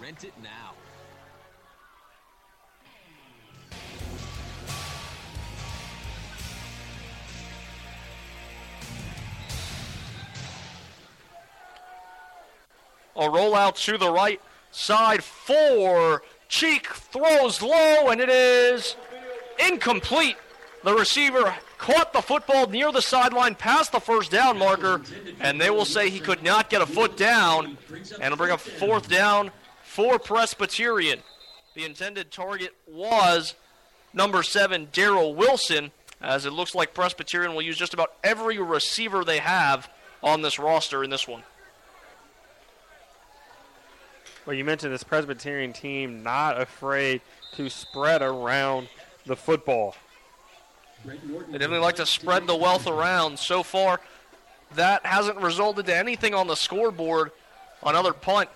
Rent 0.01 0.24
it 0.24 0.35
now. 0.43 0.72
A 13.14 13.28
rollout 13.28 13.76
to 13.84 13.98
the 13.98 14.10
right 14.10 14.40
side 14.72 15.22
for 15.22 16.22
Cheek 16.48 16.88
throws 16.88 17.62
low, 17.62 18.08
and 18.08 18.20
it 18.20 18.28
is 18.28 18.96
incomplete. 19.64 20.36
The 20.82 20.94
receiver 20.94 21.54
caught 21.78 22.12
the 22.12 22.22
football 22.22 22.66
near 22.66 22.90
the 22.90 23.02
sideline 23.02 23.54
past 23.54 23.92
the 23.92 24.00
first 24.00 24.30
down 24.30 24.58
marker, 24.58 25.02
and 25.40 25.60
they 25.60 25.70
will 25.70 25.84
say 25.84 26.10
he 26.10 26.20
could 26.20 26.42
not 26.42 26.68
get 26.68 26.82
a 26.82 26.86
foot 26.86 27.16
down, 27.16 27.78
and 27.90 28.24
it'll 28.24 28.36
bring 28.36 28.50
up 28.50 28.60
fourth 28.60 29.08
down 29.08 29.50
for 29.82 30.18
Presbyterian. 30.18 31.20
The 31.74 31.84
intended 31.84 32.30
target 32.30 32.74
was 32.86 33.54
number 34.12 34.42
seven, 34.42 34.88
Daryl 34.92 35.34
Wilson, 35.34 35.90
as 36.20 36.46
it 36.46 36.52
looks 36.52 36.74
like 36.74 36.94
Presbyterian 36.94 37.54
will 37.54 37.62
use 37.62 37.76
just 37.76 37.94
about 37.94 38.14
every 38.22 38.58
receiver 38.58 39.24
they 39.24 39.38
have 39.38 39.90
on 40.22 40.42
this 40.42 40.58
roster 40.58 41.02
in 41.02 41.10
this 41.10 41.26
one. 41.26 41.42
Well, 44.46 44.54
you 44.54 44.64
mentioned 44.64 44.92
this 44.92 45.04
Presbyterian 45.04 45.72
team 45.72 46.22
not 46.22 46.60
afraid 46.60 47.20
to 47.54 47.70
spread 47.70 48.22
around 48.22 48.88
the 49.24 49.36
football. 49.36 49.94
They 51.04 51.14
definitely 51.14 51.78
like 51.78 51.96
to 51.96 52.06
spread 52.06 52.46
the 52.46 52.56
wealth 52.56 52.86
around. 52.86 53.38
So 53.38 53.62
far, 53.62 54.00
that 54.74 55.04
hasn't 55.06 55.38
resulted 55.38 55.86
to 55.86 55.96
anything 55.96 56.34
on 56.34 56.46
the 56.46 56.56
scoreboard 56.56 57.30
on 57.82 57.94
other 57.94 58.12
punt. 58.12 58.48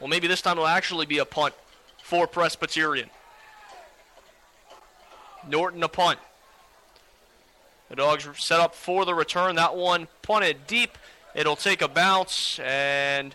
Well, 0.00 0.08
maybe 0.08 0.26
this 0.26 0.42
time 0.42 0.52
it'll 0.52 0.66
actually 0.66 1.06
be 1.06 1.18
a 1.18 1.24
punt 1.24 1.54
for 2.02 2.26
Presbyterian. 2.26 3.10
Norton 5.48 5.82
a 5.82 5.88
punt. 5.88 6.18
The 7.88 7.96
dogs 7.96 8.28
set 8.38 8.60
up 8.60 8.74
for 8.74 9.04
the 9.04 9.14
return. 9.14 9.56
That 9.56 9.76
one 9.76 10.08
punted 10.22 10.66
deep. 10.66 10.96
It'll 11.34 11.56
take 11.56 11.82
a 11.82 11.88
bounce 11.88 12.58
and 12.60 13.34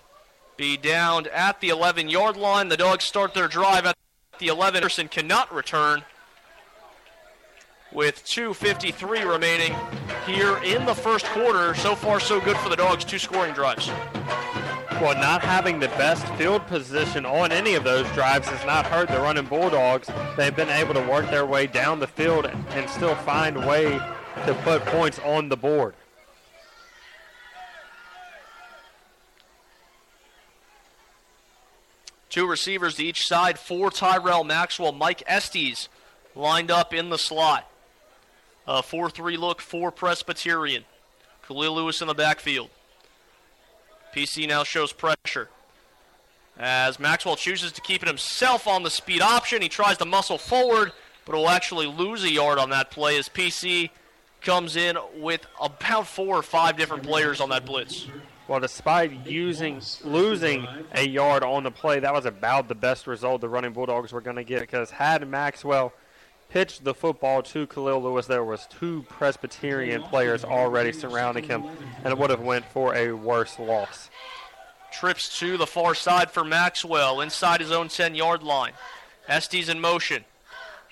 be 0.58 0.78
down 0.78 1.28
at 1.28 1.60
the 1.60 1.70
11 1.70 2.10
yard 2.10 2.38
line. 2.38 2.70
The 2.70 2.78
dogs 2.78 3.03
start 3.03 3.34
their 3.34 3.47
drive 3.47 3.86
at 3.86 3.95
the 4.39 4.47
11. 4.47 4.82
Person 4.82 5.08
cannot 5.08 5.53
return 5.53 6.03
with 7.91 8.26
2.53 8.26 9.30
remaining 9.30 9.76
here 10.26 10.58
in 10.58 10.86
the 10.86 10.93
first 10.93 11.26
quarter. 11.28 11.74
So 11.76 11.95
far, 11.95 12.20
so 12.20 12.41
good 12.41 12.58
for 12.58 12.70
the 12.70 12.76
Dogs. 12.76 13.06
Two 13.06 13.20
scoring 13.20 13.53
drives. 13.53 13.89
Well, 15.02 15.14
not 15.16 15.41
having 15.41 15.80
the 15.80 15.89
best 15.89 16.26
field 16.36 16.66
position 16.68 17.26
on 17.26 17.52
any 17.52 17.76
of 17.76 17.84
those 17.84 18.10
drives 18.14 18.48
has 18.48 18.66
not 18.66 18.86
hurt 18.86 19.10
the 19.10 19.20
running 19.20 19.46
Bulldogs. 19.46 20.10
They've 20.38 20.56
been 20.56 20.70
able 20.70 20.93
to 20.93 21.02
work 21.02 21.30
their 21.30 21.46
way 21.46 21.68
down 21.68 22.00
the 22.00 22.08
field 22.08 22.46
and 22.46 22.89
still 22.89 23.14
find 23.14 23.58
a 23.58 23.68
way 23.68 24.00
to 24.46 24.54
put 24.64 24.86
points 24.86 25.20
on 25.20 25.50
the 25.50 25.58
board. 25.58 25.96
Two 32.30 32.48
receivers 32.48 32.96
to 32.96 33.04
each 33.04 33.28
side 33.28 33.60
for 33.60 33.91
Tyrell 33.91 34.46
Maxwell. 34.46 34.93
Mike 34.93 35.24
Estes 35.28 35.89
lined 36.36 36.72
up 36.72 36.93
in 36.93 37.10
the 37.10 37.18
slot. 37.18 37.70
A 38.66 38.82
4 38.82 39.10
3 39.10 39.36
look 39.36 39.62
for 39.62 39.91
Presbyterian. 39.91 40.86
Khalil 41.48 41.76
Lewis 41.76 42.02
in 42.02 42.08
the 42.08 42.16
backfield. 42.16 42.70
PC 44.16 44.47
now 44.47 44.63
shows 44.63 44.93
pressure. 44.93 45.49
As 46.57 47.01
Maxwell 47.01 47.36
chooses 47.36 47.74
to 47.74 47.82
keep 47.82 48.01
it 48.01 48.07
himself 48.07 48.66
on 48.66 48.84
the 48.84 48.89
speed 48.89 49.22
option, 49.22 49.61
he 49.61 49.68
tries 49.68 49.97
to 49.97 50.05
muscle 50.05 50.38
forward, 50.38 50.93
but 51.26 51.36
will 51.36 51.49
actually 51.49 51.86
lose 51.86 52.24
a 52.24 52.32
yard 52.32 52.57
on 52.57 52.70
that 52.70 52.91
play 52.91 53.18
as 53.18 53.28
PC 53.28 53.89
comes 54.41 54.78
in 54.78 54.97
with 55.18 55.45
about 55.61 56.07
four 56.07 56.38
or 56.38 56.43
five 56.43 56.78
different 56.78 57.03
players 57.03 57.41
on 57.41 57.49
that 57.49 57.66
blitz. 57.66 58.07
Well, 58.47 58.61
despite 58.61 59.26
using 59.26 59.82
losing 60.03 60.66
a 60.93 61.05
yard 61.05 61.43
on 61.43 61.63
the 61.63 61.72
play, 61.72 61.99
that 61.99 62.13
was 62.13 62.26
about 62.26 62.70
the 62.70 62.76
best 62.76 63.07
result 63.07 63.41
the 63.41 63.49
running 63.49 63.74
Bulldogs 63.74 64.13
were 64.13 64.22
going 64.22 64.36
to 64.38 64.43
get 64.43 64.61
because 64.61 64.91
had 64.91 65.28
Maxwell 65.28 65.91
pitched 66.50 66.84
the 66.84 66.93
football 66.93 67.43
to 67.43 67.68
Khalil 67.68 68.02
Lewis, 68.02 68.28
there 68.28 68.43
was 68.43 68.68
two 68.68 69.06
Presbyterian 69.10 70.04
players 70.04 70.43
already 70.43 70.91
surrounding 70.91 71.43
him, 71.43 71.64
and 72.04 72.08
it 72.12 72.18
would 72.18 72.30
have 72.30 72.41
went 72.41 72.66
for 72.66 72.96
a 72.96 73.12
worse 73.12 73.60
loss. 73.60 74.10
Trips 74.91 75.39
to 75.39 75.58
the 75.58 75.68
far 75.68 75.93
side 75.93 76.32
for 76.32 76.43
Maxwell 76.43 77.20
inside 77.22 77.60
his 77.60 77.72
own 77.72 77.89
10-yard 77.89 78.43
line. 78.43 78.74
Estes 79.28 79.70
in 79.70 79.80
motion. 79.82 80.24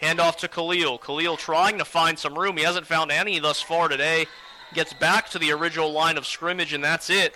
Handoff 0.01 0.35
to 0.37 0.47
Khalil. 0.49 0.97
Khalil 0.97 1.37
trying 1.37 1.77
to 1.77 1.85
find 1.85 2.19
some 2.19 2.37
room. 2.37 2.57
He 2.57 2.63
hasn't 2.63 2.85
found 2.85 3.11
any 3.11 3.39
thus 3.39 3.61
far 3.61 3.87
today. 3.87 4.25
Gets 4.73 4.93
back 4.93 5.29
to 5.29 5.39
the 5.39 5.51
original 5.51 5.91
line 5.91 6.17
of 6.17 6.25
scrimmage, 6.25 6.73
and 6.73 6.83
that's 6.83 7.09
it 7.09 7.35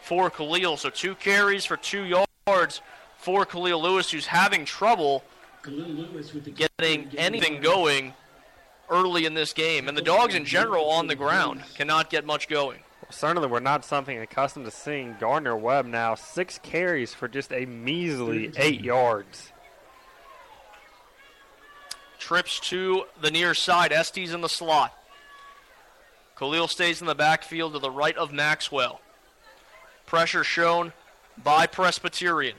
for 0.00 0.30
Khalil. 0.30 0.78
So 0.78 0.88
two 0.88 1.14
carries 1.16 1.66
for 1.66 1.76
two 1.76 2.24
yards 2.46 2.80
for 3.18 3.44
Khalil 3.44 3.82
Lewis, 3.82 4.10
who's 4.10 4.26
having 4.26 4.64
trouble 4.64 5.24
getting 6.54 7.08
anything 7.16 7.60
going 7.60 8.14
early 8.90 9.26
in 9.26 9.34
this 9.34 9.52
game. 9.52 9.88
And 9.88 9.96
the 9.96 10.02
dogs 10.02 10.34
in 10.34 10.44
general 10.44 10.86
on 10.90 11.06
the 11.06 11.14
ground 11.14 11.62
cannot 11.74 12.10
get 12.10 12.24
much 12.24 12.48
going. 12.48 12.80
Certainly, 13.10 13.48
we're 13.48 13.60
not 13.60 13.84
something 13.84 14.18
accustomed 14.18 14.66
to 14.66 14.70
seeing. 14.70 15.16
Gardner 15.18 15.56
Webb 15.56 15.86
now 15.86 16.14
six 16.14 16.58
carries 16.58 17.14
for 17.14 17.26
just 17.26 17.52
a 17.52 17.64
measly 17.64 18.52
eight 18.56 18.82
yards. 18.82 19.52
Trips 22.18 22.60
to 22.68 23.04
the 23.20 23.30
near 23.30 23.54
side. 23.54 23.92
Estes 23.92 24.32
in 24.32 24.40
the 24.42 24.48
slot. 24.48 24.92
Khalil 26.38 26.68
stays 26.68 27.00
in 27.00 27.06
the 27.06 27.14
backfield 27.14 27.72
to 27.72 27.78
the 27.78 27.90
right 27.90 28.16
of 28.16 28.32
Maxwell. 28.32 29.00
Pressure 30.06 30.44
shown 30.44 30.92
by 31.42 31.66
Presbyterian. 31.66 32.56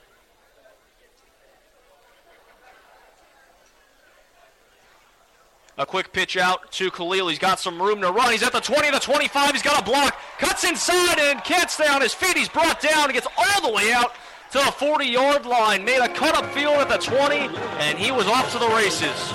A 5.80 5.86
quick 5.86 6.12
pitch 6.12 6.36
out 6.36 6.74
to 6.74 6.92
Khalil. 6.92 7.30
He's 7.30 7.40
got 7.40 7.58
some 7.58 7.82
room 7.82 8.02
to 8.02 8.12
run. 8.12 8.34
He's 8.34 8.44
at 8.44 8.52
the 8.52 8.60
20, 8.60 8.92
the 8.92 9.00
25. 9.00 9.52
He's 9.54 9.62
got 9.62 9.82
a 9.82 9.86
block. 9.86 10.14
Cuts 10.38 10.66
inside 10.66 11.18
and 11.20 11.42
can't 11.46 11.72
stay 11.72 11.88
on 11.88 12.02
his 12.02 12.14
feet. 12.14 12.36
He's 12.36 12.50
brought 12.50 12.82
down 12.82 13.06
and 13.06 13.14
gets 13.14 13.28
all 13.38 13.62
the 13.62 13.74
way 13.74 13.94
out 13.94 14.12
to 14.52 14.58
the 14.58 14.74
40 14.74 15.06
yard 15.06 15.46
line. 15.46 15.86
Made 15.86 16.02
a 16.02 16.10
cut 16.10 16.36
up 16.36 16.52
field 16.52 16.76
at 16.76 16.90
the 16.90 16.98
20, 16.98 17.38
and 17.80 17.98
he 17.98 18.12
was 18.12 18.28
off 18.28 18.52
to 18.52 18.60
the 18.60 18.68
races. 18.68 19.34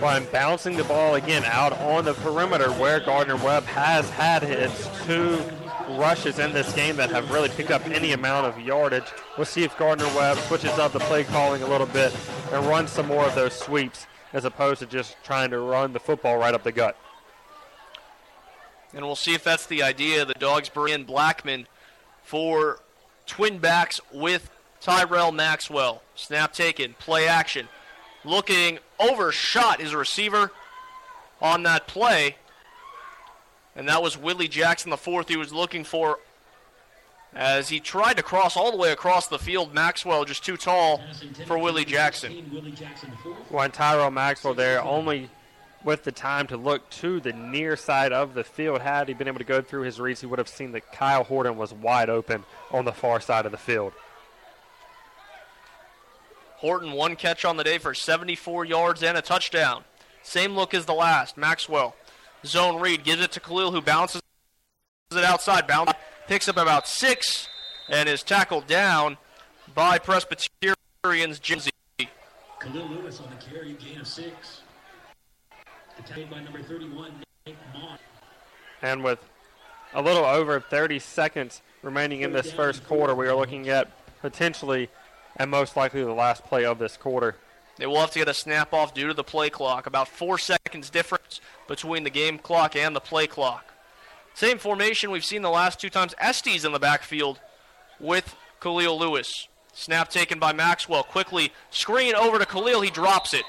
Well, 0.00 0.16
and 0.16 0.32
bouncing 0.32 0.78
the 0.78 0.84
ball 0.84 1.16
again 1.16 1.44
out 1.44 1.74
on 1.74 2.06
the 2.06 2.14
perimeter 2.14 2.70
where 2.72 2.98
Gardner 2.98 3.36
Webb 3.36 3.64
has 3.64 4.08
had 4.08 4.42
his 4.42 4.88
two 5.04 5.42
rushes 5.90 6.38
in 6.38 6.54
this 6.54 6.72
game 6.74 6.96
that 6.96 7.10
have 7.10 7.30
really 7.30 7.50
picked 7.50 7.70
up 7.70 7.84
any 7.84 8.12
amount 8.12 8.46
of 8.46 8.58
yardage. 8.64 9.12
We'll 9.36 9.44
see 9.44 9.64
if 9.64 9.76
Gardner 9.76 10.06
Webb 10.16 10.38
switches 10.38 10.78
up 10.78 10.92
the 10.92 11.00
play 11.00 11.24
calling 11.24 11.62
a 11.62 11.66
little 11.66 11.86
bit 11.86 12.16
and 12.50 12.64
runs 12.64 12.90
some 12.92 13.08
more 13.08 13.26
of 13.26 13.34
those 13.34 13.52
sweeps 13.52 14.06
as 14.32 14.44
opposed 14.44 14.80
to 14.80 14.86
just 14.86 15.16
trying 15.24 15.50
to 15.50 15.58
run 15.58 15.92
the 15.92 16.00
football 16.00 16.38
right 16.38 16.54
up 16.54 16.62
the 16.62 16.72
gut. 16.72 16.96
And 18.92 19.04
we'll 19.04 19.16
see 19.16 19.34
if 19.34 19.44
that's 19.44 19.66
the 19.66 19.82
idea. 19.82 20.24
The 20.24 20.34
Dogs 20.34 20.68
bring 20.68 20.94
in 20.94 21.04
Blackman 21.04 21.66
for 22.22 22.80
twin 23.26 23.58
backs 23.58 24.00
with 24.12 24.50
Tyrell 24.80 25.32
Maxwell. 25.32 26.02
Snap 26.14 26.52
taken, 26.52 26.94
play 26.98 27.28
action. 27.28 27.68
Looking 28.24 28.78
overshot 28.98 29.80
is 29.80 29.92
a 29.92 29.98
receiver 29.98 30.50
on 31.40 31.62
that 31.62 31.86
play. 31.86 32.36
And 33.76 33.88
that 33.88 34.02
was 34.02 34.18
Willie 34.18 34.48
Jackson, 34.48 34.90
the 34.90 34.96
fourth 34.96 35.28
he 35.28 35.36
was 35.36 35.52
looking 35.52 35.84
for 35.84 36.18
as 37.34 37.68
he 37.68 37.80
tried 37.80 38.16
to 38.16 38.22
cross 38.22 38.56
all 38.56 38.70
the 38.70 38.76
way 38.76 38.92
across 38.92 39.28
the 39.28 39.38
field. 39.38 39.72
Maxwell 39.72 40.24
just 40.24 40.44
too 40.44 40.56
tall 40.56 41.00
for 41.46 41.58
Willie 41.58 41.84
Jackson. 41.84 42.32
When 43.48 43.70
Tyrell 43.70 44.10
Maxwell 44.10 44.54
there, 44.54 44.82
only 44.82 45.30
with 45.84 46.04
the 46.04 46.12
time 46.12 46.46
to 46.48 46.56
look 46.56 46.88
to 46.90 47.20
the 47.20 47.32
near 47.32 47.76
side 47.76 48.12
of 48.12 48.34
the 48.34 48.44
field. 48.44 48.82
Had 48.82 49.08
he 49.08 49.14
been 49.14 49.28
able 49.28 49.38
to 49.38 49.44
go 49.44 49.62
through 49.62 49.82
his 49.82 49.98
reads, 49.98 50.20
he 50.20 50.26
would 50.26 50.38
have 50.38 50.48
seen 50.48 50.72
that 50.72 50.92
Kyle 50.92 51.24
Horton 51.24 51.56
was 51.56 51.72
wide 51.72 52.10
open 52.10 52.44
on 52.70 52.84
the 52.84 52.92
far 52.92 53.20
side 53.20 53.46
of 53.46 53.52
the 53.52 53.58
field. 53.58 53.92
Horton 56.56 56.92
one 56.92 57.16
catch 57.16 57.44
on 57.44 57.56
the 57.56 57.64
day 57.64 57.78
for 57.78 57.94
74 57.94 58.66
yards 58.66 59.02
and 59.02 59.16
a 59.16 59.22
touchdown. 59.22 59.84
Same 60.22 60.54
look 60.54 60.74
as 60.74 60.84
the 60.84 60.92
last. 60.92 61.38
Maxwell 61.38 61.96
zone 62.44 62.80
read 62.80 63.02
gives 63.02 63.22
it 63.22 63.32
to 63.32 63.40
Khalil, 63.40 63.72
who 63.72 63.80
bounces 63.80 64.20
it 65.10 65.24
outside. 65.24 65.66
Bounce 65.66 65.92
picks 66.30 66.48
up 66.48 66.56
about 66.56 66.86
six 66.86 67.48
and 67.88 68.08
is 68.08 68.22
tackled 68.22 68.68
down 68.68 69.16
by 69.74 69.98
Presbyterian's 69.98 71.40
Jinsey. 71.40 71.70
Khalil 72.60 72.86
Lewis 72.86 73.18
on 73.18 73.26
the 73.30 73.44
carry, 73.44 73.72
gain 73.72 73.98
of 74.00 74.06
six. 74.06 74.60
Attacked 75.98 76.30
by 76.30 76.38
number 76.38 76.62
31, 76.62 77.10
Nick 77.44 77.56
Mott. 77.74 77.98
And 78.80 79.02
with 79.02 79.18
a 79.92 80.00
little 80.00 80.24
over 80.24 80.60
30 80.60 81.00
seconds 81.00 81.62
remaining 81.82 82.20
in 82.20 82.32
this 82.32 82.52
first 82.52 82.86
quarter, 82.86 83.12
we 83.12 83.26
are 83.26 83.34
looking 83.34 83.68
at 83.68 83.90
potentially 84.20 84.88
and 85.36 85.50
most 85.50 85.76
likely 85.76 86.04
the 86.04 86.12
last 86.12 86.44
play 86.44 86.64
of 86.64 86.78
this 86.78 86.96
quarter. 86.96 87.38
They 87.76 87.86
will 87.86 87.98
have 87.98 88.12
to 88.12 88.20
get 88.20 88.28
a 88.28 88.34
snap 88.34 88.72
off 88.72 88.94
due 88.94 89.08
to 89.08 89.14
the 89.14 89.24
play 89.24 89.50
clock. 89.50 89.88
About 89.88 90.06
four 90.06 90.38
seconds 90.38 90.90
difference 90.90 91.40
between 91.66 92.04
the 92.04 92.10
game 92.10 92.38
clock 92.38 92.76
and 92.76 92.94
the 92.94 93.00
play 93.00 93.26
clock. 93.26 93.64
Same 94.34 94.58
formation 94.58 95.10
we've 95.10 95.24
seen 95.24 95.42
the 95.42 95.50
last 95.50 95.80
two 95.80 95.90
times. 95.90 96.14
Estes 96.18 96.64
in 96.64 96.72
the 96.72 96.78
backfield 96.78 97.40
with 97.98 98.34
Khalil 98.60 98.98
Lewis. 98.98 99.48
Snap 99.72 100.08
taken 100.08 100.38
by 100.38 100.52
Maxwell. 100.52 101.02
Quickly 101.02 101.52
screen 101.70 102.14
over 102.14 102.38
to 102.38 102.46
Khalil. 102.46 102.80
He 102.80 102.90
drops 102.90 103.34
it. 103.34 103.44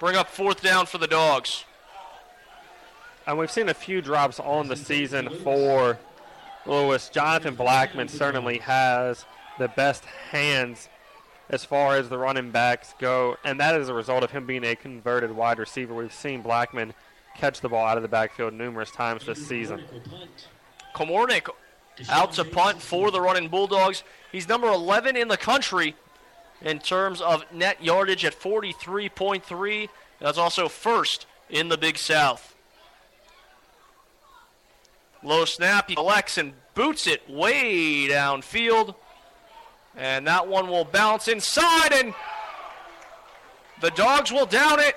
Bring 0.00 0.16
up 0.16 0.28
fourth 0.28 0.62
down 0.62 0.86
for 0.86 0.98
the 0.98 1.06
Dogs. 1.06 1.64
And 3.26 3.38
we've 3.38 3.50
seen 3.50 3.68
a 3.68 3.74
few 3.74 4.02
drops 4.02 4.38
on 4.38 4.68
the 4.68 4.76
season 4.76 5.30
for 5.42 5.98
Lewis. 6.66 7.08
Jonathan 7.08 7.54
Blackman 7.54 8.08
certainly 8.08 8.58
has 8.58 9.24
the 9.58 9.68
best 9.68 10.04
hands 10.30 10.88
as 11.48 11.64
far 11.64 11.96
as 11.96 12.08
the 12.08 12.18
running 12.18 12.50
backs 12.50 12.94
go, 12.98 13.36
and 13.44 13.60
that 13.60 13.78
is 13.78 13.88
a 13.88 13.94
result 13.94 14.24
of 14.24 14.30
him 14.30 14.46
being 14.46 14.64
a 14.64 14.74
converted 14.74 15.30
wide 15.30 15.58
receiver. 15.58 15.94
We've 15.94 16.12
seen 16.12 16.42
Blackman 16.42 16.94
catch 17.36 17.60
the 17.60 17.68
ball 17.68 17.86
out 17.86 17.96
of 17.96 18.02
the 18.02 18.08
backfield 18.08 18.54
numerous 18.54 18.90
times 18.90 19.26
this 19.26 19.46
season. 19.46 19.82
Komornik 20.94 21.48
out 22.08 22.32
to 22.32 22.44
punt 22.44 22.80
for 22.80 23.10
the 23.10 23.20
running 23.20 23.48
Bulldogs. 23.48 24.02
He's 24.32 24.48
number 24.48 24.68
11 24.68 25.16
in 25.16 25.28
the 25.28 25.36
country 25.36 25.94
in 26.60 26.78
terms 26.78 27.20
of 27.20 27.44
net 27.52 27.82
yardage 27.82 28.24
at 28.24 28.34
43.3. 28.38 29.88
That's 30.20 30.38
also 30.38 30.68
first 30.68 31.26
in 31.50 31.68
the 31.68 31.78
Big 31.78 31.98
South. 31.98 32.54
Low 35.22 35.44
snap, 35.44 35.88
he 35.88 35.94
collects 35.94 36.38
and 36.38 36.52
boots 36.74 37.06
it 37.06 37.28
way 37.28 38.08
downfield. 38.08 38.94
And 39.96 40.26
that 40.26 40.48
one 40.48 40.68
will 40.68 40.84
bounce 40.84 41.28
inside, 41.28 41.92
and 41.92 42.14
the 43.80 43.90
Dogs 43.90 44.32
will 44.32 44.46
down 44.46 44.80
it 44.80 44.96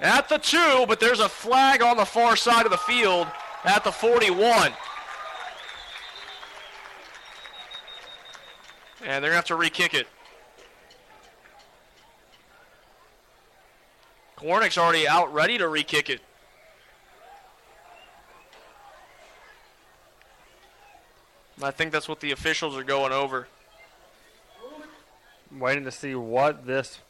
at 0.00 0.28
the 0.28 0.38
two, 0.38 0.84
but 0.86 1.00
there's 1.00 1.20
a 1.20 1.28
flag 1.28 1.82
on 1.82 1.96
the 1.96 2.04
far 2.04 2.36
side 2.36 2.64
of 2.64 2.70
the 2.70 2.78
field 2.78 3.26
at 3.64 3.84
the 3.84 3.92
41. 3.92 4.72
And 9.04 9.22
they're 9.24 9.30
going 9.30 9.32
to 9.32 9.36
have 9.36 9.44
to 9.46 9.56
re 9.56 9.70
kick 9.70 9.94
it. 9.94 10.06
Kornick's 14.36 14.78
already 14.78 15.08
out 15.08 15.32
ready 15.34 15.58
to 15.58 15.66
re 15.66 15.82
kick 15.82 16.10
it. 16.10 16.20
I 21.60 21.72
think 21.72 21.90
that's 21.90 22.08
what 22.08 22.20
the 22.20 22.30
officials 22.30 22.76
are 22.76 22.84
going 22.84 23.12
over. 23.12 23.48
Waiting 25.50 25.84
to 25.84 25.90
see 25.90 26.14
what 26.14 26.66
this 26.66 27.00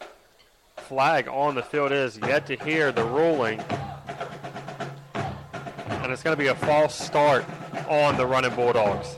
flag 0.89 1.28
on 1.28 1.55
the 1.55 1.62
field 1.62 1.93
is. 1.93 2.18
Yet 2.18 2.47
to 2.47 2.57
hear 2.57 2.91
the 2.91 3.05
ruling. 3.05 3.61
And 5.14 6.11
it's 6.11 6.22
going 6.22 6.34
to 6.34 6.43
be 6.43 6.49
a 6.49 6.55
false 6.55 6.99
start 6.99 7.45
on 7.89 8.16
the 8.16 8.26
running 8.26 8.55
Bulldogs. 8.55 9.16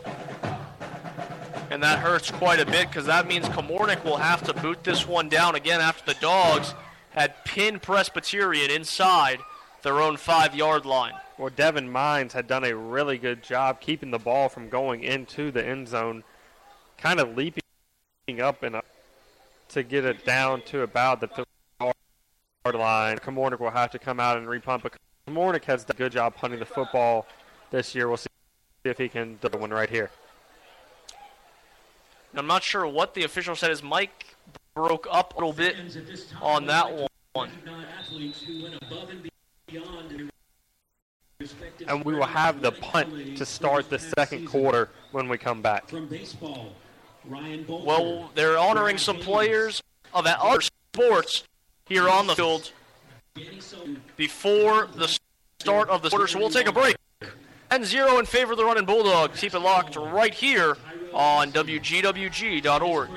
And 1.71 1.81
that 1.85 2.01
hurts 2.01 2.33
quite 2.33 2.59
a 2.59 2.67
bit 2.67 2.89
because 2.89 3.07
that 3.07 3.29
means 3.29 3.47
Komornik 3.49 4.03
will 4.05 4.17
have 4.17 4.43
to 4.45 4.53
boot 4.53 4.83
this 4.83 5.07
one 5.07 5.29
down 5.29 5.55
again 5.55 5.81
after 5.81 6.13
the 6.13 6.19
Dogs 6.21 6.75
had 7.11 7.45
pinned 7.45 7.83
Presbyterian 7.83 8.73
inside 8.73 9.39
their 9.83 10.01
own 10.01 10.17
five 10.17 10.55
yard 10.57 10.85
line. 10.85 11.15
Well, 11.39 11.51
Devin 11.55 11.91
Mines 11.91 12.33
had 12.33 12.49
done 12.49 12.65
a 12.65 12.75
really 12.75 13.19
good 13.19 13.45
job 13.45 13.81
keeping 13.81 14.11
the 14.11 14.19
ball 14.19 14.49
from 14.49 14.69
going 14.69 15.05
into 15.05 15.53
the 15.53 15.65
end 15.65 15.87
zone, 15.89 16.25
kind 16.99 17.21
of 17.21 17.37
leaping 17.37 17.63
up 18.41 18.65
and 18.65 18.75
up 18.75 18.85
to 19.69 19.85
get 19.85 20.05
it 20.05 20.25
down 20.25 20.63
to 20.63 20.83
about 20.83 21.21
the 21.21 21.29
50 21.29 21.50
yard 22.65 22.77
line. 22.77 23.19
Komornik 23.19 23.61
will 23.61 23.71
have 23.71 23.91
to 23.93 23.99
come 23.99 24.21
out 24.21 24.37
and 24.37 24.47
repunt, 24.47 24.83
but 24.83 24.93
Komornik 25.27 25.65
has 25.65 25.85
done 25.85 25.97
a 25.97 25.99
good 25.99 26.13
job 26.13 26.35
punting 26.35 26.59
the 26.59 26.67
football 26.67 27.27
this 27.71 27.95
year. 27.95 28.09
We'll 28.09 28.19
see 28.19 28.29
if 28.85 28.99
he 28.99 29.09
can 29.09 29.37
do 29.37 29.49
the 29.49 29.59
one 29.59 29.71
right 29.71 29.89
here. 29.89 30.11
I'm 32.35 32.47
not 32.47 32.63
sure 32.63 32.87
what 32.87 33.15
the 33.15 33.25
official 33.25 33.57
said. 33.57 33.71
His 33.71 33.83
mic 33.83 34.37
broke 34.75 35.07
up 35.11 35.35
a 35.35 35.39
little 35.39 35.53
bit 35.53 35.75
Fans 35.75 35.97
at 35.97 36.07
this 36.07 36.27
time 36.27 36.43
on 36.43 36.67
that 36.67 37.09
one. 37.33 37.49
recognize 37.49 37.87
athletes 37.99 38.43
who 38.43 38.63
went 38.63 38.75
above 38.83 39.11
and 39.11 39.29
beyond 39.67 40.11
their 40.11 40.29
respective 41.41 41.89
And 41.89 42.05
we 42.05 42.15
will 42.15 42.27
have 42.27 42.61
the 42.61 42.73
punt 42.73 43.37
to 43.37 43.47
start 43.47 43.91
the 43.91 43.99
second 43.99 44.47
quarter 44.47 44.91
when 45.13 45.29
we 45.29 45.39
come 45.39 45.61
back. 45.61 45.89
From 45.89 46.07
baseball, 46.07 46.75
Ryan 47.25 47.65
Well, 47.67 48.31
they're 48.35 48.59
honoring 48.59 48.99
some 48.99 49.17
players 49.17 49.83
of 50.15 50.27
other 50.27 50.61
sports 50.61 51.45
here 51.91 52.09
on 52.09 52.27
the 52.29 52.35
field 52.35 52.71
before 54.17 54.89
the 54.95 55.19
start 55.59 55.91
of 55.91 56.01
the 56.03 56.09
quarter. 56.09 56.29
So 56.29 56.39
we'll 56.39 56.49
take 56.49 56.69
a 56.69 56.73
break. 56.73 56.97
And 57.71 57.85
zero 57.85 58.19
in 58.19 58.27
favor 58.27 58.53
of 58.53 58.59
the 58.59 58.65
running 58.65 58.87
Bulldogs. 58.87 59.39
Keep 59.41 59.55
it 59.55 59.59
locked 59.59 59.97
right 59.97 60.33
here 60.33 60.77
on 61.13 61.53
WGWG.org. 61.53 63.11